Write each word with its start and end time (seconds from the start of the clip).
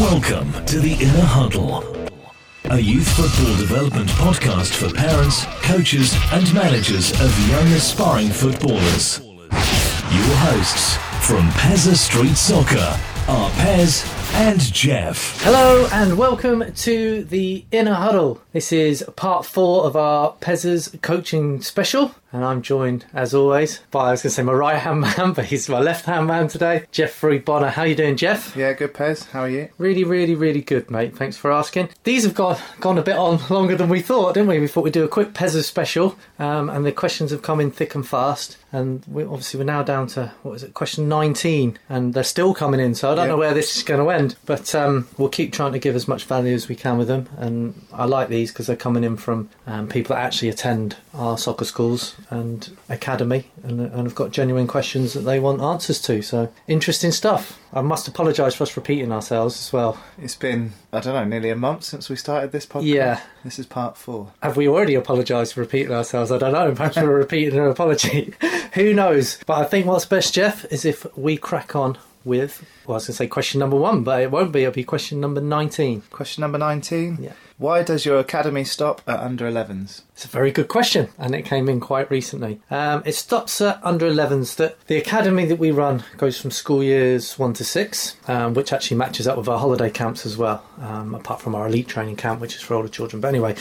Welcome 0.00 0.52
to 0.66 0.78
the 0.78 0.92
Inner 0.92 1.24
Huddle, 1.24 1.82
a 2.66 2.78
youth 2.78 3.08
football 3.16 3.56
development 3.56 4.10
podcast 4.10 4.74
for 4.74 4.92
parents, 4.94 5.46
coaches, 5.62 6.14
and 6.32 6.52
managers 6.52 7.12
of 7.12 7.48
young 7.48 7.66
aspiring 7.68 8.28
footballers. 8.28 9.20
Your 9.20 10.36
hosts 10.44 10.96
from 11.26 11.48
Pezzaz 11.52 11.96
Street 11.96 12.36
Soccer 12.36 13.00
are 13.28 13.50
Pez 13.50 14.06
and 14.34 14.60
Jeff. 14.60 15.42
Hello 15.42 15.88
and 15.92 16.18
welcome 16.18 16.72
to 16.72 17.24
the 17.24 17.64
Inner 17.72 17.94
Huddle. 17.94 18.40
This 18.52 18.70
is 18.70 19.04
part 19.16 19.46
four 19.46 19.84
of 19.84 19.96
our 19.96 20.34
Pezzaz 20.34 21.00
coaching 21.00 21.60
special, 21.62 22.14
and 22.32 22.44
I'm 22.44 22.60
joined, 22.60 23.06
as 23.14 23.34
always, 23.34 23.80
by 23.90 24.08
I 24.08 24.10
was 24.10 24.22
going 24.22 24.30
to 24.30 24.34
say 24.34 24.42
my 24.42 24.52
right 24.52 24.78
hand 24.78 25.00
man, 25.00 25.32
but 25.34 25.46
he's 25.46 25.68
my 25.68 25.80
left 25.80 26.04
hand 26.04 26.26
man 26.26 26.48
today, 26.48 26.84
Jeffrey 26.92 27.38
Bonner. 27.38 27.68
How 27.68 27.84
you 27.84 27.94
doing, 27.94 28.16
Jeff? 28.16 28.54
Yeah, 28.54 28.74
good, 28.74 28.92
Pez. 28.92 29.30
How 29.30 29.40
are 29.40 29.48
you? 29.48 29.70
Really, 29.78 30.04
really, 30.04 30.34
really 30.34 30.60
good, 30.60 30.90
mate. 30.90 31.16
Thanks 31.16 31.36
for 31.36 31.50
asking. 31.50 31.88
These 32.04 32.24
have 32.24 32.34
gone 32.34 32.58
gone 32.80 32.98
a 32.98 33.02
bit 33.02 33.16
on 33.16 33.40
longer 33.50 33.74
than 33.74 33.88
we 33.88 34.02
thought, 34.02 34.34
didn't 34.34 34.50
we? 34.50 34.60
We 34.60 34.68
thought 34.68 34.84
we'd 34.84 34.92
do 34.92 35.04
a 35.04 35.08
quick 35.08 35.32
Pezzaz 35.32 35.64
special, 35.64 36.16
um, 36.38 36.68
and 36.68 36.84
the 36.84 36.92
questions 36.92 37.30
have 37.30 37.42
come 37.42 37.60
in 37.60 37.70
thick 37.70 37.94
and 37.94 38.06
fast. 38.06 38.58
And 38.72 39.02
we, 39.06 39.24
obviously, 39.24 39.58
we're 39.58 39.64
now 39.64 39.82
down 39.82 40.06
to 40.08 40.34
what 40.42 40.52
is 40.54 40.62
it, 40.62 40.74
question 40.74 41.08
19, 41.08 41.78
and 41.88 42.12
they're 42.12 42.22
still 42.22 42.52
coming 42.52 42.80
in. 42.80 42.94
So 42.94 43.10
I 43.12 43.14
don't 43.16 43.24
Yeah. 43.24 43.32
know 43.32 43.36
where 43.36 43.52
this 43.54 43.76
is 43.76 43.82
going 43.82 44.00
to 44.00 44.10
end, 44.10 44.36
but 44.46 44.72
um, 44.74 45.08
we'll 45.18 45.28
keep 45.28 45.52
trying 45.52 45.72
to 45.72 45.78
give 45.80 45.96
as 45.96 46.06
much 46.06 46.24
value 46.24 46.54
as 46.54 46.68
we 46.68 46.76
can 46.76 46.96
with 46.98 47.08
them. 47.08 47.28
And 47.36 47.74
I 47.92 48.04
like 48.04 48.28
these 48.28 48.52
because 48.52 48.68
they're 48.68 48.76
coming 48.76 49.02
in 49.02 49.16
from 49.16 49.48
um, 49.66 49.88
people 49.88 50.14
that 50.14 50.22
actually 50.24 50.48
attend 50.48 50.96
our 51.12 51.36
soccer 51.38 51.64
schools 51.64 52.14
and 52.30 52.76
academy, 52.88 53.50
and, 53.64 53.80
and 53.80 54.02
have 54.04 54.14
got 54.14 54.30
genuine 54.30 54.66
questions 54.66 55.14
that 55.14 55.20
they 55.20 55.40
want 55.40 55.60
answers 55.62 56.00
to. 56.02 56.22
So 56.22 56.52
interesting 56.68 57.10
stuff. 57.10 57.58
I 57.72 57.80
must 57.80 58.06
apologise 58.08 58.54
for 58.54 58.62
us 58.62 58.76
repeating 58.76 59.10
ourselves 59.12 59.58
as 59.66 59.72
well. 59.72 59.98
It's 60.18 60.34
been, 60.36 60.72
I 60.92 61.00
don't 61.00 61.14
know, 61.14 61.24
nearly 61.24 61.50
a 61.50 61.56
month 61.56 61.84
since 61.84 62.08
we 62.08 62.16
started 62.16 62.52
this 62.52 62.64
podcast. 62.66 62.84
Yeah. 62.84 63.20
This 63.44 63.58
is 63.58 63.66
part 63.66 63.96
four. 63.96 64.32
Have 64.42 64.56
we 64.56 64.68
already 64.68 64.94
apologised 64.94 65.54
for 65.54 65.60
repeating 65.60 65.92
ourselves? 65.92 66.30
I 66.30 66.38
don't 66.38 66.52
know. 66.52 66.74
Perhaps 66.74 66.96
we're 66.96 67.16
repeating 67.18 67.58
an 67.58 67.66
apology. 67.66 68.34
Who 68.74 68.92
knows? 68.94 69.38
But 69.46 69.58
I 69.58 69.64
think 69.64 69.86
what's 69.86 70.04
best, 70.06 70.34
Jeff, 70.34 70.64
is 70.72 70.84
if 70.84 71.06
we 71.16 71.36
crack 71.36 71.74
on 71.74 71.96
with, 72.26 72.62
well, 72.86 72.94
I 72.94 72.96
was 72.96 73.04
going 73.04 73.14
to 73.14 73.16
say 73.16 73.26
question 73.28 73.60
number 73.60 73.76
one, 73.76 74.02
but 74.02 74.20
it 74.20 74.30
won't 74.30 74.52
be. 74.52 74.62
It'll 74.62 74.74
be 74.74 74.84
question 74.84 75.20
number 75.20 75.40
19. 75.40 76.02
Question 76.10 76.42
number 76.42 76.58
19. 76.58 77.18
Yeah. 77.20 77.32
Why 77.58 77.82
does 77.82 78.04
your 78.04 78.18
academy 78.18 78.64
stop 78.64 79.00
at 79.06 79.18
under 79.18 79.50
11s? 79.50 80.02
It's 80.12 80.26
a 80.26 80.28
very 80.28 80.50
good 80.50 80.68
question, 80.68 81.08
and 81.18 81.34
it 81.34 81.46
came 81.46 81.70
in 81.70 81.80
quite 81.80 82.10
recently. 82.10 82.60
Um, 82.70 83.02
it 83.06 83.14
stops 83.14 83.62
at 83.62 83.80
under 83.82 84.10
11s. 84.10 84.56
That 84.56 84.78
the 84.88 84.98
academy 84.98 85.46
that 85.46 85.58
we 85.58 85.70
run 85.70 86.04
goes 86.18 86.38
from 86.38 86.50
school 86.50 86.82
years 86.82 87.38
one 87.38 87.54
to 87.54 87.64
six, 87.64 88.16
um, 88.28 88.52
which 88.52 88.74
actually 88.74 88.98
matches 88.98 89.26
up 89.26 89.38
with 89.38 89.48
our 89.48 89.58
holiday 89.58 89.88
camps 89.88 90.26
as 90.26 90.36
well. 90.36 90.62
Um, 90.80 91.14
apart 91.14 91.40
from 91.40 91.54
our 91.54 91.66
elite 91.66 91.88
training 91.88 92.16
camp, 92.16 92.42
which 92.42 92.56
is 92.56 92.60
for 92.60 92.74
older 92.74 92.88
children. 92.88 93.22
But 93.22 93.28
anyway, 93.28 93.56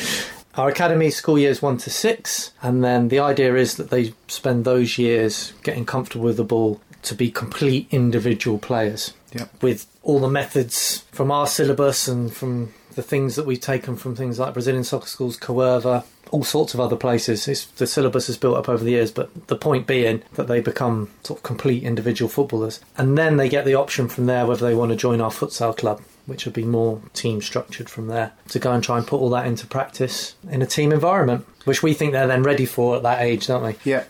our 0.56 0.70
academy 0.70 1.10
school 1.10 1.38
years 1.38 1.62
one 1.62 1.78
to 1.78 1.90
six, 1.90 2.52
and 2.62 2.84
then 2.84 3.10
the 3.10 3.20
idea 3.20 3.56
is 3.56 3.76
that 3.76 3.90
they 3.90 4.14
spend 4.28 4.64
those 4.64 4.98
years 4.98 5.54
getting 5.64 5.86
comfortable 5.86 6.26
with 6.26 6.38
the 6.38 6.44
ball 6.44 6.82
to 7.06 7.16
be 7.16 7.32
complete 7.32 7.88
individual 7.92 8.58
players 8.58 9.14
Yep. 9.34 9.64
with 9.64 9.86
all 10.04 10.20
the 10.20 10.30
methods 10.30 11.04
from 11.12 11.32
our 11.32 11.48
syllabus 11.48 12.08
and 12.08 12.34
from 12.34 12.74
the 12.96 13.02
things 13.04 13.36
that 13.36 13.46
we've 13.46 13.60
taken 13.60 13.96
from 13.98 14.16
things 14.16 14.40
like 14.40 14.54
Brazilian 14.54 14.84
soccer 14.86 15.08
schools, 15.08 15.38
Coerver, 15.38 16.06
all 16.32 16.44
sorts 16.44 16.74
of 16.74 16.80
other 16.80 16.96
places. 16.96 17.48
It's, 17.48 17.66
the 17.66 17.86
syllabus 17.88 18.30
is 18.30 18.38
built 18.38 18.56
up 18.56 18.70
over 18.70 18.84
the 18.84 18.92
years, 18.92 19.12
but 19.12 19.48
the 19.48 19.58
point 19.58 19.86
being 19.88 20.24
that 20.36 20.48
they 20.48 20.62
become 20.62 21.10
sort 21.24 21.40
of 21.40 21.44
complete 21.44 21.84
individual 21.84 22.30
footballers. 22.30 22.80
And 22.98 23.18
then 23.18 23.38
they 23.38 23.50
get 23.50 23.66
the 23.66 23.76
option 23.76 24.08
from 24.08 24.26
there 24.26 24.46
whether 24.46 24.66
they 24.66 24.76
want 24.76 24.92
to 24.92 24.96
join 24.98 25.20
our 25.22 25.32
futsal 25.32 25.76
club, 25.76 26.02
which 26.26 26.46
will 26.46 26.54
be 26.54 26.64
more 26.64 27.02
team 27.14 27.42
structured 27.42 27.90
from 27.90 28.08
there, 28.08 28.32
to 28.50 28.60
go 28.60 28.72
and 28.72 28.84
try 28.84 28.98
and 28.98 29.06
put 29.06 29.20
all 29.20 29.30
that 29.30 29.46
into 29.46 29.68
practice 29.68 30.36
in 30.50 30.62
a 30.62 30.66
team 30.66 30.92
environment, 30.92 31.46
which 31.66 31.84
we 31.84 31.94
think 31.94 32.12
they're 32.12 32.28
then 32.28 32.44
ready 32.44 32.66
for 32.66 32.96
at 32.96 33.04
that 33.04 33.22
age, 33.22 33.48
don't 33.48 33.64
we? 33.64 33.76
Yeah, 33.84 34.06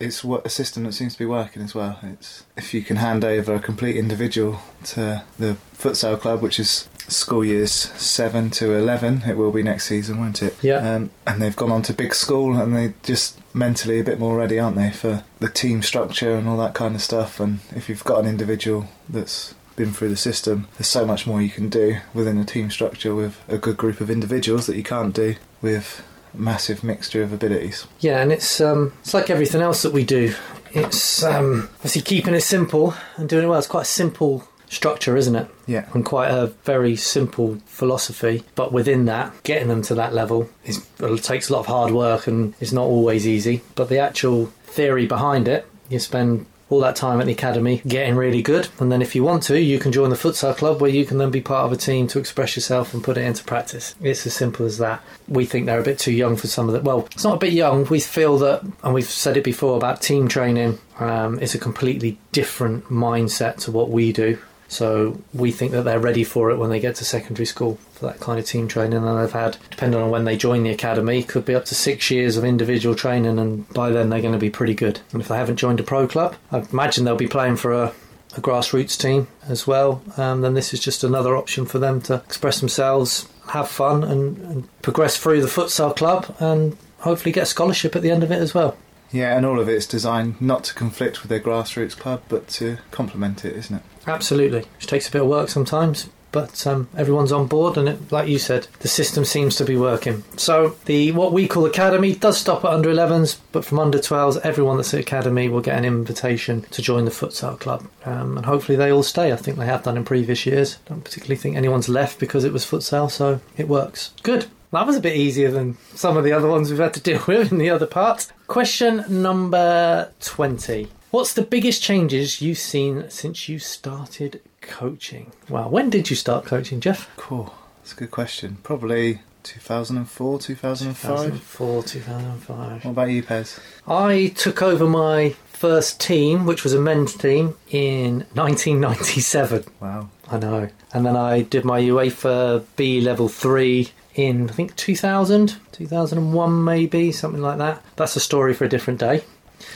it's 0.00 0.24
a 0.24 0.48
system 0.48 0.84
that 0.84 0.92
seems 0.92 1.12
to 1.14 1.18
be 1.18 1.26
working 1.26 1.62
as 1.62 1.74
well. 1.74 1.98
It's 2.02 2.44
if 2.56 2.74
you 2.74 2.82
can 2.82 2.96
hand 2.96 3.24
over 3.24 3.54
a 3.54 3.60
complete 3.60 3.96
individual 3.96 4.60
to 4.84 5.22
the 5.38 5.56
futsal 5.76 6.20
club, 6.20 6.42
which 6.42 6.58
is 6.58 6.88
school 7.08 7.44
years 7.44 7.72
seven 7.72 8.50
to 8.50 8.72
eleven, 8.72 9.22
it 9.26 9.36
will 9.36 9.50
be 9.50 9.62
next 9.62 9.86
season, 9.86 10.20
won't 10.20 10.42
it? 10.42 10.56
Yeah. 10.62 10.76
Um, 10.76 11.10
and 11.26 11.42
they've 11.42 11.56
gone 11.56 11.72
on 11.72 11.82
to 11.82 11.92
big 11.92 12.14
school, 12.14 12.56
and 12.56 12.76
they 12.76 12.94
just 13.02 13.38
mentally 13.52 13.98
a 13.98 14.04
bit 14.04 14.20
more 14.20 14.36
ready, 14.36 14.58
aren't 14.60 14.76
they, 14.76 14.90
for 14.90 15.24
the 15.40 15.48
team 15.48 15.82
structure 15.82 16.34
and 16.36 16.48
all 16.48 16.56
that 16.58 16.74
kind 16.74 16.94
of 16.94 17.02
stuff. 17.02 17.40
And 17.40 17.60
if 17.74 17.88
you've 17.88 18.04
got 18.04 18.20
an 18.20 18.26
individual 18.26 18.88
that's 19.08 19.54
been 19.80 19.92
through 19.92 20.10
the 20.10 20.16
system, 20.16 20.68
there's 20.76 20.86
so 20.86 21.06
much 21.06 21.26
more 21.26 21.40
you 21.40 21.48
can 21.48 21.70
do 21.70 21.96
within 22.12 22.36
a 22.38 22.44
team 22.44 22.70
structure 22.70 23.14
with 23.14 23.42
a 23.48 23.56
good 23.56 23.76
group 23.76 24.00
of 24.00 24.10
individuals 24.10 24.66
that 24.66 24.76
you 24.76 24.82
can't 24.82 25.14
do 25.14 25.36
with 25.62 26.02
a 26.34 26.36
massive 26.36 26.84
mixture 26.84 27.22
of 27.22 27.32
abilities. 27.32 27.86
Yeah, 28.00 28.20
and 28.20 28.30
it's 28.30 28.60
um, 28.60 28.92
it's 29.00 29.14
like 29.14 29.30
everything 29.30 29.62
else 29.62 29.82
that 29.82 29.92
we 29.92 30.04
do. 30.04 30.34
It's 30.72 31.22
um, 31.24 31.68
obviously 31.76 32.02
keeping 32.02 32.34
it 32.34 32.42
simple 32.42 32.94
and 33.16 33.28
doing 33.28 33.44
it 33.44 33.48
well. 33.48 33.58
It's 33.58 33.66
quite 33.66 33.82
a 33.82 33.86
simple 33.86 34.46
structure, 34.68 35.16
isn't 35.16 35.34
it? 35.34 35.48
Yeah. 35.66 35.88
And 35.94 36.04
quite 36.04 36.30
a 36.30 36.48
very 36.64 36.94
simple 36.94 37.58
philosophy. 37.64 38.44
But 38.54 38.72
within 38.72 39.06
that, 39.06 39.32
getting 39.42 39.68
them 39.68 39.82
to 39.82 39.94
that 39.96 40.14
level 40.14 40.48
is 40.64 40.86
it 41.00 41.22
takes 41.24 41.48
a 41.48 41.54
lot 41.54 41.60
of 41.60 41.66
hard 41.66 41.92
work 41.92 42.26
and 42.26 42.54
it's 42.60 42.70
not 42.70 42.84
always 42.84 43.26
easy. 43.26 43.62
But 43.74 43.88
the 43.88 43.98
actual 43.98 44.46
theory 44.64 45.06
behind 45.06 45.48
it, 45.48 45.66
you 45.88 45.98
spend 45.98 46.46
all 46.70 46.80
that 46.80 46.96
time 46.96 47.20
at 47.20 47.26
the 47.26 47.32
academy 47.32 47.82
getting 47.86 48.16
really 48.16 48.40
good, 48.40 48.68
and 48.78 48.90
then 48.90 49.02
if 49.02 49.14
you 49.14 49.22
want 49.22 49.42
to, 49.42 49.60
you 49.60 49.78
can 49.78 49.92
join 49.92 50.08
the 50.08 50.16
futsal 50.16 50.56
club 50.56 50.80
where 50.80 50.90
you 50.90 51.04
can 51.04 51.18
then 51.18 51.30
be 51.30 51.40
part 51.40 51.66
of 51.66 51.72
a 51.72 51.76
team 51.76 52.06
to 52.06 52.18
express 52.18 52.56
yourself 52.56 52.94
and 52.94 53.04
put 53.04 53.18
it 53.18 53.24
into 53.24 53.44
practice. 53.44 53.94
It's 54.00 54.26
as 54.26 54.34
simple 54.34 54.64
as 54.64 54.78
that. 54.78 55.02
We 55.28 55.44
think 55.44 55.66
they're 55.66 55.80
a 55.80 55.84
bit 55.84 55.98
too 55.98 56.12
young 56.12 56.36
for 56.36 56.46
some 56.46 56.68
of 56.68 56.74
that. 56.74 56.84
Well, 56.84 57.06
it's 57.12 57.24
not 57.24 57.34
a 57.34 57.40
bit 57.40 57.52
young. 57.52 57.84
We 57.86 58.00
feel 58.00 58.38
that, 58.38 58.62
and 58.82 58.94
we've 58.94 59.04
said 59.04 59.36
it 59.36 59.44
before 59.44 59.76
about 59.76 60.00
team 60.00 60.28
training. 60.28 60.78
Um, 60.98 61.40
it's 61.40 61.54
a 61.54 61.58
completely 61.58 62.18
different 62.32 62.84
mindset 62.86 63.56
to 63.64 63.72
what 63.72 63.90
we 63.90 64.12
do. 64.12 64.38
So 64.68 65.20
we 65.34 65.50
think 65.50 65.72
that 65.72 65.82
they're 65.82 65.98
ready 65.98 66.22
for 66.22 66.52
it 66.52 66.56
when 66.56 66.70
they 66.70 66.78
get 66.78 66.94
to 66.96 67.04
secondary 67.04 67.46
school 67.46 67.78
for 68.00 68.06
that 68.06 68.18
kind 68.18 68.38
of 68.38 68.46
team 68.46 68.66
training. 68.66 69.04
And 69.04 69.18
they've 69.18 69.30
had, 69.30 69.58
depending 69.70 70.00
on 70.00 70.10
when 70.10 70.24
they 70.24 70.36
join 70.36 70.62
the 70.62 70.70
academy, 70.70 71.22
could 71.22 71.44
be 71.44 71.54
up 71.54 71.66
to 71.66 71.74
six 71.74 72.10
years 72.10 72.38
of 72.38 72.44
individual 72.44 72.94
training, 72.94 73.38
and 73.38 73.68
by 73.74 73.90
then 73.90 74.08
they're 74.08 74.22
going 74.22 74.32
to 74.32 74.38
be 74.38 74.50
pretty 74.50 74.74
good. 74.74 75.00
And 75.12 75.20
if 75.20 75.28
they 75.28 75.36
haven't 75.36 75.56
joined 75.56 75.80
a 75.80 75.84
pro 75.84 76.08
club, 76.08 76.34
I 76.50 76.64
imagine 76.72 77.04
they'll 77.04 77.16
be 77.16 77.28
playing 77.28 77.56
for 77.56 77.72
a, 77.72 77.92
a 78.36 78.40
grassroots 78.40 78.98
team 78.98 79.28
as 79.46 79.66
well. 79.66 80.02
Um, 80.16 80.40
then 80.40 80.54
this 80.54 80.72
is 80.72 80.80
just 80.80 81.04
another 81.04 81.36
option 81.36 81.66
for 81.66 81.78
them 81.78 82.00
to 82.02 82.14
express 82.14 82.58
themselves, 82.60 83.28
have 83.50 83.68
fun, 83.68 84.02
and, 84.02 84.38
and 84.38 84.82
progress 84.82 85.18
through 85.18 85.42
the 85.42 85.48
futsal 85.48 85.94
club, 85.94 86.34
and 86.40 86.76
hopefully 87.00 87.32
get 87.32 87.42
a 87.42 87.46
scholarship 87.46 87.94
at 87.94 88.02
the 88.02 88.10
end 88.10 88.22
of 88.22 88.32
it 88.32 88.40
as 88.40 88.54
well. 88.54 88.76
Yeah, 89.12 89.36
and 89.36 89.44
all 89.44 89.58
of 89.58 89.68
it's 89.68 89.86
designed 89.86 90.40
not 90.40 90.64
to 90.64 90.74
conflict 90.74 91.22
with 91.22 91.28
their 91.28 91.40
grassroots 91.40 91.96
club, 91.96 92.22
but 92.28 92.48
to 92.48 92.78
complement 92.92 93.44
it, 93.44 93.56
isn't 93.56 93.76
it? 93.76 93.82
Absolutely, 94.06 94.60
which 94.76 94.86
takes 94.86 95.08
a 95.08 95.10
bit 95.10 95.22
of 95.22 95.28
work 95.28 95.48
sometimes, 95.48 96.08
but 96.32 96.66
um, 96.66 96.88
everyone's 96.96 97.32
on 97.32 97.46
board, 97.46 97.76
and 97.76 97.88
it, 97.88 98.12
like 98.12 98.28
you 98.28 98.38
said, 98.38 98.68
the 98.80 98.88
system 98.88 99.24
seems 99.24 99.56
to 99.56 99.64
be 99.64 99.76
working. 99.76 100.24
So 100.36 100.76
the 100.86 101.12
what 101.12 101.32
we 101.32 101.48
call 101.48 101.66
academy 101.66 102.14
does 102.14 102.38
stop 102.38 102.64
at 102.64 102.72
under 102.72 102.90
11s, 102.90 103.38
but 103.52 103.64
from 103.64 103.78
under 103.78 103.98
12s, 103.98 104.40
everyone 104.42 104.76
that's 104.76 104.94
at 104.94 105.00
academy 105.00 105.48
will 105.48 105.60
get 105.60 105.78
an 105.78 105.84
invitation 105.84 106.62
to 106.70 106.82
join 106.82 107.04
the 107.04 107.10
futsal 107.10 107.58
club, 107.58 107.86
um, 108.04 108.36
and 108.36 108.46
hopefully 108.46 108.76
they 108.76 108.90
all 108.90 109.02
stay. 109.02 109.32
I 109.32 109.36
think 109.36 109.58
they 109.58 109.66
have 109.66 109.82
done 109.82 109.96
in 109.96 110.04
previous 110.04 110.46
years. 110.46 110.78
Don't 110.86 111.04
particularly 111.04 111.36
think 111.36 111.56
anyone's 111.56 111.88
left 111.88 112.18
because 112.18 112.44
it 112.44 112.52
was 112.52 112.64
futsal, 112.64 113.10
so 113.10 113.40
it 113.56 113.68
works. 113.68 114.12
Good. 114.22 114.46
That 114.72 114.86
was 114.86 114.96
a 114.96 115.00
bit 115.00 115.16
easier 115.16 115.50
than 115.50 115.78
some 115.94 116.16
of 116.16 116.22
the 116.22 116.32
other 116.32 116.46
ones 116.46 116.70
we've 116.70 116.78
had 116.78 116.94
to 116.94 117.00
deal 117.00 117.22
with 117.28 117.50
in 117.50 117.58
the 117.58 117.70
other 117.70 117.86
parts. 117.86 118.32
Question 118.46 119.04
number 119.08 120.12
20. 120.20 120.88
What's 121.10 121.32
the 121.32 121.42
biggest 121.42 121.82
changes 121.82 122.40
you've 122.40 122.58
seen 122.58 123.10
since 123.10 123.48
you 123.48 123.58
started 123.58 124.40
coaching? 124.60 125.32
Wow, 125.48 125.68
when 125.68 125.90
did 125.90 126.10
you 126.10 126.16
start 126.16 126.44
coaching, 126.44 126.80
Jeff? 126.80 127.10
Cool. 127.16 127.54
That's 127.78 127.92
a 127.92 127.96
good 127.96 128.10
question. 128.10 128.58
Probably 128.62 129.20
2004, 129.42 130.38
2005. 130.38 131.16
2004, 131.16 131.82
2005. 131.82 132.84
What 132.84 132.90
about 132.90 133.10
you, 133.10 133.22
Pez? 133.22 133.58
I 133.86 134.28
took 134.36 134.62
over 134.62 134.86
my 134.86 135.30
first 135.52 136.00
team, 136.00 136.46
which 136.46 136.64
was 136.64 136.72
a 136.72 136.80
men's 136.80 137.14
team, 137.14 137.56
in 137.70 138.26
1997. 138.34 139.64
Wow. 139.80 140.08
I 140.30 140.38
know. 140.38 140.68
And 140.92 141.04
then 141.04 141.16
I 141.16 141.42
did 141.42 141.64
my 141.64 141.80
UEFA 141.80 142.64
B 142.76 143.00
level 143.00 143.28
3 143.28 143.88
in, 144.14 144.48
I 144.48 144.52
think, 144.52 144.76
2000, 144.76 145.56
2001 145.72 146.64
maybe, 146.64 147.12
something 147.12 147.42
like 147.42 147.58
that. 147.58 147.82
That's 147.96 148.16
a 148.16 148.20
story 148.20 148.54
for 148.54 148.64
a 148.64 148.68
different 148.68 149.00
day. 149.00 149.22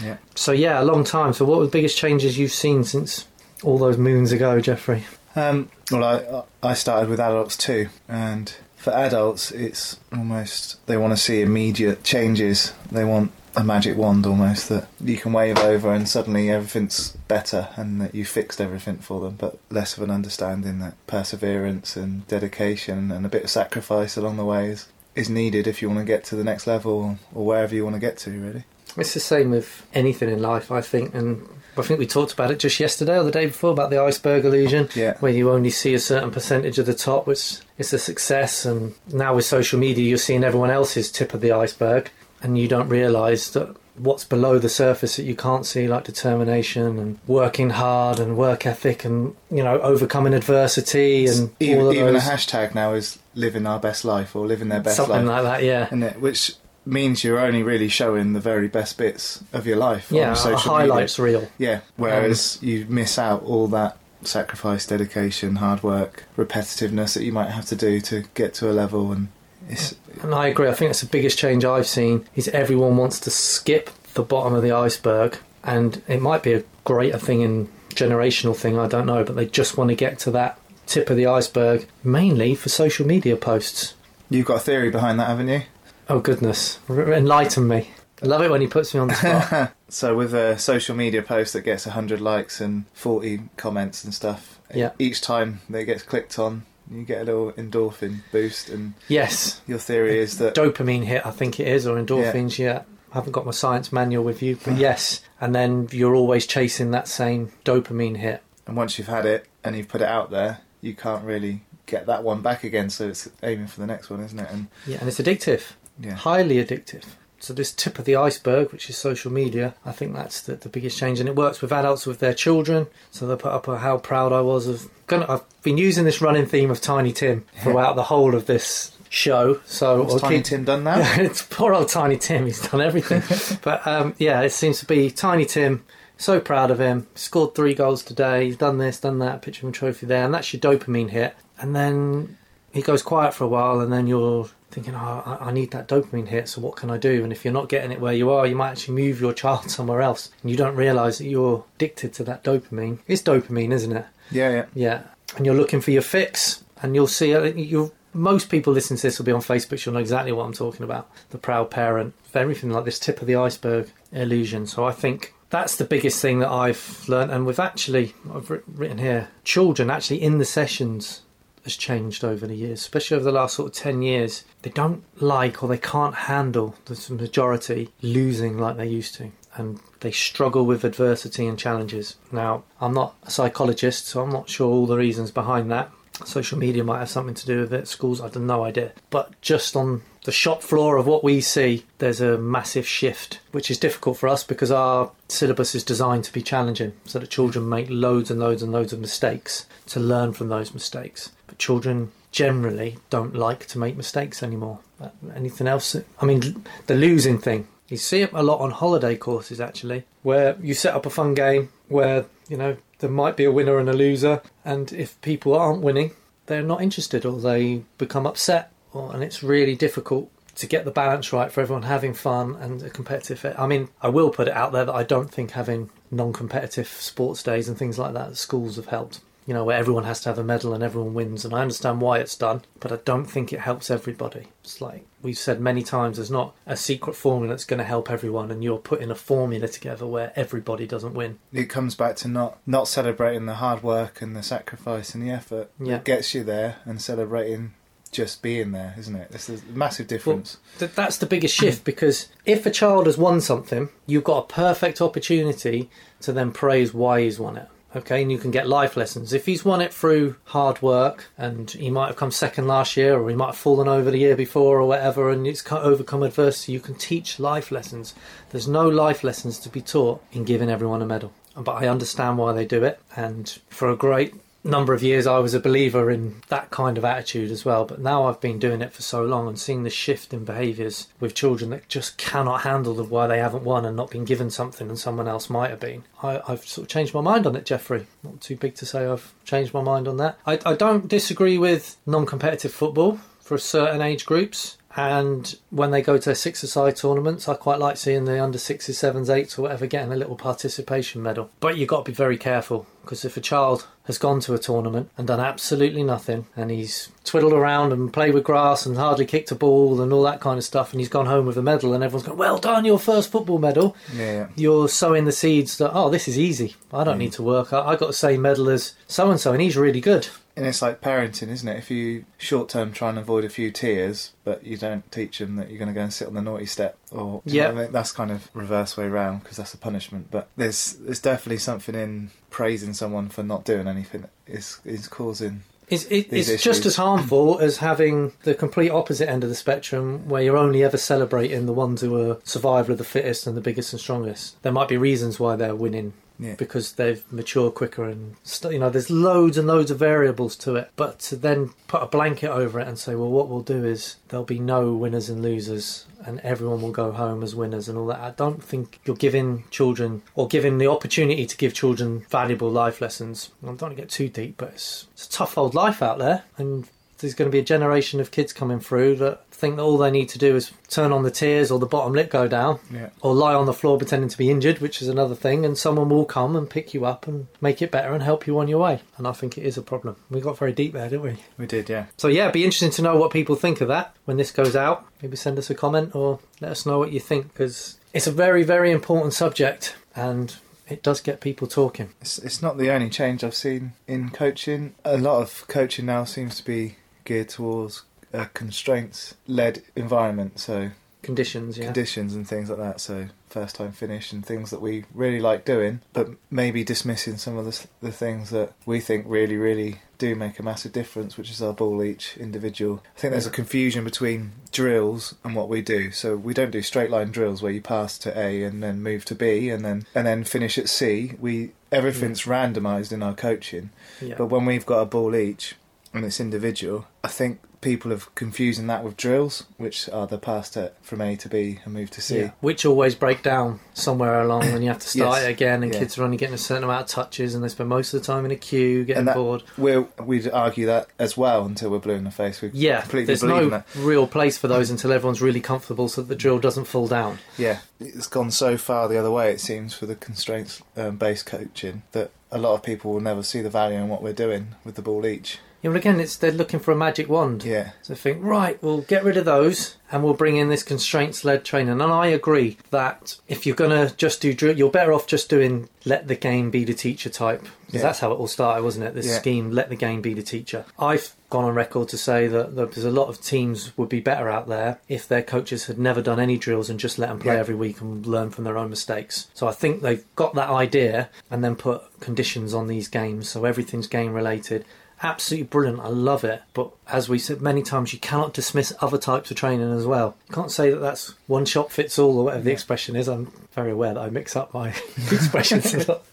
Yeah. 0.02 0.16
So, 0.34 0.52
yeah, 0.52 0.80
a 0.80 0.84
long 0.84 1.04
time. 1.04 1.32
So, 1.32 1.44
what 1.44 1.58
were 1.58 1.64
the 1.64 1.70
biggest 1.70 1.96
changes 1.98 2.38
you've 2.38 2.52
seen 2.52 2.84
since 2.84 3.26
all 3.64 3.78
those 3.78 3.98
moons 3.98 4.32
ago, 4.32 4.60
Jeffrey? 4.60 5.04
Um, 5.36 5.70
well, 5.90 6.46
I 6.62 6.70
I 6.70 6.74
started 6.74 7.08
with 7.08 7.20
adults 7.20 7.56
too, 7.56 7.88
and 8.08 8.54
for 8.76 8.92
adults, 8.92 9.50
it's 9.50 9.98
almost 10.12 10.84
they 10.86 10.96
want 10.96 11.12
to 11.12 11.16
see 11.16 11.40
immediate 11.40 12.04
changes. 12.04 12.72
They 12.92 13.04
want 13.04 13.32
a 13.56 13.64
magic 13.64 13.96
wand 13.96 14.26
almost 14.26 14.68
that 14.68 14.88
you 15.00 15.16
can 15.16 15.32
wave 15.32 15.58
over 15.58 15.92
and 15.92 16.08
suddenly 16.08 16.50
everything's 16.50 17.10
better 17.28 17.68
and 17.76 18.00
that 18.00 18.14
you 18.14 18.24
fixed 18.24 18.60
everything 18.60 18.98
for 18.98 19.20
them, 19.20 19.36
but 19.36 19.58
less 19.70 19.96
of 19.96 20.02
an 20.02 20.10
understanding 20.10 20.80
that 20.80 20.94
perseverance 21.06 21.96
and 21.96 22.26
dedication 22.26 23.10
and 23.10 23.24
a 23.24 23.28
bit 23.28 23.44
of 23.44 23.50
sacrifice 23.50 24.16
along 24.16 24.36
the 24.36 24.44
way 24.44 24.70
is, 24.70 24.88
is 25.14 25.30
needed 25.30 25.66
if 25.66 25.80
you 25.80 25.88
want 25.88 26.00
to 26.00 26.04
get 26.04 26.24
to 26.24 26.36
the 26.36 26.44
next 26.44 26.66
level 26.66 27.16
or 27.32 27.44
wherever 27.44 27.74
you 27.74 27.84
want 27.84 27.94
to 27.94 28.00
get 28.00 28.18
to, 28.18 28.30
really. 28.30 28.64
It's 28.96 29.14
the 29.14 29.20
same 29.20 29.50
with 29.50 29.86
anything 29.94 30.30
in 30.30 30.42
life, 30.42 30.70
I 30.70 30.80
think, 30.80 31.14
and 31.14 31.46
I 31.76 31.82
think 31.82 31.98
we 31.98 32.06
talked 32.06 32.32
about 32.32 32.50
it 32.50 32.58
just 32.58 32.78
yesterday 32.80 33.18
or 33.18 33.24
the 33.24 33.30
day 33.30 33.46
before 33.46 33.70
about 33.70 33.90
the 33.90 34.00
iceberg 34.00 34.44
illusion, 34.44 34.88
Yeah. 34.94 35.14
where 35.20 35.32
you 35.32 35.50
only 35.50 35.70
see 35.70 35.94
a 35.94 35.98
certain 35.98 36.30
percentage 36.30 36.78
of 36.78 36.86
the 36.86 36.94
top, 36.94 37.26
which 37.26 37.56
is 37.78 37.92
a 37.92 37.98
success. 37.98 38.64
And 38.64 38.94
now 39.12 39.34
with 39.34 39.44
social 39.44 39.78
media, 39.78 40.04
you're 40.04 40.18
seeing 40.18 40.44
everyone 40.44 40.70
else's 40.70 41.10
tip 41.10 41.34
of 41.34 41.40
the 41.40 41.52
iceberg, 41.52 42.10
and 42.42 42.58
you 42.58 42.68
don't 42.68 42.88
realise 42.88 43.50
that 43.50 43.74
what's 43.96 44.24
below 44.24 44.58
the 44.58 44.68
surface 44.68 45.16
that 45.16 45.22
you 45.22 45.36
can't 45.36 45.64
see, 45.64 45.86
like 45.86 46.02
determination 46.04 46.98
and 46.98 47.18
working 47.28 47.70
hard 47.70 48.18
and 48.18 48.36
work 48.36 48.66
ethic, 48.66 49.04
and 49.04 49.34
you 49.50 49.62
know 49.62 49.78
overcoming 49.80 50.34
adversity 50.34 51.26
and 51.26 51.50
Even, 51.60 51.80
all 51.82 51.90
of 51.90 51.94
even 51.96 52.16
a 52.16 52.18
hashtag 52.18 52.74
now 52.74 52.92
is 52.94 53.18
living 53.34 53.66
our 53.66 53.78
best 53.78 54.04
life 54.04 54.34
or 54.34 54.46
living 54.46 54.68
their 54.68 54.80
best 54.80 54.96
something 54.96 55.26
life. 55.26 55.36
Something 55.36 55.44
like 55.44 55.60
that. 55.60 55.64
Yeah, 56.02 56.08
it, 56.08 56.20
which 56.20 56.54
means 56.86 57.24
you're 57.24 57.38
only 57.38 57.62
really 57.62 57.88
showing 57.88 58.32
the 58.32 58.40
very 58.40 58.68
best 58.68 58.98
bits 58.98 59.42
of 59.52 59.66
your 59.66 59.76
life 59.76 60.10
yeah, 60.10 60.26
on 60.26 60.32
a 60.32 60.36
social 60.36 60.72
highlights 60.72 61.18
media. 61.18 61.38
reel. 61.38 61.50
Yeah, 61.58 61.80
whereas 61.96 62.58
um, 62.60 62.68
you 62.68 62.86
miss 62.88 63.18
out 63.18 63.42
all 63.42 63.68
that 63.68 63.96
sacrifice, 64.22 64.86
dedication, 64.86 65.56
hard 65.56 65.82
work, 65.82 66.24
repetitiveness 66.36 67.14
that 67.14 67.24
you 67.24 67.32
might 67.32 67.50
have 67.50 67.66
to 67.66 67.76
do 67.76 68.00
to 68.02 68.24
get 68.34 68.54
to 68.54 68.70
a 68.70 68.72
level, 68.72 69.12
and 69.12 69.28
it's 69.68 69.94
And 70.22 70.34
I 70.34 70.48
agree. 70.48 70.68
I 70.68 70.74
think 70.74 70.90
that's 70.90 71.00
the 71.00 71.06
biggest 71.06 71.38
change 71.38 71.64
I've 71.64 71.86
seen 71.86 72.26
is 72.34 72.48
everyone 72.48 72.96
wants 72.96 73.20
to 73.20 73.30
skip 73.30 73.90
the 74.14 74.22
bottom 74.22 74.54
of 74.54 74.62
the 74.62 74.72
iceberg, 74.72 75.38
and 75.62 76.02
it 76.08 76.20
might 76.20 76.42
be 76.42 76.52
a 76.52 76.64
greater 76.84 77.18
thing 77.18 77.40
in 77.40 77.68
generational 77.90 78.56
thing. 78.56 78.78
I 78.78 78.88
don't 78.88 79.06
know, 79.06 79.24
but 79.24 79.36
they 79.36 79.46
just 79.46 79.76
want 79.76 79.88
to 79.88 79.96
get 79.96 80.18
to 80.20 80.30
that 80.32 80.58
tip 80.86 81.08
of 81.08 81.16
the 81.16 81.26
iceberg 81.26 81.86
mainly 82.02 82.54
for 82.54 82.68
social 82.68 83.06
media 83.06 83.36
posts. 83.36 83.94
you've 84.28 84.44
got 84.46 84.56
a 84.56 84.60
theory 84.60 84.90
behind 84.90 85.18
that, 85.18 85.28
haven't 85.28 85.48
you? 85.48 85.62
Oh 86.08 86.20
goodness, 86.20 86.78
R- 86.88 87.12
enlighten 87.12 87.66
me. 87.68 87.90
I 88.22 88.26
love 88.26 88.42
it 88.42 88.50
when 88.50 88.60
he 88.60 88.66
puts 88.66 88.94
me 88.94 89.00
on 89.00 89.08
the 89.08 89.14
spot. 89.14 89.72
So 89.88 90.16
with 90.16 90.34
a 90.34 90.58
social 90.58 90.96
media 90.96 91.22
post 91.22 91.52
that 91.52 91.60
gets 91.60 91.86
100 91.86 92.20
likes 92.20 92.60
and 92.60 92.84
40 92.94 93.42
comments 93.56 94.02
and 94.02 94.12
stuff, 94.12 94.58
Yeah. 94.74 94.90
each 94.98 95.20
time 95.20 95.60
that 95.70 95.78
it 95.78 95.84
gets 95.84 96.02
clicked 96.02 96.36
on, 96.36 96.64
you 96.90 97.04
get 97.04 97.22
a 97.22 97.24
little 97.24 97.52
endorphin 97.52 98.22
boost, 98.32 98.68
and 98.70 98.94
yes, 99.06 99.60
your 99.68 99.78
theory 99.78 100.18
is 100.18 100.38
that 100.38 100.56
dopamine 100.56 101.04
hit. 101.04 101.24
I 101.24 101.30
think 101.30 101.60
it 101.60 101.68
is, 101.68 101.86
or 101.86 101.96
endorphins. 101.96 102.58
Yeah. 102.58 102.82
I 103.12 103.14
haven't 103.18 103.32
got 103.32 103.46
my 103.46 103.52
science 103.52 103.92
manual 103.92 104.24
with 104.24 104.42
you, 104.42 104.56
but 104.64 104.76
yes. 104.78 105.22
And 105.40 105.54
then 105.54 105.86
you're 105.92 106.16
always 106.16 106.44
chasing 106.44 106.90
that 106.90 107.06
same 107.06 107.52
dopamine 107.64 108.16
hit. 108.16 108.42
and 108.66 108.76
once 108.76 108.98
you've 108.98 109.06
had 109.06 109.26
it 109.26 109.46
and 109.62 109.76
you've 109.76 109.88
put 109.88 110.00
it 110.00 110.08
out 110.08 110.32
there, 110.32 110.58
you 110.80 110.94
can't 110.94 111.24
really 111.24 111.62
get 111.86 112.06
that 112.06 112.24
one 112.24 112.40
back 112.40 112.64
again. 112.64 112.90
So 112.90 113.08
it's 113.10 113.28
aiming 113.44 113.68
for 113.68 113.78
the 113.80 113.86
next 113.86 114.10
one, 114.10 114.20
isn't 114.24 114.40
it? 114.40 114.50
And 114.50 114.66
Yeah, 114.88 114.96
and 114.98 115.08
it's 115.08 115.20
addictive. 115.20 115.62
Yeah, 115.98 116.14
highly 116.14 116.56
addictive. 116.56 117.04
So 117.38 117.52
this 117.52 117.72
tip 117.72 117.98
of 117.98 118.06
the 118.06 118.16
iceberg, 118.16 118.72
which 118.72 118.88
is 118.88 118.96
social 118.96 119.30
media, 119.30 119.74
I 119.84 119.92
think 119.92 120.14
that's 120.14 120.40
the, 120.40 120.54
the 120.54 120.70
biggest 120.70 120.98
change, 120.98 121.20
and 121.20 121.28
it 121.28 121.36
works 121.36 121.60
with 121.60 121.72
adults 121.72 122.06
with 122.06 122.18
their 122.18 122.32
children. 122.32 122.86
So 123.10 123.26
they 123.26 123.36
put 123.36 123.52
up 123.52 123.68
a, 123.68 123.78
how 123.78 123.98
proud 123.98 124.32
I 124.32 124.40
was 124.40 124.66
of. 124.66 124.88
Gonna, 125.06 125.26
I've 125.28 125.62
been 125.62 125.76
using 125.76 126.04
this 126.04 126.22
running 126.22 126.46
theme 126.46 126.70
of 126.70 126.80
Tiny 126.80 127.12
Tim 127.12 127.44
throughout 127.62 127.96
the 127.96 128.04
whole 128.04 128.34
of 128.34 128.46
this 128.46 128.96
show. 129.10 129.60
So 129.66 130.04
what's 130.04 130.22
Tiny 130.22 130.36
keep- 130.36 130.46
Tim 130.46 130.64
done 130.64 130.84
now? 130.84 130.96
it's 131.20 131.42
poor 131.42 131.74
old 131.74 131.88
Tiny 131.88 132.16
Tim. 132.16 132.46
He's 132.46 132.66
done 132.66 132.80
everything. 132.80 133.22
but 133.62 133.86
um, 133.86 134.14
yeah, 134.18 134.40
it 134.40 134.50
seems 134.50 134.80
to 134.80 134.86
be 134.86 135.10
Tiny 135.10 135.44
Tim. 135.44 135.84
So 136.16 136.40
proud 136.40 136.70
of 136.70 136.78
him. 136.80 137.08
Scored 137.14 137.54
three 137.54 137.74
goals 137.74 138.02
today. 138.02 138.46
He's 138.46 138.56
done 138.56 138.78
this, 138.78 139.00
done 139.00 139.18
that. 139.18 139.42
Picture 139.42 139.66
of 139.66 139.72
a 139.72 139.76
trophy 139.76 140.06
there, 140.06 140.24
and 140.24 140.32
that's 140.32 140.52
your 140.52 140.60
dopamine 140.60 141.10
hit. 141.10 141.36
And 141.58 141.74
then 141.74 142.38
he 142.74 142.82
goes 142.82 143.02
quiet 143.02 143.32
for 143.32 143.44
a 143.44 143.48
while, 143.48 143.80
and 143.80 143.90
then 143.92 144.06
you're 144.06 144.48
thinking, 144.70 144.94
"Oh, 144.94 145.22
I, 145.40 145.46
I 145.48 145.52
need 145.52 145.70
that 145.70 145.88
dopamine 145.88 146.26
hit. 146.28 146.48
So 146.48 146.60
what 146.60 146.76
can 146.76 146.90
I 146.90 146.98
do?" 146.98 147.22
And 147.24 147.32
if 147.32 147.44
you're 147.44 147.54
not 147.54 147.68
getting 147.70 147.92
it 147.92 148.00
where 148.00 148.12
you 148.12 148.30
are, 148.30 148.46
you 148.46 148.56
might 148.56 148.72
actually 148.72 148.94
move 148.94 149.20
your 149.20 149.32
child 149.32 149.70
somewhere 149.78 150.02
else, 150.02 150.30
and 150.42 150.50
you 150.50 150.56
don't 150.56 150.76
realise 150.76 151.18
that 151.18 151.26
you're 151.28 151.64
addicted 151.76 152.12
to 152.14 152.24
that 152.24 152.44
dopamine. 152.44 152.98
It's 153.06 153.22
dopamine, 153.22 153.72
isn't 153.72 153.96
it? 153.96 154.04
yeah, 154.30 154.50
yeah. 154.50 154.64
Yeah, 154.74 155.02
and 155.36 155.46
you're 155.46 155.54
looking 155.54 155.80
for 155.80 155.92
your 155.92 156.02
fix, 156.02 156.62
and 156.82 156.94
you'll 156.94 157.06
see. 157.06 157.34
uh, 157.34 157.44
You 157.44 157.92
most 158.16 158.48
people 158.48 158.72
listening 158.72 158.96
to 158.98 159.02
this 159.02 159.18
will 159.18 159.24
be 159.26 159.32
on 159.32 159.40
Facebook. 159.40 159.80
So 159.80 159.90
you'll 159.90 159.94
know 159.94 160.00
exactly 160.00 160.30
what 160.32 160.44
I'm 160.44 160.52
talking 160.52 160.84
about. 160.84 161.10
The 161.30 161.38
proud 161.38 161.70
parent, 161.70 162.14
everything 162.34 162.70
like 162.70 162.84
this 162.84 162.98
tip 163.00 163.20
of 163.20 163.26
the 163.26 163.34
iceberg 163.34 163.90
illusion. 164.12 164.66
So 164.68 164.84
I 164.84 164.92
think 164.92 165.34
that's 165.50 165.74
the 165.76 165.84
biggest 165.84 166.20
thing 166.22 166.38
that 166.40 166.48
I've 166.50 167.04
learned, 167.08 167.30
and 167.32 167.44
we've 167.46 167.58
actually 167.58 168.14
I've 168.32 168.50
written 168.68 168.98
here 168.98 169.28
children 169.44 169.90
actually 169.90 170.22
in 170.22 170.38
the 170.38 170.44
sessions 170.44 171.22
has 171.64 171.76
changed 171.76 172.24
over 172.24 172.46
the 172.46 172.54
years, 172.54 172.80
especially 172.80 173.16
over 173.16 173.24
the 173.24 173.32
last 173.32 173.56
sort 173.56 173.68
of 173.68 173.74
10 173.74 174.02
years. 174.02 174.44
They 174.62 174.70
don't 174.70 175.02
like 175.20 175.62
or 175.62 175.68
they 175.68 175.78
can't 175.78 176.14
handle 176.14 176.76
the 176.84 177.14
majority 177.14 177.90
losing 178.02 178.58
like 178.58 178.76
they 178.76 178.86
used 178.86 179.14
to. 179.16 179.30
And 179.56 179.80
they 180.00 180.10
struggle 180.10 180.66
with 180.66 180.84
adversity 180.84 181.46
and 181.46 181.58
challenges. 181.58 182.16
Now, 182.32 182.64
I'm 182.80 182.92
not 182.92 183.14
a 183.22 183.30
psychologist, 183.30 184.06
so 184.06 184.22
I'm 184.22 184.30
not 184.30 184.48
sure 184.48 184.70
all 184.70 184.86
the 184.86 184.96
reasons 184.96 185.30
behind 185.30 185.70
that. 185.70 185.90
Social 186.24 186.58
media 186.58 186.84
might 186.84 187.00
have 187.00 187.10
something 187.10 187.34
to 187.34 187.46
do 187.46 187.60
with 187.60 187.72
it, 187.72 187.88
schools, 187.88 188.20
I 188.20 188.24
have 188.24 188.36
no 188.36 188.64
idea. 188.64 188.92
But 189.10 189.40
just 189.40 189.74
on 189.74 190.02
the 190.24 190.32
shop 190.32 190.62
floor 190.62 190.96
of 190.96 191.06
what 191.06 191.22
we 191.22 191.40
see, 191.40 191.84
there's 191.98 192.20
a 192.20 192.38
massive 192.38 192.86
shift, 192.86 193.40
which 193.52 193.70
is 193.70 193.78
difficult 193.78 194.16
for 194.16 194.28
us 194.28 194.42
because 194.42 194.70
our 194.70 195.10
syllabus 195.28 195.74
is 195.74 195.84
designed 195.84 196.24
to 196.24 196.32
be 196.32 196.42
challenging 196.42 196.94
so 197.04 197.18
that 197.18 197.30
children 197.30 197.68
make 197.68 197.86
loads 197.90 198.30
and 198.30 198.40
loads 198.40 198.62
and 198.62 198.72
loads 198.72 198.92
of 198.92 199.00
mistakes 199.00 199.66
to 199.86 200.00
learn 200.00 200.32
from 200.32 200.48
those 200.48 200.72
mistakes. 200.72 201.30
But 201.46 201.58
children 201.58 202.10
generally 202.32 202.96
don't 203.10 203.34
like 203.34 203.66
to 203.66 203.78
make 203.78 203.96
mistakes 203.96 204.42
anymore. 204.42 204.80
Uh, 205.00 205.10
Anything 205.36 205.66
else? 205.66 205.94
I 206.20 206.26
mean, 206.26 206.64
the 206.86 206.94
losing 206.94 207.38
thing. 207.38 207.68
You 207.88 207.98
see 207.98 208.22
it 208.22 208.32
a 208.32 208.42
lot 208.42 208.60
on 208.60 208.70
holiday 208.70 209.16
courses 209.16 209.60
actually, 209.60 210.04
where 210.22 210.56
you 210.60 210.72
set 210.72 210.94
up 210.94 211.04
a 211.04 211.10
fun 211.10 211.34
game 211.34 211.68
where, 211.88 212.24
you 212.48 212.56
know, 212.56 212.78
there 213.00 213.10
might 213.10 213.36
be 213.36 213.44
a 213.44 213.52
winner 213.52 213.78
and 213.78 213.90
a 213.90 213.92
loser, 213.92 214.40
and 214.64 214.90
if 214.90 215.20
people 215.20 215.54
aren't 215.54 215.82
winning, 215.82 216.12
they're 216.46 216.62
not 216.62 216.80
interested 216.80 217.26
or 217.26 217.38
they 217.38 217.82
become 217.98 218.26
upset, 218.26 218.72
and 218.94 219.22
it's 219.22 219.42
really 219.42 219.76
difficult 219.76 220.30
to 220.56 220.66
get 220.68 220.84
the 220.84 220.90
balance 220.90 221.32
right 221.32 221.50
for 221.50 221.60
everyone 221.60 221.82
having 221.82 222.14
fun 222.14 222.54
and 222.56 222.80
a 222.82 222.90
competitive. 222.90 223.44
I 223.58 223.66
mean, 223.66 223.88
I 224.00 224.08
will 224.08 224.30
put 224.30 224.46
it 224.48 224.54
out 224.54 224.72
there 224.72 224.84
that 224.84 224.94
I 224.94 225.02
don't 225.02 225.30
think 225.32 225.50
having 225.50 225.90
non-competitive 226.12 226.86
sports 226.86 227.42
days 227.42 227.68
and 227.68 227.76
things 227.76 227.98
like 227.98 228.14
that 228.14 228.28
at 228.28 228.36
schools 228.36 228.76
have 228.76 228.86
helped. 228.86 229.20
You 229.46 229.52
know, 229.52 229.64
where 229.64 229.76
everyone 229.76 230.04
has 230.04 230.22
to 230.22 230.30
have 230.30 230.38
a 230.38 230.44
medal 230.44 230.72
and 230.72 230.82
everyone 230.82 231.12
wins, 231.12 231.44
and 231.44 231.52
I 231.52 231.60
understand 231.60 232.00
why 232.00 232.18
it's 232.18 232.34
done, 232.34 232.62
but 232.80 232.90
I 232.90 232.96
don't 233.04 233.26
think 233.26 233.52
it 233.52 233.60
helps 233.60 233.90
everybody. 233.90 234.46
It's 234.62 234.80
like 234.80 235.04
we've 235.20 235.36
said 235.36 235.60
many 235.60 235.82
times, 235.82 236.16
there's 236.16 236.30
not 236.30 236.54
a 236.64 236.78
secret 236.78 237.14
formula 237.14 237.52
that's 237.52 237.66
going 237.66 237.76
to 237.78 237.84
help 237.84 238.10
everyone, 238.10 238.50
and 238.50 238.64
you're 238.64 238.78
putting 238.78 239.10
a 239.10 239.14
formula 239.14 239.68
together 239.68 240.06
where 240.06 240.32
everybody 240.34 240.86
doesn't 240.86 241.12
win. 241.12 241.40
It 241.52 241.66
comes 241.68 241.94
back 241.94 242.16
to 242.16 242.28
not 242.28 242.56
not 242.66 242.88
celebrating 242.88 243.44
the 243.44 243.56
hard 243.56 243.82
work 243.82 244.22
and 244.22 244.34
the 244.34 244.42
sacrifice 244.42 245.14
and 245.14 245.22
the 245.22 245.30
effort 245.30 245.70
Yeah. 245.78 245.96
that 245.96 246.04
gets 246.04 246.32
you 246.32 246.42
there, 246.42 246.76
and 246.86 247.02
celebrating 247.02 247.74
just 248.14 248.40
being 248.40 248.72
there, 248.72 248.94
isn't 248.98 249.14
it? 249.14 249.30
It's 249.32 249.48
a 249.48 249.58
massive 249.72 250.06
difference. 250.06 250.56
Th- 250.78 250.92
that's 250.92 251.18
the 251.18 251.26
biggest 251.26 251.54
shift 251.54 251.84
because 251.92 252.28
if 252.46 252.64
a 252.64 252.70
child 252.70 253.06
has 253.06 253.18
won 253.18 253.40
something, 253.40 253.90
you've 254.06 254.24
got 254.24 254.44
a 254.44 254.54
perfect 254.54 255.02
opportunity 255.02 255.90
to 256.20 256.32
then 256.32 256.52
praise 256.52 256.94
why 256.94 257.22
he's 257.22 257.38
won 257.38 257.56
it. 257.56 257.68
Okay, 257.96 258.22
and 258.22 258.32
you 258.32 258.38
can 258.38 258.50
get 258.50 258.66
life 258.66 258.96
lessons. 258.96 259.32
If 259.32 259.46
he's 259.46 259.64
won 259.64 259.80
it 259.80 259.94
through 259.94 260.34
hard 260.46 260.82
work 260.82 261.26
and 261.38 261.70
he 261.70 261.90
might 261.90 262.08
have 262.08 262.16
come 262.16 262.32
second 262.32 262.66
last 262.66 262.96
year 262.96 263.16
or 263.16 263.28
he 263.30 263.36
might 263.36 263.46
have 263.46 263.56
fallen 263.56 263.86
over 263.86 264.10
the 264.10 264.18
year 264.18 264.34
before 264.34 264.80
or 264.80 264.88
whatever 264.88 265.30
and 265.30 265.46
it's 265.46 265.70
overcome 265.70 266.24
adversity, 266.24 266.72
you 266.72 266.80
can 266.80 266.96
teach 266.96 267.38
life 267.38 267.70
lessons. 267.70 268.12
There's 268.50 268.66
no 268.66 268.88
life 268.88 269.22
lessons 269.22 269.60
to 269.60 269.68
be 269.68 269.80
taught 269.80 270.24
in 270.32 270.42
giving 270.42 270.70
everyone 270.70 271.02
a 271.02 271.06
medal. 271.06 271.32
But 271.56 271.74
I 271.74 271.86
understand 271.86 272.36
why 272.36 272.52
they 272.52 272.66
do 272.66 272.82
it, 272.82 272.98
and 273.14 273.48
for 273.68 273.88
a 273.88 273.96
great 273.96 274.34
number 274.64 274.94
of 274.94 275.02
years 275.02 275.26
I 275.26 275.38
was 275.38 275.54
a 275.54 275.60
believer 275.60 276.10
in 276.10 276.36
that 276.48 276.70
kind 276.70 276.96
of 276.98 277.04
attitude 277.04 277.50
as 277.50 277.64
well. 277.64 277.84
But 277.84 278.00
now 278.00 278.24
I've 278.24 278.40
been 278.40 278.58
doing 278.58 278.80
it 278.80 278.92
for 278.92 279.02
so 279.02 279.24
long 279.24 279.46
and 279.46 279.58
seeing 279.58 279.82
the 279.82 279.90
shift 279.90 280.32
in 280.32 280.44
behaviours 280.44 281.08
with 281.20 281.34
children 281.34 281.70
that 281.70 281.88
just 281.88 282.16
cannot 282.16 282.62
handle 282.62 282.94
the 282.94 283.04
why 283.04 283.26
they 283.26 283.38
haven't 283.38 283.64
won 283.64 283.84
and 283.84 283.96
not 283.96 284.10
been 284.10 284.24
given 284.24 284.50
something 284.50 284.88
and 284.88 284.98
someone 284.98 285.28
else 285.28 285.50
might 285.50 285.70
have 285.70 285.80
been. 285.80 286.04
I, 286.22 286.40
I've 286.48 286.66
sort 286.66 286.86
of 286.86 286.88
changed 286.88 287.14
my 287.14 287.20
mind 287.20 287.46
on 287.46 287.56
it, 287.56 287.66
Jeffrey. 287.66 288.06
Not 288.22 288.40
too 288.40 288.56
big 288.56 288.74
to 288.76 288.86
say 288.86 289.06
I've 289.06 289.32
changed 289.44 289.74
my 289.74 289.82
mind 289.82 290.08
on 290.08 290.16
that. 290.16 290.38
I, 290.46 290.58
I 290.64 290.74
don't 290.74 291.08
disagree 291.08 291.58
with 291.58 291.96
non 292.06 292.26
competitive 292.26 292.72
football 292.72 293.20
for 293.40 293.58
certain 293.58 294.00
age 294.00 294.24
groups. 294.24 294.78
And 294.96 295.54
when 295.70 295.90
they 295.90 296.02
go 296.02 296.18
to 296.18 296.24
their 296.24 296.34
six-a-side 296.34 296.96
tournaments, 296.96 297.48
I 297.48 297.54
quite 297.54 297.80
like 297.80 297.96
seeing 297.96 298.26
the 298.26 298.42
under 298.42 298.58
sixes, 298.58 298.98
sevens, 298.98 299.28
eights, 299.28 299.58
or 299.58 299.62
whatever 299.62 299.86
getting 299.86 300.12
a 300.12 300.16
little 300.16 300.36
participation 300.36 301.22
medal. 301.22 301.50
But 301.58 301.76
you've 301.76 301.88
got 301.88 302.04
to 302.04 302.12
be 302.12 302.14
very 302.14 302.38
careful 302.38 302.86
because 303.02 303.24
if 303.24 303.36
a 303.36 303.40
child 303.40 303.86
has 304.04 304.18
gone 304.18 304.40
to 304.40 304.54
a 304.54 304.58
tournament 304.58 305.10
and 305.18 305.26
done 305.26 305.40
absolutely 305.40 306.02
nothing 306.02 306.46
and 306.56 306.70
he's 306.70 307.10
twiddled 307.24 307.52
around 307.52 307.92
and 307.92 308.12
played 308.12 308.34
with 308.34 308.44
grass 308.44 308.86
and 308.86 308.96
hardly 308.96 309.26
kicked 309.26 309.50
a 309.50 309.54
ball 309.54 310.00
and 310.00 310.12
all 310.12 310.22
that 310.22 310.40
kind 310.40 310.58
of 310.58 310.64
stuff 310.64 310.92
and 310.92 311.00
he's 311.00 311.08
gone 311.08 311.26
home 311.26 311.44
with 311.44 311.56
a 311.56 311.62
medal 311.62 311.92
and 311.92 312.04
everyone's 312.04 312.26
going, 312.26 312.38
well 312.38 312.58
done, 312.58 312.84
your 312.84 312.98
first 312.98 313.30
football 313.30 313.58
medal. 313.58 313.96
Yeah, 314.14 314.32
yeah. 314.32 314.46
You're 314.56 314.88
sowing 314.88 315.24
the 315.24 315.32
seeds 315.32 315.78
that, 315.78 315.92
oh, 315.92 316.08
this 316.08 316.28
is 316.28 316.38
easy. 316.38 316.76
I 316.92 317.04
don't 317.04 317.16
mm. 317.16 317.20
need 317.20 317.32
to 317.32 317.42
work. 317.42 317.72
I, 317.72 317.80
I 317.80 317.96
got 317.96 318.06
the 318.06 318.12
same 318.12 318.42
medal 318.42 318.68
as 318.70 318.94
so 319.06 319.30
and 319.30 319.40
so 319.40 319.52
and 319.52 319.60
he's 319.60 319.76
really 319.76 320.00
good. 320.00 320.28
And 320.56 320.66
it's 320.66 320.80
like 320.80 321.00
parenting, 321.00 321.48
isn't 321.48 321.66
it? 321.68 321.78
If 321.78 321.90
you 321.90 322.26
short 322.38 322.68
term 322.68 322.92
try 322.92 323.08
and 323.08 323.18
avoid 323.18 323.44
a 323.44 323.48
few 323.48 323.72
tears, 323.72 324.32
but 324.44 324.64
you 324.64 324.76
don't 324.76 325.10
teach 325.10 325.38
them 325.38 325.56
that 325.56 325.68
you're 325.68 325.78
going 325.78 325.88
to 325.88 325.94
go 325.94 326.02
and 326.02 326.12
sit 326.12 326.28
on 326.28 326.34
the 326.34 326.42
naughty 326.42 326.66
step, 326.66 326.96
or 327.10 327.42
do 327.44 327.54
you 327.54 327.60
know 327.62 327.66
Yeah. 327.66 327.72
I 327.72 327.82
mean? 327.84 327.92
that's 327.92 328.12
kind 328.12 328.30
of 328.30 328.48
reverse 328.54 328.96
way 328.96 329.08
round 329.08 329.42
because 329.42 329.56
that's 329.56 329.74
a 329.74 329.78
punishment. 329.78 330.28
But 330.30 330.48
there's 330.56 330.92
there's 330.94 331.20
definitely 331.20 331.58
something 331.58 331.94
in 331.94 332.30
praising 332.50 332.94
someone 332.94 333.30
for 333.30 333.42
not 333.42 333.64
doing 333.64 333.88
anything 333.88 334.26
is 334.46 334.78
is 334.84 335.08
causing. 335.08 335.64
It's, 335.88 336.04
it, 336.06 336.32
it's 336.32 336.62
just 336.62 336.86
as 336.86 336.96
harmful 336.96 337.58
as 337.60 337.76
having 337.78 338.32
the 338.44 338.54
complete 338.54 338.88
opposite 338.90 339.28
end 339.28 339.42
of 339.44 339.50
the 339.50 339.54
spectrum 339.54 340.28
where 340.28 340.40
you're 340.40 340.56
only 340.56 340.82
ever 340.82 340.96
celebrating 340.96 341.66
the 341.66 341.74
ones 341.74 342.00
who 342.00 342.18
are 342.18 342.38
survival 342.42 342.92
of 342.92 342.98
the 342.98 343.04
fittest 343.04 343.46
and 343.46 343.54
the 343.54 343.60
biggest 343.60 343.92
and 343.92 344.00
strongest. 344.00 344.62
There 344.62 344.72
might 344.72 344.88
be 344.88 344.96
reasons 344.96 345.38
why 345.38 345.56
they're 345.56 345.74
winning 345.74 346.14
Yeah. 346.44 346.54
because 346.56 346.92
they've 346.92 347.24
matured 347.32 347.74
quicker 347.74 348.04
and 348.04 348.36
st- 348.42 348.74
you 348.74 348.78
know 348.78 348.90
there's 348.90 349.08
loads 349.10 349.56
and 349.56 349.66
loads 349.66 349.90
of 349.90 349.98
variables 349.98 350.56
to 350.56 350.76
it. 350.76 350.90
But 350.96 351.18
to 351.20 351.36
then 351.36 351.70
put 351.88 352.02
a 352.02 352.06
blanket 352.06 352.50
over 352.50 352.78
it 352.80 352.86
and 352.88 352.98
say 352.98 353.14
well 353.14 353.30
what 353.30 353.48
we'll 353.48 353.62
do 353.62 353.84
is 353.84 354.16
there'll 354.28 354.44
be 354.44 354.58
no 354.58 354.92
winners 354.92 355.28
and 355.30 355.42
losers 355.42 356.06
and 356.26 356.40
everyone 356.40 356.82
will 356.82 356.92
go 356.92 357.12
home 357.12 357.42
as 357.42 357.54
winners 357.54 357.88
and 357.88 357.96
all 357.98 358.06
that. 358.06 358.20
I 358.20 358.30
don't 358.30 358.62
think 358.62 359.00
you're 359.04 359.16
giving 359.16 359.64
children 359.70 360.22
or 360.34 360.48
giving 360.48 360.78
the 360.78 360.86
opportunity 360.86 361.46
to 361.46 361.56
give 361.56 361.74
children 361.74 362.26
valuable 362.30 362.70
life 362.70 363.00
lessons. 363.00 363.50
I 363.62 363.66
don't 363.66 363.80
want 363.80 363.96
to 363.96 364.02
get 364.02 364.10
too 364.10 364.28
deep 364.28 364.56
but 364.58 364.70
it's, 364.70 365.06
it's 365.12 365.26
a 365.26 365.30
tough 365.30 365.56
old 365.56 365.74
life 365.74 366.02
out 366.02 366.18
there 366.18 366.44
and 366.58 366.88
there's 367.18 367.34
going 367.34 367.50
to 367.50 367.52
be 367.52 367.60
a 367.60 367.64
generation 367.64 368.20
of 368.20 368.30
kids 368.30 368.52
coming 368.52 368.80
through 368.80 369.16
that 369.16 369.46
think 369.54 369.76
that 369.76 369.82
all 369.82 369.96
they 369.96 370.10
need 370.10 370.28
to 370.30 370.38
do 370.38 370.56
is 370.56 370.72
turn 370.88 371.12
on 371.12 371.22
the 371.22 371.30
tears 371.30 371.70
or 371.70 371.78
the 371.78 371.86
bottom 371.86 372.12
lip 372.12 372.30
go 372.30 372.46
down 372.48 372.80
Yeah. 372.92 373.10
or 373.22 373.34
lie 373.34 373.54
on 373.54 373.66
the 373.66 373.72
floor 373.72 373.96
pretending 373.96 374.28
to 374.28 374.36
be 374.38 374.50
injured, 374.50 374.80
which 374.80 375.00
is 375.00 375.08
another 375.08 375.34
thing, 375.34 375.64
and 375.64 375.78
someone 375.78 376.08
will 376.08 376.24
come 376.24 376.56
and 376.56 376.68
pick 376.68 376.92
you 376.92 377.04
up 377.06 377.26
and 377.26 377.46
make 377.60 377.80
it 377.80 377.90
better 377.90 378.12
and 378.12 378.22
help 378.22 378.46
you 378.46 378.58
on 378.58 378.68
your 378.68 378.80
way. 378.80 379.00
And 379.16 379.26
I 379.26 379.32
think 379.32 379.56
it 379.56 379.62
is 379.64 379.78
a 379.78 379.82
problem. 379.82 380.16
We 380.28 380.40
got 380.40 380.58
very 380.58 380.72
deep 380.72 380.92
there, 380.92 381.08
didn't 381.08 381.22
we? 381.22 381.36
We 381.56 381.66
did, 381.66 381.88
yeah. 381.88 382.06
So 382.16 382.28
yeah, 382.28 382.42
it'd 382.44 382.52
be 382.54 382.64
interesting 382.64 382.90
to 382.92 383.02
know 383.02 383.16
what 383.16 383.30
people 383.32 383.56
think 383.56 383.80
of 383.80 383.88
that 383.88 384.14
when 384.24 384.36
this 384.36 384.50
goes 384.50 384.74
out. 384.76 385.06
Maybe 385.22 385.36
send 385.36 385.58
us 385.58 385.70
a 385.70 385.74
comment 385.74 386.14
or 386.14 386.40
let 386.60 386.70
us 386.72 386.84
know 386.84 386.98
what 386.98 387.12
you 387.12 387.20
think 387.20 387.52
because 387.52 387.98
it's 388.12 388.26
a 388.26 388.32
very, 388.32 388.64
very 388.64 388.90
important 388.90 389.32
subject 389.34 389.94
and 390.16 390.54
it 390.88 391.02
does 391.02 391.20
get 391.20 391.40
people 391.40 391.66
talking. 391.66 392.10
It's, 392.20 392.38
it's 392.38 392.60
not 392.60 392.76
the 392.76 392.90
only 392.90 393.08
change 393.08 393.42
I've 393.42 393.54
seen 393.54 393.92
in 394.06 394.28
coaching. 394.30 394.94
A 395.04 395.16
lot 395.16 395.40
of 395.40 395.64
coaching 395.68 396.06
now 396.06 396.24
seems 396.24 396.56
to 396.56 396.64
be 396.64 396.96
geared 397.24 397.48
towards 397.48 398.02
a 398.34 398.46
constraints 398.46 399.34
led 399.46 399.82
environment. 399.96 400.58
So 400.60 400.90
Conditions, 401.24 401.78
yeah. 401.78 401.86
conditions 401.86 402.34
and 402.34 402.46
things 402.46 402.68
like 402.68 402.78
that. 402.78 403.00
So 403.00 403.28
first 403.48 403.76
time 403.76 403.92
finish 403.92 404.30
and 404.30 404.44
things 404.44 404.70
that 404.70 404.82
we 404.82 405.04
really 405.14 405.40
like 405.40 405.64
doing, 405.64 406.00
but 406.12 406.28
maybe 406.50 406.84
dismissing 406.84 407.38
some 407.38 407.56
of 407.56 407.64
the, 407.64 407.86
the 408.02 408.12
things 408.12 408.50
that 408.50 408.74
we 408.84 409.00
think 409.00 409.24
really, 409.26 409.56
really 409.56 410.00
do 410.18 410.34
make 410.34 410.58
a 410.58 410.62
massive 410.62 410.92
difference, 410.92 411.38
which 411.38 411.50
is 411.50 411.62
our 411.62 411.72
ball 411.72 412.02
each 412.02 412.36
individual. 412.36 413.02
I 413.16 413.20
think 413.20 413.30
there's 413.30 413.46
a 413.46 413.50
confusion 413.50 414.04
between 414.04 414.52
drills 414.70 415.34
and 415.42 415.56
what 415.56 415.70
we 415.70 415.80
do. 415.80 416.10
So 416.10 416.36
we 416.36 416.52
don't 416.52 416.70
do 416.70 416.82
straight 416.82 417.10
line 417.10 417.30
drills 417.30 417.62
where 417.62 417.72
you 417.72 417.80
pass 417.80 418.18
to 418.18 418.38
A 418.38 418.62
and 418.62 418.82
then 418.82 419.02
move 419.02 419.24
to 419.26 419.34
B 419.34 419.70
and 419.70 419.82
then 419.82 420.06
and 420.14 420.26
then 420.26 420.44
finish 420.44 420.76
at 420.76 420.90
C. 420.90 421.32
We 421.40 421.72
everything's 421.90 422.42
randomised 422.42 423.12
in 423.12 423.22
our 423.22 423.34
coaching. 423.34 423.90
yeah. 424.20 424.34
But 424.36 424.48
when 424.48 424.66
we've 424.66 424.84
got 424.84 425.00
a 425.00 425.06
ball 425.06 425.34
each 425.34 425.74
and 426.12 426.24
it's 426.24 426.38
individual, 426.38 427.06
I 427.22 427.28
think 427.28 427.60
people 427.84 428.10
have 428.10 428.34
confusing 428.34 428.88
that 428.88 429.04
with 429.04 429.16
drills, 429.16 429.64
which 429.76 430.08
are 430.08 430.26
the 430.26 430.38
pass 430.38 430.70
to, 430.70 430.90
from 431.02 431.20
A 431.20 431.36
to 431.36 431.48
B 431.48 431.78
and 431.84 431.94
move 431.94 432.10
to 432.12 432.20
C. 432.20 432.38
Yeah. 432.40 432.50
Which 432.60 432.84
always 432.84 433.14
break 433.14 433.42
down 433.44 433.78
somewhere 433.92 434.40
along 434.40 434.64
and 434.64 434.82
you 434.82 434.88
have 434.88 434.98
to 434.98 435.06
start 435.08 435.36
Yes. 435.36 435.44
it 435.44 435.50
again 435.50 435.82
and 435.84 435.92
Yeah. 435.92 436.00
kids 436.00 436.18
are 436.18 436.24
only 436.24 436.36
getting 436.36 436.54
a 436.54 436.58
certain 436.58 436.82
amount 436.82 437.02
of 437.02 437.08
touches 437.08 437.54
and 437.54 437.62
they 437.62 437.68
spend 437.68 437.88
most 437.88 438.12
of 438.14 438.20
the 438.20 438.26
time 438.26 438.44
in 438.44 438.50
a 438.50 438.56
queue 438.56 439.04
getting 439.04 439.26
that- 439.26 439.36
bored. 439.36 439.62
We'll, 439.78 440.08
we'd 440.20 440.48
argue 440.50 440.86
that 440.86 441.06
as 441.18 441.36
well 441.36 441.64
until 441.66 441.90
we're 441.90 441.98
blue 442.00 442.14
in 442.14 442.24
the 442.24 442.30
face. 442.32 442.60
We 442.62 442.70
Yeah, 442.72 443.02
completely 443.02 443.26
there's 443.26 443.42
no 443.44 443.68
that. 443.68 443.86
real 443.94 444.26
place 444.26 444.56
for 444.58 444.66
those 444.66 444.90
until 444.90 445.12
everyone's 445.12 445.42
really 445.42 445.60
comfortable 445.60 446.08
so 446.08 446.22
that 446.22 446.28
the 446.28 446.34
drill 446.36 446.58
doesn't 446.58 446.86
fall 446.86 447.06
down. 447.06 447.38
Yeah, 447.58 447.80
it's 448.00 448.26
gone 448.26 448.50
so 448.50 448.76
far 448.78 449.08
the 449.08 449.18
other 449.18 449.30
way, 449.30 449.52
it 449.52 449.60
seems, 449.60 449.94
for 449.94 450.06
the 450.06 450.16
constraints 450.16 450.82
um, 450.96 451.16
based 451.18 451.46
coaching 451.46 452.02
that 452.12 452.30
a 452.50 452.58
lot 452.58 452.74
of 452.74 452.82
people 452.82 453.12
will 453.12 453.20
never 453.20 453.42
see 453.42 453.60
the 453.60 453.68
value 453.70 453.98
in 453.98 454.08
what 454.08 454.22
we're 454.22 454.32
doing 454.32 454.74
with 454.84 454.94
the 454.94 455.02
ball 455.02 455.26
each. 455.26 455.58
Yeah, 455.84 455.90
but 455.90 455.96
again, 455.98 456.18
it's 456.18 456.36
they're 456.36 456.50
looking 456.50 456.80
for 456.80 456.92
a 456.92 456.96
magic 456.96 457.28
wand. 457.28 457.62
Yeah, 457.62 457.90
So 458.00 458.14
I 458.14 458.16
think, 458.16 458.42
right, 458.42 458.82
we'll 458.82 459.02
get 459.02 459.22
rid 459.22 459.36
of 459.36 459.44
those 459.44 459.96
and 460.10 460.24
we'll 460.24 460.32
bring 460.32 460.56
in 460.56 460.70
this 460.70 460.82
constraints 460.82 461.44
led 461.44 461.62
training. 461.62 462.00
And 462.00 462.02
I 462.02 462.28
agree 462.28 462.78
that 462.90 463.36
if 463.48 463.66
you're 463.66 463.76
going 463.76 463.90
to 464.08 464.16
just 464.16 464.40
do 464.40 464.54
drill, 464.54 464.78
you're 464.78 464.90
better 464.90 465.12
off 465.12 465.26
just 465.26 465.50
doing 465.50 465.90
let 466.06 466.26
the 466.26 466.36
game 466.36 466.70
be 466.70 466.84
the 466.84 466.94
teacher 466.94 467.28
type. 467.28 467.66
Yeah. 467.90 468.00
that's 468.02 468.18
how 468.20 468.32
it 468.32 468.36
all 468.36 468.48
started, 468.48 468.82
wasn't 468.82 469.04
it? 469.04 469.14
This 469.14 469.26
Yeah. 469.26 469.38
scheme, 469.38 469.70
let 469.70 469.88
the 469.88 469.94
game 469.96 470.20
be 470.20 470.34
the 470.34 470.42
teacher. 470.42 470.84
I've 470.98 471.34
gone 471.50 471.64
on 471.64 471.74
record 471.74 472.08
to 472.08 472.18
say 472.18 472.48
that 472.48 472.74
that 472.76 472.92
there's 472.92 473.04
a 473.04 473.10
lot 473.10 473.28
of 473.28 473.40
teams 473.40 473.96
would 473.96 474.08
be 474.08 474.18
better 474.20 474.48
out 474.50 474.66
there 474.68 474.98
if 475.08 475.28
their 475.28 475.42
coaches 475.42 475.84
had 475.86 475.98
never 475.98 476.20
done 476.22 476.40
any 476.40 476.56
drills 476.58 476.90
and 476.90 476.98
just 476.98 477.18
let 477.20 477.28
them 477.28 477.38
play 477.38 477.54
Yeah. 477.54 477.60
every 477.60 477.74
week 477.76 478.00
and 478.00 478.26
learn 478.26 478.50
from 478.50 478.64
their 478.64 478.76
own 478.78 478.90
mistakes. 478.90 479.46
So 479.54 479.68
I 479.68 479.72
think 479.72 480.00
they've 480.02 480.24
got 480.34 480.54
that 480.54 480.70
idea 480.70 481.28
and 481.50 481.62
then 481.62 481.76
put 481.76 482.02
conditions 482.20 482.74
on 482.74 482.88
these 482.88 483.06
games 483.08 483.48
so 483.50 483.64
everything's 483.64 484.06
game 484.08 484.32
related 484.32 484.84
absolutely 485.24 485.66
brilliant. 485.66 486.00
I 486.00 486.08
love 486.08 486.44
it. 486.44 486.62
But 486.74 486.90
as 487.08 487.28
we 487.28 487.38
said 487.38 487.60
many 487.60 487.82
times, 487.82 488.12
you 488.12 488.18
cannot 488.18 488.52
dismiss 488.52 488.92
other 489.00 489.18
types 489.18 489.50
of 489.50 489.56
training 489.56 489.90
as 489.92 490.06
well. 490.06 490.36
You 490.48 490.54
can't 490.54 490.70
say 490.70 490.90
that 490.90 490.98
that's 490.98 491.34
one 491.46 491.64
shot 491.64 491.90
fits 491.90 492.18
all 492.18 492.38
or 492.38 492.44
whatever 492.44 492.62
the 492.62 492.72
expression 492.72 493.16
is. 493.16 493.28
I'm 493.28 493.50
very 493.72 493.90
aware 493.90 494.14
that 494.14 494.20
I 494.20 494.30
mix 494.30 494.54
up 494.54 494.72
my 494.74 494.88
expressions 495.32 495.92
a 495.94 496.12
lot. 496.12 496.24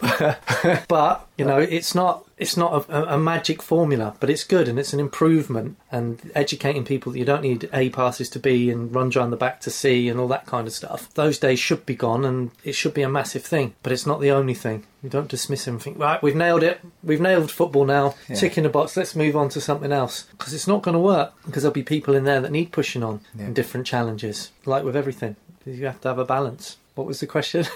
But, 0.00 0.84
but 0.88 1.28
you 1.38 1.44
know, 1.44 1.58
it's 1.58 1.94
not 1.94 2.24
it's 2.36 2.56
not 2.56 2.88
a, 2.88 3.14
a 3.14 3.18
magic 3.18 3.62
formula, 3.62 4.16
but 4.18 4.28
it's 4.28 4.42
good 4.42 4.66
and 4.68 4.78
it's 4.78 4.92
an 4.92 4.98
improvement. 5.00 5.76
And 5.92 6.32
educating 6.34 6.84
people 6.84 7.12
that 7.12 7.18
you 7.18 7.24
don't 7.24 7.42
need 7.42 7.68
A 7.72 7.90
passes 7.90 8.28
to 8.30 8.38
B 8.40 8.70
and 8.70 8.92
runs 8.94 9.16
around 9.16 9.30
the 9.30 9.36
back 9.36 9.60
to 9.60 9.70
C 9.70 10.08
and 10.08 10.18
all 10.18 10.28
that 10.28 10.46
kind 10.46 10.66
of 10.66 10.72
stuff. 10.72 11.12
Those 11.14 11.38
days 11.38 11.60
should 11.60 11.86
be 11.86 11.94
gone, 11.94 12.24
and 12.24 12.50
it 12.64 12.72
should 12.72 12.94
be 12.94 13.02
a 13.02 13.08
massive 13.08 13.44
thing. 13.44 13.74
But 13.82 13.92
it's 13.92 14.06
not 14.06 14.20
the 14.20 14.30
only 14.30 14.54
thing. 14.54 14.84
You 15.02 15.10
don't 15.10 15.28
dismiss 15.28 15.64
think, 15.64 15.98
right, 15.98 16.22
we've 16.22 16.36
nailed 16.36 16.62
it. 16.62 16.80
We've 17.02 17.20
nailed 17.20 17.50
football 17.50 17.84
now. 17.84 18.14
Yeah. 18.28 18.36
Tick 18.36 18.56
in 18.56 18.64
the 18.64 18.68
box. 18.68 18.96
Let's 18.96 19.14
move 19.16 19.36
on 19.36 19.48
to 19.50 19.60
something 19.60 19.92
else 19.92 20.24
because 20.32 20.52
it's 20.54 20.66
not 20.66 20.82
going 20.82 20.94
to 20.94 21.00
work. 21.00 21.32
Because 21.44 21.62
there'll 21.62 21.72
be 21.74 21.82
people 21.82 22.14
in 22.14 22.24
there 22.24 22.40
that 22.40 22.52
need 22.52 22.72
pushing 22.72 23.02
on 23.02 23.20
Yeah. 23.36 23.46
and 23.46 23.54
different 23.54 23.86
challenges. 23.86 24.50
Like 24.64 24.84
with 24.84 24.96
everything, 24.96 25.36
you 25.64 25.86
have 25.86 26.00
to 26.02 26.08
have 26.08 26.18
a 26.18 26.24
balance. 26.24 26.76
What 26.94 27.06
was 27.06 27.20
the 27.20 27.26
question? 27.26 27.66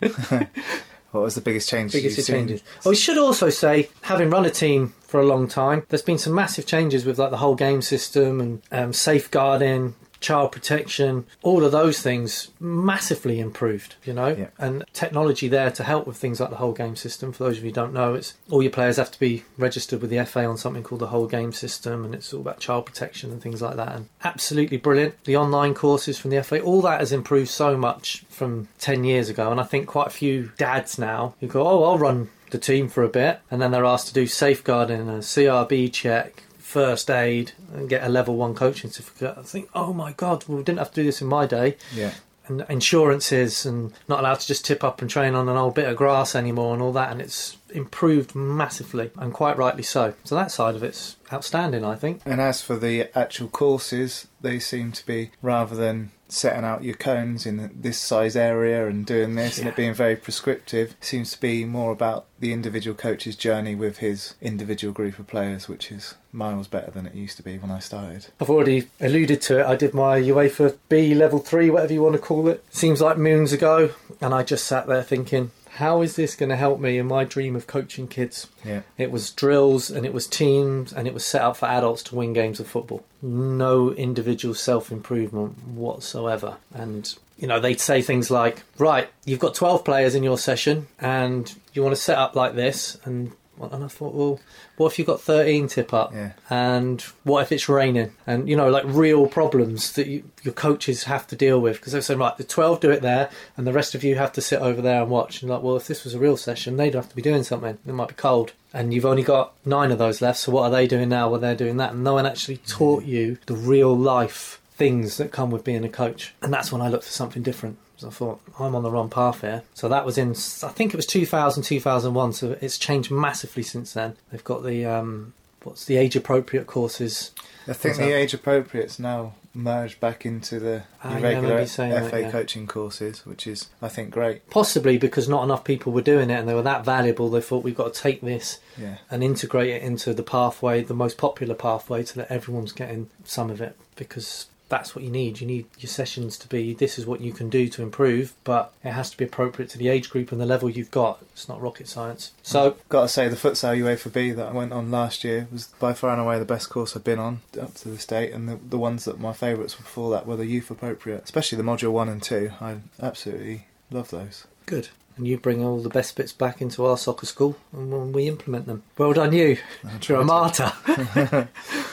what 1.10 1.22
was 1.22 1.34
the 1.34 1.40
biggest 1.40 1.68
change? 1.68 1.92
biggest 1.92 2.16
you've 2.16 2.26
seen? 2.26 2.36
changes. 2.36 2.62
Oh, 2.84 2.90
we 2.90 2.96
should 2.96 3.18
also 3.18 3.50
say, 3.50 3.88
having 4.02 4.30
run 4.30 4.44
a 4.44 4.50
team 4.50 4.94
for 5.00 5.20
a 5.20 5.24
long 5.26 5.48
time, 5.48 5.84
there's 5.88 6.02
been 6.02 6.18
some 6.18 6.34
massive 6.34 6.66
changes 6.66 7.04
with 7.04 7.18
like 7.18 7.30
the 7.30 7.38
whole 7.38 7.54
game 7.54 7.80
system 7.82 8.40
and 8.40 8.62
um, 8.70 8.92
safeguarding, 8.92 9.94
child 10.20 10.52
protection, 10.52 11.24
all 11.42 11.64
of 11.64 11.72
those 11.72 12.00
things 12.00 12.48
massively 12.60 13.40
improved. 13.40 13.96
You 14.04 14.12
know, 14.14 14.28
Yeah. 14.28 14.46
and 14.58 14.84
technology 14.92 15.48
there 15.48 15.70
to 15.70 15.84
help 15.84 16.06
with 16.06 16.16
things 16.16 16.40
like 16.40 16.50
the 16.50 16.56
whole 16.56 16.72
game 16.72 16.96
system. 16.96 17.32
For 17.32 17.44
those 17.44 17.58
of 17.58 17.64
you 17.64 17.70
who 17.70 17.74
don't 17.74 17.92
know, 17.92 18.14
it's 18.14 18.34
all 18.50 18.62
your 18.62 18.72
players 18.72 18.96
have 18.96 19.10
to 19.12 19.18
be 19.20 19.44
registered 19.56 20.00
with 20.00 20.10
the 20.10 20.18
FA 20.18 20.44
on 20.44 20.56
something 20.56 20.82
called 20.82 21.00
the 21.00 21.08
whole 21.08 21.26
game 21.26 21.52
system, 21.52 22.04
and 22.04 22.14
it's 22.14 22.32
all 22.34 22.40
about 22.40 22.58
child 22.60 22.86
protection 22.86 23.30
and 23.30 23.42
things 23.42 23.62
like 23.62 23.76
that. 23.76 23.94
And 23.94 24.06
absolutely 24.24 24.76
brilliant. 24.76 25.14
The 25.24 25.36
online 25.36 25.74
courses 25.74 26.18
from 26.18 26.30
the 26.30 26.38
FA, 26.42 26.60
all 26.60 26.82
that 26.82 27.00
has 27.00 27.12
improved 27.12 27.48
so 27.50 27.76
much 27.76 28.24
from 28.28 28.68
10 28.78 29.04
years 29.04 29.28
ago. 29.28 29.50
And 29.50 29.60
I 29.60 29.64
think 29.64 29.86
quite 29.86 30.08
a 30.08 30.10
few 30.10 30.50
dads 30.58 30.98
now 30.98 31.34
who 31.40 31.46
go, 31.46 31.66
Oh, 31.66 31.84
I'll 31.84 31.98
run 31.98 32.30
the 32.50 32.58
team 32.58 32.88
for 32.88 33.02
a 33.02 33.08
bit. 33.08 33.40
And 33.50 33.60
then 33.60 33.70
they're 33.72 33.84
asked 33.84 34.08
to 34.08 34.14
do 34.14 34.26
safeguarding, 34.26 35.08
a 35.08 35.20
CRB 35.22 35.92
check, 35.92 36.44
first 36.68 37.10
aid, 37.10 37.52
and 37.72 37.88
get 37.88 38.04
a 38.04 38.08
level 38.08 38.36
one 38.36 38.54
coaching 38.54 38.90
certificate. 38.90 39.36
I 39.38 39.42
think, 39.42 39.70
Oh 39.74 39.92
my 39.92 40.12
God, 40.12 40.44
well, 40.46 40.58
we 40.58 40.64
didn't 40.64 40.78
have 40.78 40.90
to 40.90 41.00
do 41.00 41.04
this 41.04 41.22
in 41.22 41.26
my 41.26 41.46
day. 41.46 41.76
Yeah, 41.94 42.12
And 42.46 42.64
insurances 42.68 43.64
and 43.66 43.92
not 44.08 44.20
allowed 44.20 44.40
to 44.40 44.46
just 44.46 44.64
tip 44.64 44.82
up 44.82 45.00
and 45.00 45.10
train 45.10 45.34
on 45.34 45.48
an 45.48 45.56
old 45.56 45.74
bit 45.74 45.88
of 45.88 45.96
grass 45.96 46.34
anymore 46.34 46.74
and 46.74 46.82
all 46.82 46.92
that. 46.92 47.10
And 47.10 47.20
it's 47.20 47.56
improved 47.70 48.34
massively, 48.34 49.10
and 49.16 49.32
quite 49.32 49.56
rightly 49.56 49.82
so. 49.82 50.14
So 50.24 50.34
that 50.34 50.50
side 50.50 50.74
of 50.74 50.82
it's 50.82 51.16
outstanding, 51.32 51.84
I 51.84 51.94
think. 51.94 52.22
And 52.24 52.40
as 52.40 52.62
for 52.62 52.76
the 52.76 53.16
actual 53.16 53.48
courses, 53.48 54.28
they 54.40 54.58
seem 54.58 54.92
to 54.92 55.06
be 55.06 55.30
rather 55.42 55.74
than 55.74 56.12
setting 56.28 56.64
out 56.64 56.84
your 56.84 56.94
cones 56.94 57.46
in 57.46 57.70
this 57.74 57.98
size 57.98 58.36
area 58.36 58.86
and 58.86 59.06
doing 59.06 59.34
this 59.34 59.58
and 59.58 59.66
it 59.66 59.74
being 59.74 59.94
very 59.94 60.14
prescriptive 60.14 60.94
seems 61.00 61.30
to 61.30 61.40
be 61.40 61.64
more 61.64 61.90
about 61.90 62.26
the 62.38 62.52
individual 62.52 62.94
coach's 62.94 63.34
journey 63.34 63.74
with 63.74 63.98
his 63.98 64.34
individual 64.40 64.92
group 64.92 65.18
of 65.18 65.26
players 65.26 65.68
which 65.68 65.90
is 65.90 66.16
miles 66.32 66.68
better 66.68 66.90
than 66.90 67.06
it 67.06 67.14
used 67.14 67.36
to 67.36 67.42
be 67.42 67.58
when 67.58 67.70
I 67.70 67.78
started. 67.78 68.26
I've 68.40 68.50
already 68.50 68.88
alluded 69.00 69.40
to 69.42 69.60
it. 69.60 69.66
I 69.66 69.76
did 69.76 69.94
my 69.94 70.20
UEFA 70.20 70.76
B 70.88 71.14
level 71.14 71.38
three, 71.38 71.70
whatever 71.70 71.92
you 71.92 72.02
want 72.02 72.14
to 72.14 72.20
call 72.20 72.48
it. 72.48 72.64
Seems 72.70 73.00
like 73.00 73.16
moons 73.16 73.52
ago, 73.52 73.90
and 74.20 74.34
I 74.34 74.42
just 74.42 74.66
sat 74.66 74.86
there 74.86 75.02
thinking, 75.02 75.50
how 75.78 76.02
is 76.02 76.16
this 76.16 76.34
going 76.34 76.48
to 76.48 76.56
help 76.56 76.80
me 76.80 76.98
in 76.98 77.06
my 77.06 77.22
dream 77.22 77.54
of 77.54 77.68
coaching 77.68 78.08
kids? 78.08 78.48
Yeah. 78.64 78.80
It 78.96 79.12
was 79.12 79.30
drills 79.30 79.92
and 79.92 80.04
it 80.04 80.12
was 80.12 80.26
teams 80.26 80.92
and 80.92 81.06
it 81.06 81.14
was 81.14 81.24
set 81.24 81.40
up 81.40 81.56
for 81.56 81.66
adults 81.66 82.02
to 82.04 82.16
win 82.16 82.32
games 82.32 82.58
of 82.58 82.66
football. 82.66 83.04
No 83.22 83.92
individual 83.92 84.56
self 84.56 84.90
improvement 84.90 85.56
whatsoever. 85.68 86.56
And, 86.74 87.14
you 87.38 87.46
know, 87.46 87.60
they'd 87.60 87.78
say 87.78 88.02
things 88.02 88.28
like, 88.28 88.64
right, 88.76 89.08
you've 89.24 89.38
got 89.38 89.54
12 89.54 89.84
players 89.84 90.16
in 90.16 90.24
your 90.24 90.36
session 90.36 90.88
and 90.98 91.54
you 91.72 91.84
want 91.84 91.94
to 91.94 92.02
set 92.02 92.18
up 92.18 92.34
like 92.34 92.56
this. 92.56 92.98
And, 93.04 93.30
and 93.60 93.84
I 93.84 93.88
thought, 93.88 94.14
well, 94.14 94.40
what 94.76 94.92
if 94.92 94.98
you've 94.98 95.06
got 95.06 95.20
13 95.20 95.68
tip 95.68 95.92
up? 95.92 96.12
Yeah. 96.12 96.32
And 96.50 97.00
what 97.24 97.42
if 97.42 97.52
it's 97.52 97.68
raining? 97.68 98.12
And, 98.26 98.48
you 98.48 98.56
know, 98.56 98.70
like 98.70 98.84
real 98.86 99.26
problems 99.26 99.92
that 99.92 100.06
you, 100.06 100.30
your 100.42 100.54
coaches 100.54 101.04
have 101.04 101.26
to 101.28 101.36
deal 101.36 101.60
with. 101.60 101.76
Because 101.76 101.92
they're 101.92 102.02
saying, 102.02 102.20
right, 102.20 102.36
the 102.36 102.44
12 102.44 102.80
do 102.80 102.90
it 102.90 103.02
there 103.02 103.30
and 103.56 103.66
the 103.66 103.72
rest 103.72 103.94
of 103.94 104.04
you 104.04 104.16
have 104.16 104.32
to 104.32 104.40
sit 104.40 104.60
over 104.60 104.80
there 104.80 105.02
and 105.02 105.10
watch. 105.10 105.42
And 105.42 105.50
like, 105.50 105.62
well, 105.62 105.76
if 105.76 105.86
this 105.86 106.04
was 106.04 106.14
a 106.14 106.18
real 106.18 106.36
session, 106.36 106.76
they'd 106.76 106.94
have 106.94 107.08
to 107.08 107.16
be 107.16 107.22
doing 107.22 107.42
something. 107.42 107.78
It 107.86 107.92
might 107.92 108.08
be 108.08 108.14
cold. 108.14 108.52
And 108.72 108.92
you've 108.92 109.06
only 109.06 109.22
got 109.22 109.54
nine 109.64 109.90
of 109.90 109.98
those 109.98 110.20
left. 110.20 110.40
So 110.40 110.52
what 110.52 110.64
are 110.64 110.70
they 110.70 110.86
doing 110.86 111.08
now? 111.08 111.28
Well, 111.28 111.40
they're 111.40 111.54
doing 111.54 111.78
that. 111.78 111.92
And 111.92 112.04
no 112.04 112.14
one 112.14 112.26
actually 112.26 112.58
mm. 112.58 112.68
taught 112.68 113.04
you 113.04 113.38
the 113.46 113.54
real 113.54 113.96
life 113.96 114.60
things 114.70 115.16
that 115.16 115.32
come 115.32 115.50
with 115.50 115.64
being 115.64 115.84
a 115.84 115.88
coach. 115.88 116.34
And 116.42 116.52
that's 116.52 116.70
when 116.70 116.80
I 116.80 116.88
looked 116.88 117.04
for 117.04 117.10
something 117.10 117.42
different. 117.42 117.78
So 117.98 118.08
I 118.08 118.10
thought, 118.10 118.40
I'm 118.58 118.74
on 118.74 118.82
the 118.84 118.90
wrong 118.90 119.10
path 119.10 119.40
here. 119.42 119.62
So 119.74 119.88
that 119.88 120.06
was 120.06 120.16
in, 120.18 120.30
I 120.30 120.72
think 120.72 120.94
it 120.94 120.96
was 120.96 121.06
2000, 121.06 121.62
2001. 121.64 122.32
So 122.32 122.56
it's 122.60 122.78
changed 122.78 123.10
massively 123.10 123.62
since 123.64 123.92
then. 123.92 124.16
They've 124.30 124.42
got 124.44 124.62
the, 124.64 124.86
um, 124.86 125.34
what's 125.64 125.84
the 125.84 125.96
age 125.96 126.14
appropriate 126.16 126.66
courses. 126.66 127.32
I 127.66 127.72
think 127.74 127.96
the 127.96 128.12
age 128.12 128.32
appropriate's 128.32 128.98
now 128.98 129.34
merged 129.52 129.98
back 129.98 130.24
into 130.24 130.60
the 130.60 130.84
Ah, 131.02 131.18
yeah, 131.18 131.64
saying 131.64 131.90
that, 131.90 132.10
FA 132.10 132.20
yeah. 132.22 132.30
coaching 132.30 132.66
courses, 132.68 133.26
which 133.26 133.46
is 133.46 133.68
I 133.82 133.88
think 133.88 134.10
great. 134.10 134.48
Possibly 134.48 134.96
because 134.96 135.28
not 135.28 135.42
enough 135.42 135.64
people 135.64 135.92
were 135.92 136.00
doing 136.00 136.30
it 136.30 136.38
and 136.38 136.48
they 136.48 136.54
were 136.54 136.62
that 136.62 136.84
valuable, 136.84 137.28
they 137.28 137.40
thought 137.40 137.64
we've 137.64 137.76
got 137.76 137.92
to 137.92 138.00
take 138.00 138.20
this 138.20 138.60
Yeah. 138.80 138.98
and 139.10 139.24
integrate 139.24 139.70
it 139.70 139.82
into 139.82 140.14
the 140.14 140.22
pathway, 140.22 140.82
the 140.84 140.94
most 140.94 141.18
popular 141.18 141.54
pathway, 141.56 142.04
so 142.04 142.20
that 142.20 142.30
everyone's 142.30 142.72
getting 142.72 143.10
some 143.24 143.50
of 143.50 143.60
it 143.60 143.76
because 143.96 144.46
that's 144.68 144.94
what 144.94 145.04
you 145.04 145.10
need. 145.10 145.40
You 145.40 145.46
need 145.46 145.66
your 145.78 145.88
sessions 145.88 146.36
to 146.38 146.48
be 146.48 146.74
this 146.74 146.98
is 146.98 147.06
what 147.06 147.20
you 147.20 147.32
can 147.32 147.48
do 147.48 147.68
to 147.68 147.82
improve, 147.82 148.34
but 148.44 148.72
it 148.84 148.92
has 148.92 149.10
to 149.10 149.16
be 149.16 149.24
appropriate 149.24 149.70
to 149.70 149.78
the 149.78 149.88
age 149.88 150.10
group 150.10 150.30
and 150.32 150.40
the 150.40 150.46
level 150.46 150.68
you've 150.68 150.90
got. 150.90 151.20
It's 151.32 151.48
not 151.48 151.60
rocket 151.60 151.88
science. 151.88 152.32
So, 152.42 152.76
Got 152.88 153.02
to 153.02 153.08
say, 153.08 153.28
the 153.28 153.36
futsal 153.36 153.76
UEFA 153.78 154.12
B 154.12 154.30
that 154.32 154.48
I 154.48 154.52
went 154.52 154.72
on 154.72 154.90
last 154.90 155.24
year 155.24 155.48
was 155.50 155.66
by 155.78 155.92
far 155.92 156.10
and 156.10 156.20
away 156.20 156.38
the 156.38 156.44
best 156.44 156.68
course 156.70 156.96
I've 156.96 157.04
been 157.04 157.18
on 157.18 157.40
up 157.60 157.74
to 157.76 157.88
this 157.88 158.06
date, 158.06 158.32
and 158.32 158.48
the, 158.48 158.56
the 158.56 158.78
ones 158.78 159.04
that 159.04 159.18
my 159.18 159.32
favourites 159.32 159.78
were 159.78 159.84
before 159.84 160.10
that 160.10 160.26
were 160.26 160.36
the 160.36 160.46
youth 160.46 160.70
appropriate, 160.70 161.24
especially 161.24 161.56
the 161.56 161.64
module 161.64 161.92
one 161.92 162.08
and 162.08 162.22
two. 162.22 162.52
I 162.60 162.76
absolutely 163.00 163.66
love 163.90 164.10
those. 164.10 164.46
good. 164.66 164.88
And 165.18 165.26
you 165.26 165.36
bring 165.36 165.64
all 165.64 165.78
the 165.80 165.88
best 165.88 166.16
bits 166.16 166.32
back 166.32 166.62
into 166.62 166.86
our 166.86 166.96
soccer 166.96 167.26
school 167.26 167.56
and 167.72 168.14
we 168.14 168.28
implement 168.28 168.66
them. 168.66 168.84
Well 168.96 169.12
done, 169.12 169.32
you. 169.32 169.58
You're 170.02 170.20
a 170.20 170.24
martyr. 170.24 170.72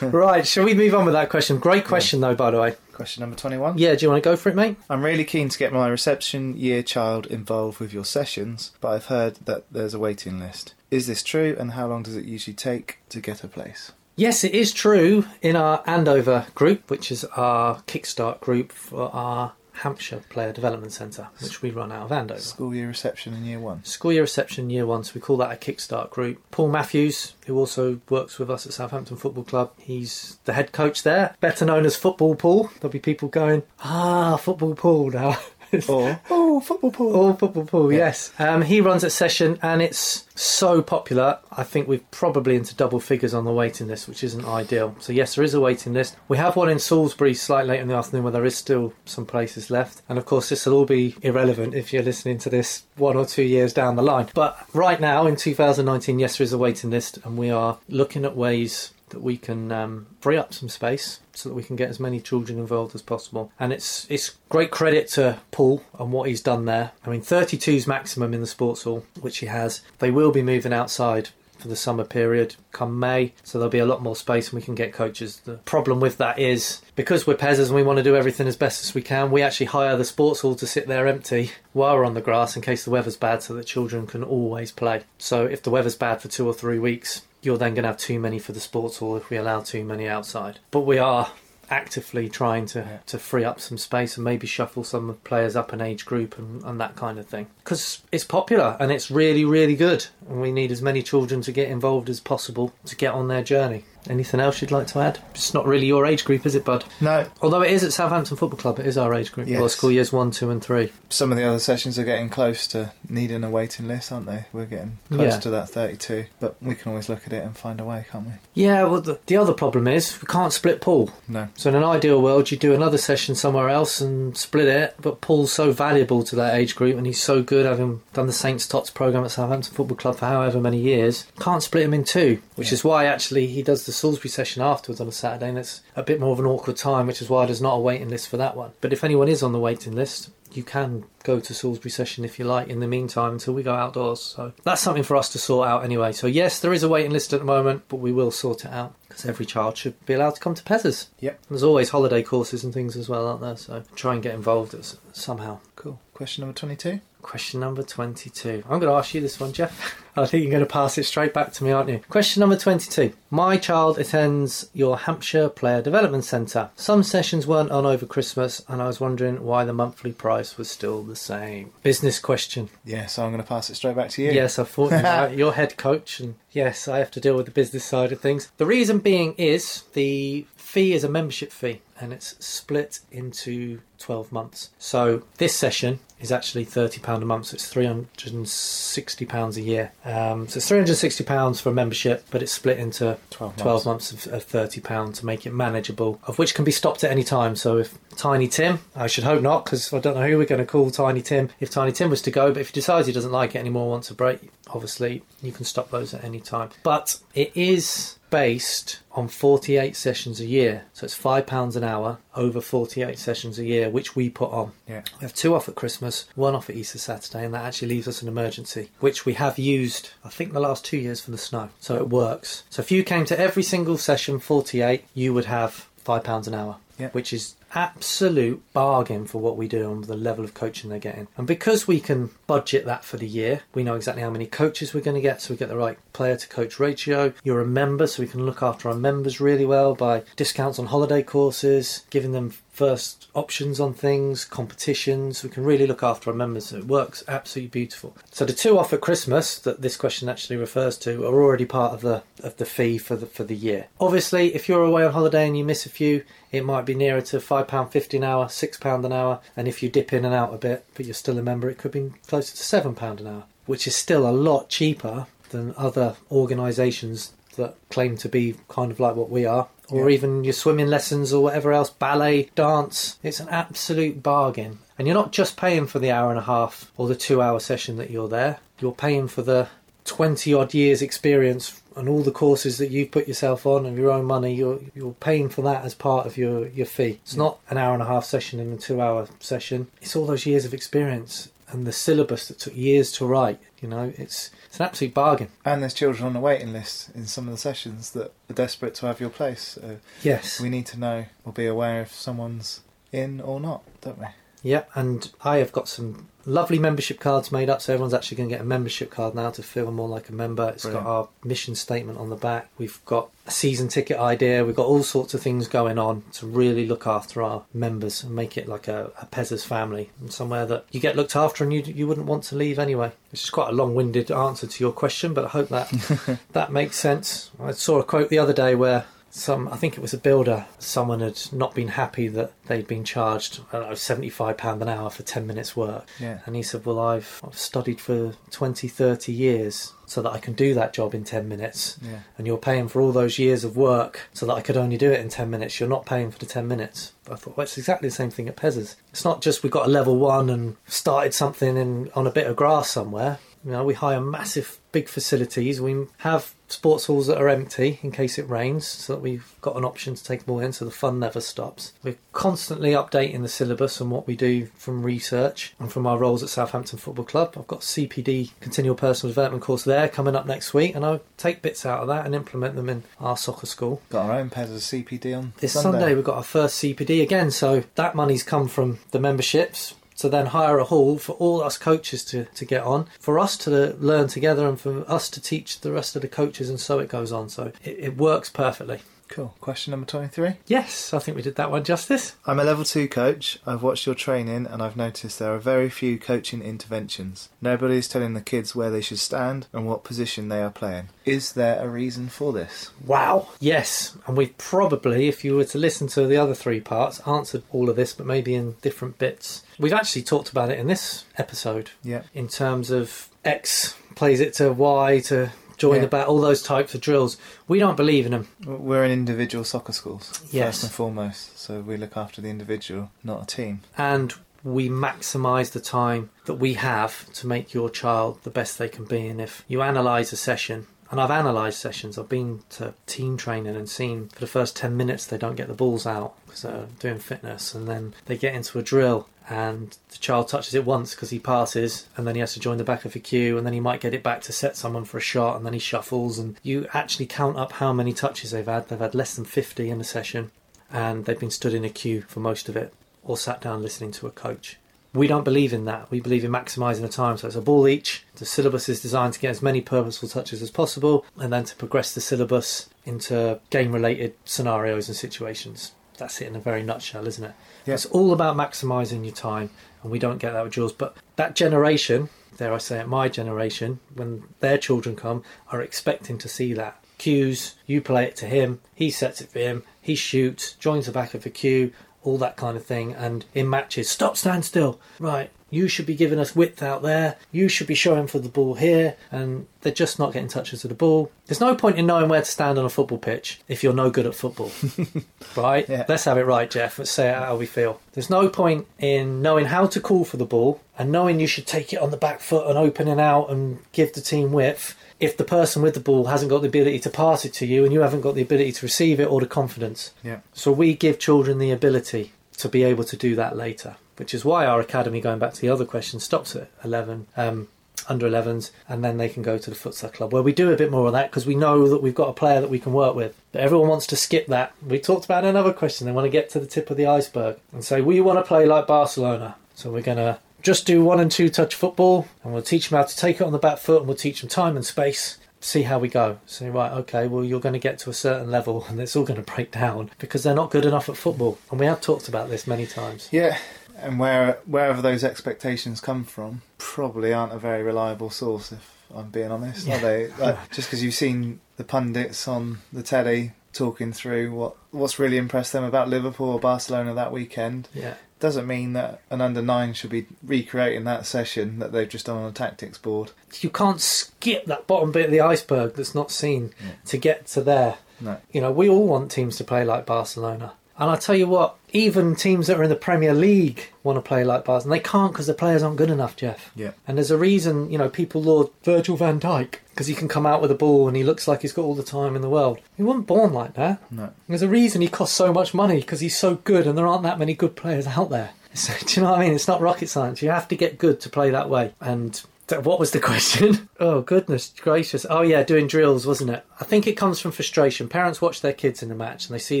right, 0.00 0.46
shall 0.46 0.64
we 0.64 0.74
move 0.74 0.94
on 0.94 1.04
with 1.04 1.14
that 1.14 1.28
question? 1.28 1.58
Great 1.58 1.84
question, 1.84 2.20
though, 2.20 2.36
by 2.36 2.52
the 2.52 2.60
way. 2.60 2.76
Question 2.92 3.20
number 3.20 3.36
twenty-one. 3.36 3.76
Yeah, 3.76 3.94
do 3.94 4.06
you 4.06 4.10
want 4.10 4.22
to 4.22 4.30
go 4.30 4.36
for 4.36 4.48
it, 4.48 4.54
mate? 4.54 4.76
I'm 4.88 5.04
really 5.04 5.24
keen 5.24 5.50
to 5.50 5.58
get 5.58 5.70
my 5.70 5.86
reception 5.86 6.56
year 6.56 6.82
child 6.82 7.26
involved 7.26 7.78
with 7.78 7.92
your 7.92 8.06
sessions, 8.06 8.72
but 8.80 8.88
I've 8.88 9.06
heard 9.06 9.34
that 9.44 9.66
there's 9.70 9.92
a 9.92 9.98
waiting 9.98 10.38
list. 10.40 10.72
Is 10.90 11.06
this 11.06 11.22
true, 11.22 11.54
and 11.58 11.72
how 11.72 11.88
long 11.88 12.04
does 12.04 12.16
it 12.16 12.24
usually 12.24 12.54
take 12.54 13.00
to 13.10 13.20
get 13.20 13.44
a 13.44 13.48
place? 13.48 13.92
Yes, 14.14 14.44
it 14.44 14.54
is 14.54 14.72
true. 14.72 15.26
In 15.42 15.56
our 15.56 15.82
Andover 15.86 16.46
group, 16.54 16.90
which 16.90 17.12
is 17.12 17.24
our 17.36 17.82
Kickstart 17.82 18.40
group 18.40 18.72
for 18.72 19.14
our 19.14 19.52
Hampshire 19.78 20.22
Player 20.28 20.52
Development 20.52 20.92
Centre, 20.92 21.28
which 21.40 21.62
we 21.62 21.70
run 21.70 21.92
out 21.92 22.04
of 22.04 22.12
Andover. 22.12 22.40
School 22.40 22.74
year 22.74 22.88
reception 22.88 23.34
in 23.34 23.44
year 23.44 23.60
one. 23.60 23.84
School 23.84 24.12
year 24.12 24.22
reception 24.22 24.70
year 24.70 24.86
one, 24.86 25.04
so 25.04 25.12
we 25.14 25.20
call 25.20 25.36
that 25.38 25.52
a 25.52 25.56
Kickstart 25.56 26.10
group. 26.10 26.40
Paul 26.50 26.68
Matthews, 26.68 27.34
who 27.46 27.58
also 27.58 28.00
works 28.08 28.38
with 28.38 28.50
us 28.50 28.66
at 28.66 28.72
Southampton 28.72 29.16
Football 29.16 29.44
Club, 29.44 29.72
he's 29.78 30.38
the 30.44 30.52
head 30.52 30.72
coach 30.72 31.02
there, 31.02 31.36
better 31.40 31.64
known 31.64 31.84
as 31.86 31.96
Football 31.96 32.34
Paul. 32.36 32.70
There'll 32.80 32.92
be 32.92 32.98
people 32.98 33.28
going, 33.28 33.62
ah, 33.80 34.36
Football 34.36 34.74
Paul 34.74 35.10
now. 35.10 35.38
Oh, 36.30 36.60
football 36.60 36.90
pool. 36.90 37.16
Oh, 37.16 37.32
football 37.34 37.64
pool, 37.66 37.92
Yeah. 37.92 37.98
yes. 37.98 38.32
Um, 38.38 38.62
he 38.62 38.80
runs 38.80 39.04
a 39.04 39.10
session, 39.10 39.58
and 39.62 39.82
it's 39.82 40.24
so 40.34 40.80
popular. 40.82 41.38
I 41.52 41.64
think 41.64 41.86
we're 41.88 42.00
probably 42.10 42.56
into 42.56 42.74
double 42.74 43.00
figures 43.00 43.34
on 43.34 43.44
the 43.44 43.52
waiting 43.52 43.88
list, 43.88 44.08
which 44.08 44.24
isn't 44.24 44.44
ideal. 44.46 44.94
So 45.00 45.12
yes, 45.12 45.34
there 45.34 45.44
is 45.44 45.54
a 45.54 45.60
waiting 45.60 45.92
list. 45.92 46.16
We 46.28 46.36
have 46.38 46.56
one 46.56 46.68
in 46.70 46.78
Salisbury 46.78 47.34
slightly 47.34 47.70
late 47.72 47.80
in 47.80 47.88
the 47.88 47.94
afternoon, 47.94 48.24
where 48.24 48.32
there 48.32 48.44
is 48.44 48.56
still 48.56 48.92
some 49.04 49.26
places 49.26 49.70
left. 49.70 50.02
And 50.08 50.18
of 50.18 50.24
course, 50.24 50.48
this 50.48 50.64
will 50.66 50.74
all 50.74 50.84
be 50.86 51.14
irrelevant 51.22 51.74
if 51.74 51.92
you're 51.92 52.02
listening 52.02 52.38
to 52.38 52.50
this 52.50 52.84
one 52.96 53.16
or 53.16 53.26
two 53.26 53.42
years 53.44 53.72
down 53.72 53.96
the 53.96 54.02
line. 54.02 54.28
But 54.34 54.58
right 54.72 55.00
now, 55.00 55.26
in 55.26 55.36
2019, 55.36 56.18
yes, 56.18 56.38
there 56.38 56.44
is 56.44 56.52
a 56.52 56.58
waiting 56.58 56.90
list, 56.90 57.18
and 57.24 57.36
we 57.36 57.50
are 57.50 57.78
looking 57.88 58.24
at 58.24 58.36
ways 58.36 58.92
that 59.10 59.22
we 59.22 59.36
can 59.36 59.70
um, 59.72 60.06
free 60.20 60.36
up 60.36 60.52
some 60.52 60.68
space 60.68 61.20
so 61.32 61.48
that 61.48 61.54
we 61.54 61.62
can 61.62 61.76
get 61.76 61.88
as 61.88 62.00
many 62.00 62.20
children 62.20 62.58
involved 62.58 62.94
as 62.94 63.02
possible. 63.02 63.52
And 63.58 63.72
it's 63.72 64.06
it's 64.10 64.36
great 64.48 64.70
credit 64.70 65.08
to 65.10 65.38
Paul 65.50 65.82
and 65.98 66.12
what 66.12 66.28
he's 66.28 66.40
done 66.40 66.64
there. 66.64 66.92
I 67.04 67.10
mean, 67.10 67.22
32's 67.22 67.86
maximum 67.86 68.34
in 68.34 68.40
the 68.40 68.46
sports 68.46 68.82
hall, 68.82 69.04
which 69.20 69.38
he 69.38 69.46
has. 69.46 69.82
They 69.98 70.10
will 70.10 70.32
be 70.32 70.42
moving 70.42 70.72
outside 70.72 71.30
for 71.58 71.68
the 71.68 71.76
summer 71.76 72.04
period 72.04 72.56
come 72.72 72.98
May, 72.98 73.32
so 73.42 73.58
there'll 73.58 73.70
be 73.70 73.78
a 73.78 73.86
lot 73.86 74.02
more 74.02 74.16
space 74.16 74.48
and 74.48 74.60
we 74.60 74.64
can 74.64 74.74
get 74.74 74.92
coaches. 74.92 75.40
The 75.44 75.54
problem 75.58 76.00
with 76.00 76.18
that 76.18 76.38
is 76.38 76.82
because 76.94 77.26
we're 77.26 77.34
Pezzaz 77.34 77.66
and 77.66 77.74
we 77.74 77.82
want 77.82 77.96
to 77.96 78.02
do 78.02 78.16
everything 78.16 78.46
as 78.46 78.56
best 78.56 78.84
as 78.84 78.94
we 78.94 79.02
can, 79.02 79.30
we 79.30 79.42
actually 79.42 79.66
hire 79.66 79.96
the 79.96 80.04
sports 80.04 80.40
hall 80.40 80.54
to 80.56 80.66
sit 80.66 80.86
there 80.86 81.06
empty 81.06 81.52
while 81.72 81.96
we're 81.96 82.04
on 82.04 82.14
the 82.14 82.20
grass 82.20 82.56
in 82.56 82.62
case 82.62 82.84
the 82.84 82.90
weather's 82.90 83.16
bad 83.16 83.42
so 83.42 83.54
that 83.54 83.66
children 83.66 84.06
can 84.06 84.22
always 84.22 84.70
play. 84.70 85.02
So 85.18 85.46
if 85.46 85.62
the 85.62 85.70
weather's 85.70 85.96
bad 85.96 86.20
for 86.20 86.28
two 86.28 86.46
or 86.46 86.54
three 86.54 86.78
weeks, 86.78 87.22
you're 87.46 87.56
then 87.58 87.74
going 87.74 87.84
to 87.84 87.88
have 87.88 87.96
too 87.96 88.18
many 88.18 88.38
for 88.38 88.52
the 88.52 88.60
sports 88.60 88.98
hall 88.98 89.16
if 89.16 89.30
we 89.30 89.36
allow 89.36 89.60
too 89.60 89.84
many 89.84 90.06
outside. 90.08 90.58
But 90.70 90.80
we 90.80 90.98
are 90.98 91.30
actively 91.70 92.28
trying 92.28 92.64
to, 92.66 92.78
Yeah. 92.80 92.98
to 93.06 93.18
free 93.18 93.44
up 93.44 93.60
some 93.60 93.76
space 93.78 94.16
and 94.16 94.24
maybe 94.24 94.46
shuffle 94.46 94.84
some 94.84 95.18
players 95.24 95.56
up 95.56 95.72
an 95.72 95.80
age 95.80 96.04
group 96.04 96.38
and, 96.38 96.62
and 96.62 96.80
that 96.80 96.94
kind 96.96 97.18
of 97.18 97.26
thing. 97.26 97.46
Because 97.64 98.02
it's 98.12 98.24
popular 98.24 98.76
and 98.78 98.92
it's 98.92 99.10
really, 99.10 99.44
really 99.44 99.74
good. 99.74 100.06
And 100.28 100.40
we 100.40 100.52
need 100.52 100.70
as 100.70 100.80
many 100.82 101.02
children 101.02 101.40
to 101.42 101.52
get 101.52 101.68
involved 101.68 102.08
as 102.08 102.20
possible 102.20 102.72
to 102.84 102.94
get 102.96 103.12
on 103.14 103.28
their 103.28 103.42
journey. 103.42 103.84
Anything 104.08 104.40
else 104.40 104.60
you'd 104.60 104.70
like 104.70 104.86
to 104.88 105.00
add? 105.00 105.18
It's 105.32 105.52
not 105.54 105.66
really 105.66 105.86
your 105.86 106.06
age 106.06 106.24
group, 106.24 106.46
is 106.46 106.54
it, 106.54 106.64
bud? 106.64 106.84
No, 107.00 107.26
Although 107.42 107.62
it 107.62 107.72
is 107.72 107.84
at 107.84 107.92
Southampton 107.92 108.36
Football 108.36 108.58
Club, 108.58 108.78
it 108.78 108.86
is 108.86 108.96
our 108.98 109.14
age 109.14 109.32
group. 109.32 109.48
Well, 109.48 109.68
school 109.68 109.90
years 109.90 110.12
one, 110.12 110.30
two, 110.30 110.50
and 110.50 110.62
three. 110.62 110.92
some 111.08 111.30
of 111.32 111.38
the 111.38 111.44
other 111.44 111.58
sessions 111.58 111.98
are 111.98 112.04
getting 112.04 112.28
close 112.28 112.66
to 112.68 112.92
needing 113.08 113.42
a 113.44 113.50
waiting 113.50 113.88
list, 113.88 114.12
aren't 114.12 114.26
they? 114.26 114.46
We're 114.52 114.66
getting 114.66 114.98
close 115.08 115.34
Yeah. 115.34 115.40
to 115.40 115.50
that 115.50 115.68
32, 115.70 116.26
but 116.40 116.56
we 116.62 116.74
can 116.74 116.90
always 116.90 117.08
look 117.08 117.26
at 117.26 117.32
it 117.32 117.42
and 117.44 117.56
find 117.56 117.80
a 117.80 117.84
way, 117.84 118.04
can't 118.10 118.26
we? 118.26 118.32
Yeah, 118.54 118.84
well, 118.84 119.00
the, 119.00 119.18
the 119.26 119.36
other 119.36 119.52
problem 119.52 119.86
is 119.86 120.20
we 120.20 120.26
can't 120.26 120.52
split 120.52 120.80
Paul. 120.80 121.10
No. 121.28 121.48
So 121.56 121.68
in 121.70 121.76
an 121.76 121.84
ideal 121.84 122.20
world, 122.22 122.50
you 122.50 122.56
do 122.56 122.74
another 122.74 122.98
session 122.98 123.34
somewhere 123.34 123.68
else 123.68 124.00
and 124.00 124.36
split 124.36 124.66
it. 124.68 124.94
But 125.00 125.20
Paul's 125.20 125.52
so 125.52 125.72
valuable 125.72 126.22
to 126.24 126.36
that 126.36 126.54
age 126.54 126.74
group, 126.76 126.96
and 126.96 127.06
he's 127.06 127.20
so 127.20 127.42
good, 127.42 127.66
having 127.66 128.02
done 128.12 128.26
the 128.26 128.32
Saints 128.32 128.66
Tots 128.66 128.90
program 128.90 129.24
at 129.24 129.30
Southampton 129.30 129.74
Football 129.74 129.96
Club 129.96 130.16
for 130.16 130.26
however 130.26 130.60
many 130.60 130.78
years. 130.78 131.26
Can't 131.40 131.62
split 131.62 131.84
him 131.84 131.94
in 131.94 132.04
two, 132.04 132.40
which 132.56 132.68
Yeah. 132.68 132.74
is 132.74 132.84
why 132.84 133.04
actually 133.06 133.46
he 133.46 133.62
does 133.62 133.86
the 133.86 133.92
Salisbury 133.96 134.30
session 134.30 134.62
afterwards 134.62 135.00
on 135.00 135.08
a 135.08 135.12
Saturday, 135.12 135.48
and 135.48 135.58
it's 135.58 135.82
a 135.94 136.02
bit 136.02 136.20
more 136.20 136.32
of 136.32 136.40
an 136.40 136.46
awkward 136.46 136.76
time, 136.76 137.06
which 137.06 137.22
is 137.22 137.28
why 137.28 137.46
there's 137.46 137.62
not 137.62 137.74
a 137.74 137.80
waiting 137.80 138.08
list 138.08 138.28
for 138.28 138.36
that 138.36 138.56
one. 138.56 138.72
But 138.80 138.92
if 138.92 139.04
anyone 139.04 139.28
is 139.28 139.42
on 139.42 139.52
the 139.52 139.58
waiting 139.58 139.94
list. 139.94 140.30
You 140.52 140.62
can 140.62 141.04
go 141.24 141.38
to 141.38 141.52
Salisbury 141.52 141.90
session 141.90 142.24
if 142.24 142.38
you 142.38 142.46
like 142.46 142.68
in 142.68 142.80
the 142.80 142.86
meantime 142.86 143.32
until 143.32 143.52
we 143.52 143.62
go 143.62 143.74
outdoors. 143.74 144.22
So 144.22 144.52
that's 144.62 144.80
something 144.80 145.02
for 145.02 145.16
us 145.16 145.28
to 145.30 145.38
sort 145.38 145.68
out 145.68 145.84
anyway. 145.84 146.12
So, 146.12 146.26
yes, 146.26 146.60
there 146.60 146.72
is 146.72 146.82
a 146.82 146.88
waiting 146.88 147.10
list 147.10 147.34
at 147.34 147.40
the 147.40 147.44
moment, 147.44 147.82
but 147.88 147.96
we 147.96 148.12
will 148.12 148.30
sort 148.30 148.64
it 148.64 148.70
out 148.70 148.94
because 149.06 149.26
every 149.26 149.44
child 149.44 149.76
should 149.76 150.02
be 150.06 150.14
allowed 150.14 150.36
to 150.36 150.40
come 150.40 150.54
to 150.54 150.62
Pezzaz. 150.62 151.08
Yep. 151.20 151.40
There's 151.50 151.62
always 151.64 151.90
holiday 151.90 152.22
courses 152.22 152.64
and 152.64 152.72
things 152.72 152.96
as 152.96 153.08
well, 153.08 153.26
aren't 153.26 153.42
there? 153.42 153.56
So 153.56 153.82
try 153.96 154.14
and 154.14 154.22
get 154.22 154.34
involved 154.34 154.74
somehow. 155.12 155.58
Cool. 155.74 156.00
Question 156.14 156.42
number 156.42 156.56
22. 156.56 157.00
Question 157.26 157.58
number 157.58 157.82
22. 157.82 158.62
I'm 158.70 158.78
going 158.78 158.82
to 158.82 158.96
ask 158.96 159.12
you 159.12 159.20
this 159.20 159.40
one, 159.40 159.52
Jeff. 159.52 160.00
I 160.16 160.26
think 160.26 160.44
you're 160.44 160.52
going 160.52 160.64
to 160.64 160.72
pass 160.72 160.96
it 160.96 161.02
straight 161.02 161.34
back 161.34 161.52
to 161.54 161.64
me, 161.64 161.72
aren't 161.72 161.88
you? 161.88 162.00
Question 162.08 162.38
number 162.38 162.56
22. 162.56 163.12
My 163.30 163.56
child 163.56 163.98
attends 163.98 164.70
your 164.72 164.96
Hampshire 164.96 165.48
Player 165.48 165.82
Development 165.82 166.24
Centre. 166.24 166.70
Some 166.76 167.02
sessions 167.02 167.44
weren't 167.44 167.72
on 167.72 167.84
over 167.84 168.06
Christmas, 168.06 168.64
and 168.68 168.80
I 168.80 168.86
was 168.86 169.00
wondering 169.00 169.42
why 169.42 169.64
the 169.64 169.72
monthly 169.72 170.12
price 170.12 170.56
was 170.56 170.70
still 170.70 171.02
the 171.02 171.16
same. 171.16 171.72
Business 171.82 172.20
question. 172.20 172.68
Yeah, 172.84 173.06
so 173.06 173.24
I'm 173.24 173.32
going 173.32 173.42
to 173.42 173.48
pass 173.48 173.70
it 173.70 173.74
straight 173.74 173.96
back 173.96 174.10
to 174.10 174.22
you. 174.22 174.30
Yes, 174.30 174.60
I 174.60 174.64
thought 174.64 174.92
you 174.92 175.02
were 175.02 175.34
your 175.36 175.54
head 175.54 175.76
coach, 175.76 176.20
and 176.20 176.36
yes, 176.52 176.86
I 176.86 176.98
have 176.98 177.10
to 177.10 177.20
deal 177.20 177.36
with 177.36 177.46
the 177.46 177.52
business 177.52 177.84
side 177.84 178.12
of 178.12 178.20
things. 178.20 178.52
The 178.56 178.66
reason 178.66 179.00
being 179.00 179.34
is 179.36 179.82
the 179.94 180.46
fee 180.56 180.92
is 180.92 181.02
a 181.02 181.08
membership 181.08 181.50
fee 181.50 181.80
and 182.00 182.12
it's 182.12 182.36
split 182.44 183.00
into 183.10 183.80
12 183.98 184.32
months. 184.32 184.70
So 184.78 185.22
this 185.38 185.54
session 185.54 186.00
is 186.20 186.32
actually 186.32 186.64
£30 186.64 187.22
a 187.22 187.24
month, 187.24 187.46
so 187.46 187.54
it's 187.54 187.72
£360 187.72 189.56
a 189.56 189.60
year. 189.60 189.92
Um, 190.04 190.48
so 190.48 190.58
it's 190.58 190.70
£360 190.70 191.60
for 191.60 191.68
a 191.68 191.72
membership, 191.72 192.24
but 192.30 192.42
it's 192.42 192.52
split 192.52 192.78
into 192.78 193.18
12 193.30 193.56
12 193.56 193.86
months 193.86 194.12
of, 194.12 194.32
of 194.32 194.46
£30 194.46 195.14
to 195.14 195.26
make 195.26 195.46
it 195.46 195.52
manageable, 195.52 196.20
of 196.24 196.38
which 196.38 196.54
can 196.54 196.64
be 196.64 196.70
stopped 196.70 197.04
at 197.04 197.10
any 197.10 197.24
time. 197.24 197.54
So 197.56 197.78
if 197.78 197.98
Tiny 198.16 198.48
Tim, 198.48 198.80
I 198.94 199.08
should 199.08 199.24
hope 199.24 199.42
not, 199.42 199.64
because 199.64 199.92
I 199.92 199.98
don't 199.98 200.16
know 200.16 200.26
who 200.26 200.38
we're 200.38 200.46
going 200.46 200.60
to 200.60 200.66
call 200.66 200.90
Tiny 200.90 201.20
Tim 201.20 201.50
if 201.60 201.70
Tiny 201.70 201.92
Tim 201.92 202.08
was 202.08 202.22
to 202.22 202.30
go, 202.30 202.50
but 202.52 202.60
if 202.60 202.68
he 202.68 202.72
decides 202.72 203.06
he 203.06 203.12
doesn't 203.12 203.32
like 203.32 203.54
it 203.54 203.58
anymore, 203.58 203.90
wants 203.90 204.10
a 204.10 204.14
break, 204.14 204.40
obviously 204.68 205.22
you 205.42 205.52
can 205.52 205.64
stop 205.64 205.90
those 205.90 206.14
at 206.14 206.24
any 206.24 206.40
time. 206.40 206.70
But 206.82 207.18
it 207.34 207.52
is 207.54 208.18
based 208.30 209.00
on 209.12 209.28
48 209.28 209.96
sessions 209.96 210.40
a 210.40 210.46
year. 210.46 210.84
So 210.92 211.04
it's 211.04 211.18
£5 211.18 211.76
an 211.76 211.84
hour 211.86 212.18
over 212.34 212.60
48 212.60 213.18
sessions 213.18 213.58
a 213.58 213.64
year, 213.64 213.88
which 213.88 214.14
we 214.14 214.28
put 214.28 214.50
on. 214.50 214.72
Yeah. 214.88 215.02
We 215.18 215.24
have 215.24 215.34
two 215.34 215.54
off 215.54 215.68
at 215.68 215.74
Christmas, 215.74 216.26
one 216.34 216.54
off 216.54 216.68
at 216.68 216.76
Easter 216.76 216.98
Saturday, 216.98 217.44
and 217.44 217.54
that 217.54 217.64
actually 217.64 217.88
leaves 217.88 218.08
us 218.08 218.22
an 218.22 218.28
emergency, 218.28 218.90
which 219.00 219.24
we 219.24 219.34
have 219.34 219.58
used, 219.58 220.10
I 220.24 220.28
think, 220.28 220.52
the 220.52 220.60
last 220.60 220.84
two 220.84 220.98
years 220.98 221.20
for 221.20 221.30
the 221.30 221.38
snow. 221.38 221.70
So 221.80 221.96
it 221.96 222.08
works. 222.08 222.64
So 222.70 222.80
if 222.80 222.90
you 222.90 223.04
came 223.04 223.24
to 223.26 223.38
every 223.38 223.62
single 223.62 223.98
session, 223.98 224.38
48, 224.38 225.04
you 225.14 225.32
would 225.32 225.46
have 225.46 225.88
£5 226.04 226.46
an 226.46 226.54
hour. 226.54 226.76
Yeah. 226.98 227.10
Which 227.10 227.34
is 227.34 227.56
absolute 227.74 228.62
bargain 228.72 229.26
for 229.26 229.38
what 229.38 229.58
we 229.58 229.68
do 229.68 229.92
and 229.92 230.04
the 230.04 230.16
level 230.16 230.44
of 230.44 230.54
coaching 230.54 230.88
they're 230.88 230.98
getting. 230.98 231.28
And 231.36 231.46
because 231.46 231.86
we 231.86 232.00
can 232.00 232.30
budget 232.46 232.84
that 232.86 233.04
for 233.04 233.16
the 233.16 233.26
year, 233.26 233.62
we 233.74 233.84
know 233.84 233.94
exactly 233.94 234.22
how 234.22 234.30
many 234.30 234.46
coaches 234.46 234.94
we're 234.94 235.00
going 235.00 235.16
to 235.16 235.20
get, 235.20 235.40
so 235.42 235.52
we 235.52 235.58
get 235.58 235.68
the 235.68 235.76
right 235.76 235.98
player 236.12 236.36
to 236.36 236.48
coach 236.48 236.78
ratio. 236.78 237.32
You're 237.42 237.60
a 237.60 237.66
member, 237.66 238.06
so 238.06 238.22
we 238.22 238.28
can 238.28 238.46
look 238.46 238.62
after 238.62 238.88
our 238.88 238.94
members 238.94 239.40
really 239.40 239.66
well 239.66 239.94
by 239.94 240.22
discounts 240.36 240.78
on 240.78 240.86
holiday 240.86 241.22
courses, 241.22 242.04
giving 242.10 242.32
them 242.32 242.52
first 242.76 243.28
options 243.34 243.80
on 243.80 243.94
things, 243.94 244.44
competitions. 244.44 245.42
We 245.42 245.48
can 245.48 245.64
really 245.64 245.86
look 245.86 246.02
after 246.02 246.30
our 246.30 246.36
members. 246.36 246.74
It 246.74 246.84
works 246.84 247.24
absolutely 247.26 247.70
beautiful. 247.70 248.14
So 248.30 248.44
the 248.44 248.52
two 248.52 248.78
off 248.78 248.92
at 248.92 249.00
Christmas 249.00 249.58
that 249.60 249.80
this 249.80 249.96
question 249.96 250.28
actually 250.28 250.56
refers 250.56 250.98
to 250.98 251.24
are 251.24 251.42
already 251.42 251.64
part 251.64 251.94
of 251.94 252.02
the 252.02 252.22
of 252.42 252.58
the 252.58 252.66
fee 252.66 252.98
for 252.98 253.16
the 253.16 253.24
for 253.24 253.44
the 253.44 253.56
year. 253.56 253.86
Obviously, 253.98 254.54
if 254.54 254.68
you're 254.68 254.84
away 254.84 255.06
on 255.06 255.12
holiday 255.12 255.46
and 255.46 255.56
you 255.56 255.64
miss 255.64 255.86
a 255.86 255.90
few, 255.90 256.22
it 256.52 256.66
might 256.66 256.84
be 256.84 256.94
nearer 256.94 257.22
to 257.22 257.40
five 257.40 257.66
pound 257.66 257.92
fifty 257.92 258.18
an 258.18 258.24
hour, 258.24 258.46
six 258.50 258.76
pound 258.76 259.06
an 259.06 259.12
hour, 259.12 259.40
and 259.56 259.66
if 259.66 259.82
you 259.82 259.88
dip 259.88 260.12
in 260.12 260.26
and 260.26 260.34
out 260.34 260.52
a 260.52 260.58
bit, 260.58 260.84
but 260.94 261.06
you're 261.06 261.14
still 261.14 261.38
a 261.38 261.42
member, 261.42 261.70
it 261.70 261.78
could 261.78 261.92
be 261.92 262.12
closer 262.36 262.54
to 262.56 262.62
seven 262.62 262.94
pound 262.94 263.20
an 263.20 263.26
hour, 263.26 263.44
which 263.64 263.86
is 263.86 263.96
still 263.96 264.28
a 264.28 264.30
lot 264.30 264.68
cheaper 264.68 265.26
than 265.50 265.74
other 265.76 266.16
organisations 266.30 267.32
that 267.56 267.74
claim 267.90 268.16
to 268.18 268.28
be 268.28 268.54
kind 268.68 268.90
of 268.90 269.00
like 269.00 269.16
what 269.16 269.30
we 269.30 269.46
are, 269.46 269.68
or 269.88 270.10
Yeah. 270.10 270.14
even 270.16 270.44
your 270.44 270.52
swimming 270.52 270.88
lessons 270.88 271.32
or 271.32 271.42
whatever 271.42 271.72
else, 271.72 271.88
ballet, 271.88 272.50
dance. 272.54 273.16
It's 273.22 273.40
an 273.40 273.48
absolute 273.48 274.22
bargain. 274.22 274.80
And 274.98 275.06
you're 275.08 275.14
not 275.14 275.32
just 275.32 275.56
paying 275.56 275.86
for 275.86 275.98
the 275.98 276.10
hour 276.10 276.28
and 276.30 276.38
a 276.38 276.42
half 276.42 276.90
or 276.98 277.08
the 277.08 277.14
two 277.14 277.40
hour 277.40 277.58
session 277.60 277.96
that 277.96 278.10
you're 278.10 278.28
there, 278.28 278.58
you're 278.80 278.92
paying 278.92 279.28
for 279.28 279.40
the 279.42 279.68
20 280.04 280.52
odd 280.52 280.74
years 280.74 281.00
experience 281.02 281.80
and 281.96 282.08
all 282.10 282.22
the 282.22 282.30
courses 282.30 282.76
that 282.78 282.90
you've 282.90 283.10
put 283.10 283.26
yourself 283.26 283.64
on 283.66 283.86
of 283.86 283.98
your 283.98 284.10
own 284.12 284.24
money 284.24 284.54
you're 284.54 284.78
you're 284.94 285.14
paying 285.14 285.48
for 285.48 285.62
that 285.62 285.84
as 285.84 285.94
part 285.94 286.26
of 286.26 286.36
your 286.36 286.68
your 286.68 286.86
fee 286.86 287.18
it's 287.24 287.34
not 287.34 287.58
an 287.70 287.76
hour 287.76 287.92
and 287.92 288.02
a 288.02 288.06
half 288.06 288.24
session 288.24 288.60
and 288.60 288.72
a 288.74 288.80
two 288.80 289.00
hour 289.00 289.26
session 289.40 289.88
it's 290.00 290.14
all 290.14 290.24
those 290.26 290.46
years 290.46 290.64
of 290.64 290.72
experience 290.72 291.48
and 291.76 291.86
the 291.86 291.92
syllabus 291.92 292.48
that 292.48 292.58
took 292.58 292.74
years 292.74 293.12
to 293.12 293.26
write 293.26 293.60
you 293.82 293.88
know 293.88 294.12
it's 294.16 294.50
it's 294.66 294.80
an 294.80 294.86
absolute 294.86 295.12
bargain 295.12 295.48
And 295.64 295.82
there's 295.82 295.92
children 295.94 296.26
on 296.26 296.32
the 296.32 296.40
waiting 296.40 296.72
list 296.72 297.10
in 297.14 297.26
some 297.26 297.46
of 297.46 297.52
the 297.52 297.58
sessions 297.58 298.12
that 298.12 298.32
are 298.48 298.54
desperate 298.54 298.94
to 298.96 299.06
have 299.06 299.20
your 299.20 299.30
place. 299.30 299.62
So 299.80 299.98
yes 300.22 300.60
we 300.60 300.70
need 300.70 300.86
to 300.86 300.98
know 300.98 301.26
or 301.44 301.52
be 301.52 301.66
aware 301.66 302.00
if 302.02 302.12
someone's 302.14 302.80
in 303.12 303.40
or 303.40 303.60
not, 303.60 303.82
don't 304.00 304.18
we? 304.18 304.26
Yeah, 304.62 304.84
and 304.94 305.30
I 305.42 305.58
have 305.58 305.72
got 305.72 305.88
some 305.88 306.28
lovely 306.46 306.78
membership 306.78 307.18
cards 307.18 307.50
made 307.50 307.68
up, 307.68 307.82
so 307.82 307.92
everyone's 307.92 308.14
actually 308.14 308.36
going 308.36 308.48
to 308.48 308.54
get 308.54 308.62
a 308.62 308.64
membership 308.66 309.10
card 309.10 309.34
now 309.34 309.50
to 309.50 309.62
feel 309.62 309.90
more 309.90 310.08
like 310.08 310.28
a 310.28 310.32
member. 310.32 310.70
It's 310.70 310.84
Brilliant. 310.84 311.04
got 311.04 311.10
our 311.10 311.28
mission 311.44 311.74
statement 311.74 312.18
on 312.18 312.30
the 312.30 312.36
back. 312.36 312.68
We've 312.78 313.04
got 313.04 313.30
a 313.46 313.50
season 313.50 313.88
ticket 313.88 314.18
idea. 314.18 314.64
We've 314.64 314.76
got 314.76 314.86
all 314.86 315.02
sorts 315.02 315.34
of 315.34 315.42
things 315.42 315.68
going 315.68 315.98
on 315.98 316.22
to 316.34 316.46
really 316.46 316.86
look 316.86 317.06
after 317.06 317.42
our 317.42 317.64
members 317.74 318.22
and 318.22 318.34
make 318.34 318.56
it 318.56 318.68
like 318.68 318.88
a, 318.88 319.10
a 319.20 319.26
Pezzaz 319.26 319.64
family 319.64 320.10
and 320.20 320.32
somewhere 320.32 320.66
that 320.66 320.86
you 320.92 321.00
get 321.00 321.16
looked 321.16 321.36
after 321.36 321.64
and 321.64 321.72
you 321.72 321.82
you 321.82 322.06
wouldn't 322.06 322.26
want 322.26 322.44
to 322.44 322.56
leave 322.56 322.78
anyway. 322.78 323.12
It's 323.32 323.42
just 323.42 323.52
quite 323.52 323.70
a 323.70 323.72
long-winded 323.72 324.30
answer 324.30 324.66
to 324.66 324.84
your 324.84 324.92
question, 324.92 325.34
but 325.34 325.44
I 325.44 325.48
hope 325.48 325.68
that 325.68 326.38
that 326.52 326.72
makes 326.72 326.96
sense. 326.96 327.50
I 327.60 327.72
saw 327.72 327.98
a 327.98 328.04
quote 328.04 328.30
the 328.30 328.38
other 328.38 328.52
day 328.52 328.74
where 328.74 329.06
some 329.36 329.68
I 329.68 329.76
think 329.76 329.98
it 329.98 330.00
was 330.00 330.14
a 330.14 330.18
builder. 330.18 330.64
Someone 330.78 331.20
had 331.20 331.38
not 331.52 331.74
been 331.74 331.88
happy 331.88 332.26
that 332.28 332.52
they'd 332.66 332.86
been 332.86 333.04
charged 333.04 333.60
I 333.72 333.80
know 333.80 333.94
seventy 333.94 334.30
five 334.30 334.56
pound 334.56 334.80
an 334.82 334.88
hour 334.88 335.10
for 335.10 335.22
ten 335.22 335.46
minutes 335.46 335.76
work, 335.76 336.06
Yeah. 336.18 336.38
and 336.46 336.56
he 336.56 336.62
said, 336.62 336.86
"Well, 336.86 336.98
I've, 336.98 337.40
I've 337.44 337.58
studied 337.58 338.00
for 338.00 338.32
20, 338.50 338.88
30 338.88 339.32
years 339.32 339.92
so 340.06 340.22
that 340.22 340.30
I 340.32 340.38
can 340.38 340.54
do 340.54 340.72
that 340.74 340.92
job 340.94 341.14
in 341.14 341.22
ten 341.24 341.48
minutes." 341.48 341.98
Yeah. 342.02 342.20
And 342.38 342.46
you're 342.46 342.56
paying 342.56 342.88
for 342.88 343.00
all 343.02 343.12
those 343.12 343.38
years 343.38 343.62
of 343.62 343.76
work 343.76 344.20
so 344.32 344.46
that 344.46 344.54
I 344.54 344.62
could 344.62 344.76
only 344.78 344.96
do 344.96 345.10
it 345.12 345.20
in 345.20 345.28
ten 345.28 345.50
minutes. 345.50 345.78
You're 345.78 345.88
not 345.88 346.06
paying 346.06 346.30
for 346.30 346.38
the 346.38 346.46
ten 346.46 346.66
minutes. 346.66 347.12
But 347.24 347.34
I 347.34 347.36
thought, 347.36 347.56
well, 347.56 347.64
it's 347.64 347.76
exactly 347.76 348.08
the 348.08 348.14
same 348.14 348.30
thing 348.30 348.48
at 348.48 348.56
Pezzaz. 348.56 348.96
It's 349.10 349.24
not 349.24 349.42
just 349.42 349.62
we 349.62 349.68
got 349.68 349.86
a 349.86 349.90
level 349.90 350.16
one 350.16 350.48
and 350.48 350.76
started 350.86 351.34
something 351.34 351.76
in 351.76 352.10
on 352.14 352.26
a 352.26 352.30
bit 352.30 352.46
of 352.46 352.56
grass 352.56 352.88
somewhere. 352.90 353.38
You 353.66 353.72
know, 353.72 353.82
we 353.82 353.94
hire 353.94 354.20
massive, 354.20 354.78
big 354.92 355.08
facilities. 355.08 355.80
We 355.80 356.06
have 356.18 356.54
sports 356.68 357.06
halls 357.06 357.26
that 357.26 357.38
are 357.38 357.48
empty 357.48 357.98
in 358.00 358.12
case 358.12 358.38
it 358.38 358.48
rains, 358.48 358.86
so 358.86 359.14
that 359.14 359.22
we've 359.22 359.52
got 359.60 359.76
an 359.76 359.84
option 359.84 360.14
to 360.14 360.22
take 360.22 360.44
them 360.44 360.54
all 360.54 360.60
in, 360.60 360.72
so 360.72 360.84
the 360.84 360.92
fun 360.92 361.18
never 361.18 361.40
stops. 361.40 361.92
We're 362.04 362.16
constantly 362.32 362.92
updating 362.92 363.42
the 363.42 363.48
syllabus 363.48 364.00
and 364.00 364.08
what 364.08 364.28
we 364.28 364.36
do 364.36 364.66
from 364.76 365.02
research 365.02 365.74
and 365.80 365.90
from 365.90 366.06
our 366.06 366.16
roles 366.16 366.44
at 366.44 366.48
Southampton 366.48 367.00
Football 367.00 367.24
Club. 367.24 367.54
I've 367.58 367.66
got 367.66 367.80
CPD, 367.80 368.52
Continual 368.60 368.94
Personal 368.94 369.32
Development 369.32 369.64
course 369.64 369.82
there 369.82 370.08
coming 370.08 370.36
up 370.36 370.46
next 370.46 370.72
week, 370.72 370.94
and 370.94 371.04
I'll 371.04 371.22
take 371.36 371.60
bits 371.60 371.84
out 371.84 372.02
of 372.02 372.06
that 372.06 372.24
and 372.24 372.36
implement 372.36 372.76
them 372.76 372.88
in 372.88 373.02
our 373.18 373.36
soccer 373.36 373.66
school. 373.66 374.00
Got 374.10 374.30
our 374.30 374.38
own 374.38 374.48
Pezzaz 374.48 375.04
CPD 375.04 375.36
on 375.36 375.54
This 375.58 375.72
Sunday. 375.72 376.14
we've 376.14 376.22
got 376.22 376.36
our 376.36 376.44
first 376.44 376.80
CPD 376.80 377.20
again, 377.20 377.50
so 377.50 377.82
that 377.96 378.14
money's 378.14 378.44
come 378.44 378.68
from 378.68 379.00
the 379.10 379.18
memberships 379.18 379.94
to 380.16 380.28
then 380.28 380.46
hire 380.46 380.78
a 380.78 380.84
hall 380.84 381.18
for 381.18 381.32
all 381.34 381.62
us 381.62 381.78
coaches 381.78 382.24
to, 382.26 382.46
to 382.46 382.64
get 382.64 382.82
on, 382.82 383.06
for 383.18 383.38
us 383.38 383.56
to 383.58 383.94
learn 383.98 384.28
together 384.28 384.68
and 384.68 384.80
for 384.80 385.10
us 385.10 385.28
to 385.30 385.40
teach 385.40 385.80
the 385.80 385.92
rest 385.92 386.16
of 386.16 386.22
the 386.22 386.28
coaches, 386.28 386.70
and 386.70 386.80
so 386.80 386.98
it 386.98 387.08
goes 387.08 387.32
on. 387.32 387.48
So 387.48 387.72
it, 387.84 387.96
it 387.98 388.16
works 388.16 388.48
perfectly. 388.48 389.00
Cool. 389.28 389.54
Question 389.60 389.90
number 389.90 390.06
23. 390.06 390.54
Yes, 390.66 391.12
I 391.12 391.18
think 391.18 391.36
we 391.36 391.42
did 391.42 391.56
that 391.56 391.70
one 391.70 391.84
justice. 391.84 392.36
I'm 392.46 392.60
a 392.60 392.64
level 392.64 392.84
2 392.84 393.08
coach. 393.08 393.58
I've 393.66 393.82
watched 393.82 394.06
your 394.06 394.14
training 394.14 394.66
and 394.66 394.80
I've 394.82 394.96
noticed 394.96 395.38
there 395.38 395.52
are 395.54 395.58
very 395.58 395.90
few 395.90 396.18
coaching 396.18 396.62
interventions. 396.62 397.48
Nobody 397.60 397.96
is 397.96 398.08
telling 398.08 398.34
the 398.34 398.40
kids 398.40 398.74
where 398.76 398.90
they 398.90 399.00
should 399.00 399.18
stand 399.18 399.66
and 399.72 399.86
what 399.86 400.04
position 400.04 400.48
they 400.48 400.62
are 400.62 400.70
playing. 400.70 401.08
Is 401.24 401.52
there 401.52 401.82
a 401.84 401.88
reason 401.88 402.28
for 402.28 402.52
this? 402.52 402.90
Wow. 403.04 403.48
Yes, 403.60 404.16
and 404.26 404.36
we've 404.36 404.56
probably, 404.58 405.28
if 405.28 405.44
you 405.44 405.56
were 405.56 405.64
to 405.64 405.78
listen 405.78 406.06
to 406.08 406.26
the 406.26 406.36
other 406.36 406.54
three 406.54 406.80
parts, 406.80 407.20
answered 407.26 407.64
all 407.72 407.90
of 407.90 407.96
this, 407.96 408.12
but 408.14 408.26
maybe 408.26 408.54
in 408.54 408.76
different 408.80 409.18
bits. 409.18 409.64
We've 409.78 409.92
actually 409.92 410.22
talked 410.22 410.50
about 410.50 410.70
it 410.70 410.78
in 410.78 410.86
this 410.86 411.24
episode 411.36 411.90
Yeah. 412.04 412.22
in 412.32 412.48
terms 412.48 412.90
of 412.90 413.28
X 413.44 413.94
plays 414.14 414.40
it 414.40 414.54
to 414.54 414.72
Y 414.72 415.20
to 415.20 415.52
join 415.76 415.96
Yeah. 415.96 416.00
the 416.02 416.06
bat, 416.08 416.26
all 416.26 416.40
those 416.40 416.62
types 416.62 416.94
of 416.94 417.00
drills. 417.00 417.36
We 417.68 417.78
don't 417.78 417.96
believe 417.96 418.26
in 418.26 418.32
them. 418.32 418.48
We're 418.64 419.04
in 419.04 419.10
individual 419.12 419.64
soccer 419.64 419.92
schools, 419.92 420.40
Yes. 420.50 420.76
first 420.76 420.82
and 420.84 420.92
foremost. 420.92 421.58
So 421.58 421.80
we 421.80 421.96
look 421.96 422.16
after 422.16 422.40
the 422.40 422.48
individual, 422.48 423.10
not 423.24 423.42
a 423.42 423.46
team. 423.46 423.80
and 423.98 424.34
we 424.64 424.88
maximize 424.88 425.70
the 425.72 425.80
time 425.80 426.30
that 426.46 426.54
we 426.54 426.74
have 426.74 427.32
to 427.34 427.46
make 427.46 427.72
your 427.72 427.88
child 427.88 428.38
the 428.42 428.50
best 428.50 428.78
they 428.78 428.88
can 428.88 429.04
be. 429.04 429.28
And 429.28 429.40
if 429.40 429.64
you 429.68 429.80
analyze 429.80 430.32
a 430.32 430.36
session, 430.36 430.86
and 431.08 431.20
I've 431.20 431.30
analysed 431.30 431.78
sessions, 431.78 432.18
I've 432.18 432.28
been 432.28 432.62
to 432.70 432.92
team 433.06 433.36
training 433.36 433.76
and 433.76 433.88
seen 433.88 434.28
for 434.30 434.40
the 434.40 434.46
first 434.48 434.74
10 434.74 434.96
minutes 434.96 435.24
they 435.24 435.38
don't 435.38 435.54
get 435.54 435.68
the 435.68 435.74
balls 435.74 436.04
out 436.04 436.34
because 436.46 436.62
they're 436.62 436.86
doing 436.98 437.20
fitness, 437.20 437.76
and 437.76 437.86
then 437.86 438.14
they 438.24 438.36
get 438.36 438.54
into 438.56 438.76
a 438.80 438.82
drill. 438.82 439.28
And 439.48 439.96
the 440.08 440.18
child 440.18 440.48
touches 440.48 440.74
it 440.74 440.84
once 440.84 441.14
because 441.14 441.30
he 441.30 441.38
passes, 441.38 442.08
and 442.16 442.26
then 442.26 442.34
he 442.34 442.40
has 442.40 442.54
to 442.54 442.60
join 442.60 442.78
the 442.78 442.84
back 442.84 443.04
of 443.04 443.14
a 443.14 443.20
queue, 443.20 443.56
and 443.56 443.64
then 443.64 443.74
he 443.74 443.80
might 443.80 444.00
get 444.00 444.14
it 444.14 444.22
back 444.22 444.42
to 444.42 444.52
set 444.52 444.76
someone 444.76 445.04
for 445.04 445.18
a 445.18 445.20
shot, 445.20 445.56
and 445.56 445.64
then 445.64 445.72
he 445.72 445.78
shuffles. 445.78 446.38
And 446.38 446.56
you 446.62 446.88
actually 446.92 447.26
count 447.26 447.56
up 447.56 447.72
how 447.72 447.92
many 447.92 448.12
touches 448.12 448.50
they've 448.50 448.66
had. 448.66 448.88
They've 448.88 448.98
had 448.98 449.14
less 449.14 449.36
than 449.36 449.44
50 449.44 449.88
in 449.88 450.00
a 450.00 450.04
session, 450.04 450.50
and 450.90 451.24
they've 451.24 451.38
been 451.38 451.50
stood 451.50 451.74
in 451.74 451.84
a 451.84 451.90
queue 451.90 452.22
for 452.22 452.40
most 452.40 452.68
of 452.68 452.76
it 452.76 452.92
or 453.22 453.36
sat 453.36 453.60
down 453.60 453.82
listening 453.82 454.12
to 454.12 454.26
a 454.26 454.30
coach. 454.30 454.78
We 455.12 455.26
don't 455.26 455.44
believe 455.44 455.72
in 455.72 455.86
that. 455.86 456.10
We 456.10 456.20
believe 456.20 456.44
in 456.44 456.52
maximising 456.52 457.00
the 457.00 457.08
time. 457.08 457.38
So 457.38 457.46
it's 457.46 457.56
a 457.56 457.62
ball 457.62 457.88
each. 457.88 458.24
The 458.36 458.44
syllabus 458.44 458.88
is 458.88 459.00
designed 459.00 459.32
to 459.32 459.40
get 459.40 459.50
as 459.50 459.62
many 459.62 459.80
purposeful 459.80 460.28
touches 460.28 460.60
as 460.60 460.70
possible 460.70 461.24
and 461.38 461.52
then 461.52 461.64
to 461.64 461.76
progress 461.76 462.14
the 462.14 462.20
syllabus 462.20 462.88
into 463.06 463.58
game 463.70 463.92
related 463.92 464.34
scenarios 464.44 465.08
and 465.08 465.16
situations. 465.16 465.92
That's 466.16 466.40
it 466.40 466.48
in 466.48 466.56
a 466.56 466.60
very 466.60 466.82
nutshell, 466.82 467.26
isn't 467.26 467.44
it? 467.44 467.54
Yeah. 467.84 467.94
It's 467.94 468.06
all 468.06 468.32
about 468.32 468.56
maximising 468.56 469.24
your 469.24 469.34
time, 469.34 469.70
and 470.02 470.10
we 470.10 470.18
don't 470.18 470.38
get 470.38 470.52
that 470.52 470.64
with 470.64 470.72
drills. 470.72 470.92
But 470.92 471.16
that 471.36 471.54
generation, 471.54 472.28
dare 472.56 472.72
I 472.72 472.78
say 472.78 473.00
it, 473.00 473.08
my 473.08 473.28
generation, 473.28 474.00
when 474.14 474.44
their 474.60 474.78
children 474.78 475.16
come, 475.16 475.42
are 475.70 475.80
expecting 475.80 476.38
to 476.38 476.48
see 476.48 476.72
that. 476.74 477.02
Queues, 477.18 477.76
you 477.86 478.00
play 478.00 478.24
it 478.24 478.36
to 478.36 478.46
him, 478.46 478.80
he 478.94 479.10
sets 479.10 479.40
it 479.40 479.48
for 479.48 479.58
him, 479.58 479.84
he 480.00 480.14
shoots, 480.14 480.72
joins 480.74 481.06
the 481.06 481.12
back 481.12 481.32
of 481.32 481.44
the 481.44 481.50
queue, 481.50 481.92
all 482.22 482.36
that 482.38 482.56
kind 482.56 482.76
of 482.76 482.84
thing. 482.84 483.14
And 483.14 483.44
in 483.54 483.70
matches, 483.70 484.10
stop, 484.10 484.36
stand 484.36 484.64
still. 484.64 485.00
Right, 485.18 485.50
you 485.70 485.88
should 485.88 486.06
be 486.06 486.14
giving 486.14 486.38
us 486.38 486.54
width 486.54 486.82
out 486.82 487.02
there. 487.02 487.36
You 487.50 487.68
should 487.68 487.86
be 487.86 487.94
showing 487.94 488.26
for 488.26 488.38
the 488.38 488.48
ball 488.48 488.74
here. 488.74 489.16
And 489.30 489.66
they're 489.80 489.92
just 489.92 490.18
not 490.18 490.32
getting 490.32 490.48
touches 490.48 490.84
of 490.84 490.88
the 490.88 490.94
ball. 490.94 491.30
There's 491.46 491.60
no 491.60 491.74
point 491.74 491.98
in 491.98 492.06
knowing 492.06 492.28
where 492.28 492.40
to 492.40 492.46
stand 492.46 492.78
on 492.78 492.84
a 492.84 492.90
football 492.90 493.18
pitch 493.18 493.60
if 493.68 493.82
you're 493.82 493.92
no 493.92 494.10
good 494.10 494.26
at 494.26 494.34
football. 494.34 494.70
right? 495.56 495.88
Yeah. 495.88 496.04
Let's 496.08 496.24
have 496.24 496.38
it 496.38 496.44
right, 496.44 496.70
Jeff. 496.70 496.98
Let's 496.98 497.10
say 497.10 497.30
it 497.30 497.34
how 497.34 497.56
we 497.56 497.66
feel. 497.66 498.00
There's 498.12 498.30
no 498.30 498.48
point 498.48 498.86
in 498.98 499.42
knowing 499.42 499.66
how 499.66 499.86
to 499.86 500.00
call 500.00 500.24
for 500.24 500.36
the 500.36 500.44
ball 500.44 500.80
and 500.98 501.10
knowing 501.10 501.40
you 501.40 501.46
should 501.46 501.66
take 501.66 501.92
it 501.92 502.00
on 502.00 502.10
the 502.10 502.16
back 502.16 502.40
foot 502.40 502.68
and 502.68 502.78
open 502.78 503.08
it 503.08 503.18
out 503.18 503.50
and 503.50 503.78
give 503.92 504.12
the 504.12 504.20
team 504.20 504.52
width 504.52 504.96
if 505.18 505.36
the 505.36 505.44
person 505.44 505.82
with 505.82 505.94
the 505.94 506.00
ball 506.00 506.26
hasn't 506.26 506.50
got 506.50 506.62
the 506.62 506.68
ability 506.68 506.98
to 507.00 507.10
pass 507.10 507.44
it 507.44 507.52
to 507.54 507.66
you 507.66 507.84
and 507.84 507.92
you 507.92 508.00
haven't 508.00 508.20
got 508.20 508.34
the 508.34 508.42
ability 508.42 508.72
to 508.72 508.86
receive 508.86 509.18
it 509.18 509.30
or 509.30 509.40
the 509.40 509.46
confidence. 509.46 510.12
Yeah. 510.22 510.40
So 510.52 510.70
we 510.72 510.94
give 510.94 511.18
children 511.18 511.58
the 511.58 511.70
ability 511.70 512.32
to 512.58 512.68
be 512.68 512.82
able 512.82 513.04
to 513.04 513.16
do 513.16 513.34
that 513.36 513.56
later, 513.56 513.96
which 514.16 514.34
is 514.34 514.44
why 514.44 514.66
our 514.66 514.80
academy, 514.80 515.20
going 515.20 515.38
back 515.38 515.52
to 515.54 515.60
the 515.60 515.68
other 515.68 515.84
question, 515.84 516.20
stops 516.20 516.56
at 516.56 516.70
11, 516.84 517.26
um, 517.36 517.68
under 518.08 518.28
11s, 518.28 518.70
and 518.88 519.04
then 519.04 519.16
they 519.16 519.28
can 519.28 519.42
go 519.42 519.58
to 519.58 519.70
the 519.70 519.76
futsal 519.76 520.12
club 520.12 520.32
where 520.32 520.42
we 520.42 520.52
do 520.52 520.72
a 520.72 520.76
bit 520.76 520.90
more 520.90 521.06
of 521.06 521.12
that 521.12 521.30
because 521.30 521.46
we 521.46 521.54
know 521.54 521.88
that 521.88 522.02
we've 522.02 522.14
got 522.14 522.28
a 522.28 522.32
player 522.32 522.60
that 522.60 522.70
we 522.70 522.78
can 522.78 522.92
work 522.92 523.14
with. 523.14 523.36
But 523.52 523.62
everyone 523.62 523.88
wants 523.88 524.06
to 524.08 524.16
skip 524.16 524.46
that. 524.48 524.74
We 524.86 524.98
talked 524.98 525.24
about 525.24 525.44
another 525.44 525.72
question. 525.72 526.06
They 526.06 526.12
want 526.12 526.26
to 526.26 526.30
get 526.30 526.50
to 526.50 526.60
the 526.60 526.66
tip 526.66 526.90
of 526.90 526.96
the 526.96 527.06
iceberg 527.06 527.58
and 527.72 527.84
say, 527.84 528.00
we 528.00 528.20
want 528.20 528.38
to 528.38 528.44
play 528.44 528.66
like 528.66 528.86
Barcelona. 528.86 529.56
So 529.74 529.90
we're 529.90 530.02
going 530.02 530.18
to 530.18 530.38
just 530.62 530.86
do 530.86 531.04
one 531.04 531.20
and 531.20 531.30
two 531.30 531.48
touch 531.48 531.74
football 531.74 532.26
and 532.42 532.52
we'll 532.52 532.62
teach 532.62 532.88
them 532.88 532.96
how 532.96 533.04
to 533.04 533.16
take 533.16 533.40
it 533.40 533.44
on 533.44 533.52
the 533.52 533.58
back 533.58 533.78
foot 533.78 533.98
and 533.98 534.06
we'll 534.06 534.16
teach 534.16 534.40
them 534.40 534.48
time 534.48 534.76
and 534.76 534.84
space 534.84 535.38
see 535.60 535.82
how 535.82 535.98
we 535.98 536.08
go. 536.08 536.38
Say, 536.46 536.70
right, 536.70 536.92
okay, 536.92 537.26
well, 537.26 537.44
you're 537.44 537.60
going 537.60 537.72
to 537.72 537.78
get 537.78 537.98
to 538.00 538.10
a 538.10 538.14
certain 538.14 538.50
level 538.50 538.86
and 538.88 539.00
it's 539.00 539.16
all 539.16 539.24
going 539.24 539.42
to 539.42 539.52
break 539.52 539.72
down 539.72 540.10
because 540.18 540.42
they're 540.42 540.54
not 540.54 540.70
good 540.70 540.86
enough 540.86 541.08
at 541.08 541.16
football. 541.16 541.58
And 541.70 541.80
we 541.80 541.86
have 541.86 542.00
talked 542.00 542.28
about 542.28 542.48
this 542.48 542.66
many 542.66 542.86
times. 542.86 543.28
Yeah, 543.32 543.58
and 544.00 544.18
where 544.18 544.58
wherever 544.66 545.00
those 545.02 545.24
expectations 545.24 546.00
come 546.00 546.24
from, 546.24 546.62
probably 546.78 547.32
aren't 547.32 547.52
a 547.52 547.58
very 547.58 547.82
reliable 547.82 548.30
source. 548.30 548.72
If 548.72 548.92
I'm 549.14 549.30
being 549.30 549.50
honest, 549.50 549.86
Yeah. 549.86 549.96
are 549.96 550.00
they? 550.00 550.28
Like, 550.38 550.70
just 550.72 550.88
because 550.88 551.02
you've 551.02 551.14
seen 551.14 551.60
the 551.76 551.84
pundits 551.84 552.46
on 552.48 552.78
the 552.92 553.02
telly 553.02 553.52
talking 553.72 554.12
through 554.12 554.52
what 554.52 554.74
what's 554.90 555.18
really 555.18 555.36
impressed 555.36 555.72
them 555.72 555.84
about 555.84 556.08
Liverpool 556.08 556.48
or 556.50 556.58
Barcelona 556.60 557.12
that 557.14 557.30
weekend, 557.32 557.88
Yeah. 557.94 558.14
doesn't 558.40 558.66
mean 558.66 558.94
that 558.94 559.20
an 559.30 559.40
under 559.42 559.60
nine 559.62 559.92
should 559.94 560.10
be 560.10 560.26
recreating 560.42 561.04
that 561.04 561.26
session 561.26 561.78
that 561.78 561.92
they've 561.92 562.08
just 562.08 562.26
done 562.26 562.36
on 562.38 562.48
a 562.48 562.52
tactics 562.52 562.96
board. 562.98 563.32
You 563.60 563.68
can't 563.70 564.00
skip 564.00 564.64
that 564.66 564.86
bottom 564.86 565.12
bit 565.12 565.26
of 565.26 565.30
the 565.30 565.40
iceberg 565.42 565.94
that's 565.94 566.14
not 566.14 566.30
seen 566.30 566.72
to 567.06 567.18
get 567.18 567.46
to 567.48 567.60
there. 567.62 567.96
No. 568.20 568.38
You 568.50 568.62
know, 568.62 568.70
we 568.72 568.88
all 568.88 569.06
want 569.06 569.30
teams 569.30 569.56
to 569.56 569.64
play 569.64 569.84
like 569.84 570.06
Barcelona. 570.06 570.72
And 570.98 571.10
I 571.10 571.16
tell 571.16 571.34
you 571.34 571.46
what, 571.46 571.76
even 571.92 572.34
teams 572.34 572.66
that 572.66 572.78
are 572.78 572.82
in 572.82 572.88
the 572.88 572.96
Premier 572.96 573.34
League 573.34 573.88
want 574.02 574.16
to 574.16 574.22
play 574.22 574.44
like 574.44 574.64
bars, 574.64 574.84
and 574.84 574.92
They 574.92 575.00
can't 575.00 575.32
because 575.32 575.46
the 575.46 575.54
players 575.54 575.82
aren't 575.82 575.96
good 575.96 576.10
enough, 576.10 576.36
Jeff. 576.36 576.70
Yeah. 576.74 576.92
And 577.06 577.18
there's 577.18 577.30
a 577.30 577.36
reason, 577.38 577.90
you 577.90 577.98
know, 577.98 578.08
people 578.08 578.42
laud 578.42 578.70
Virgil 578.82 579.16
van 579.16 579.38
Dijk 579.40 579.76
because 579.90 580.06
he 580.06 580.14
can 580.14 580.28
come 580.28 580.46
out 580.46 580.62
with 580.62 580.70
a 580.70 580.74
ball 580.74 581.08
and 581.08 581.16
he 581.16 581.24
looks 581.24 581.46
like 581.46 581.62
he's 581.62 581.72
got 581.72 581.82
all 581.82 581.94
the 581.94 582.02
time 582.02 582.36
in 582.36 582.42
the 582.42 582.50
world. 582.50 582.78
He 582.96 583.02
wasn't 583.02 583.26
born 583.26 583.52
like 583.52 583.74
that. 583.74 584.00
No. 584.10 584.32
There's 584.48 584.62
a 584.62 584.68
reason 584.68 585.00
he 585.00 585.08
costs 585.08 585.36
so 585.36 585.52
much 585.52 585.74
money 585.74 586.00
because 586.00 586.20
he's 586.20 586.36
so 586.36 586.56
good 586.56 586.86
and 586.86 586.96
there 586.96 587.06
aren't 587.06 587.22
that 587.24 587.38
many 587.38 587.54
good 587.54 587.76
players 587.76 588.06
out 588.06 588.30
there. 588.30 588.50
So, 588.76 588.92
do 589.06 589.06
you 589.18 589.24
know 589.24 589.30
what 589.30 589.40
I 589.40 589.44
mean? 589.46 589.54
It's 589.54 589.68
not 589.68 589.80
rocket 589.80 590.08
science. 590.10 590.42
You 590.42 590.50
have 590.50 590.68
to 590.68 590.76
get 590.76 590.98
good 590.98 591.18
to 591.22 591.30
play 591.30 591.48
that 591.48 591.70
way. 591.70 591.94
And 591.98 592.38
what 592.70 592.98
was 592.98 593.12
the 593.12 593.20
question? 593.32 593.88
Oh, 594.00 594.20
goodness 594.20 594.72
gracious. 594.80 595.24
Oh, 595.28 595.42
yeah, 595.42 595.62
doing 595.62 595.86
drills, 595.86 596.26
wasn't 596.26 596.50
it? 596.50 596.64
I 596.80 596.84
think 596.84 597.06
it 597.06 597.16
comes 597.16 597.40
from 597.40 597.52
frustration. 597.52 598.08
Parents 598.08 598.40
watch 598.40 598.60
their 598.60 598.72
kids 598.72 599.02
in 599.02 599.08
the 599.08 599.14
match 599.14 599.46
and 599.46 599.54
they 599.54 599.58
see 599.58 599.80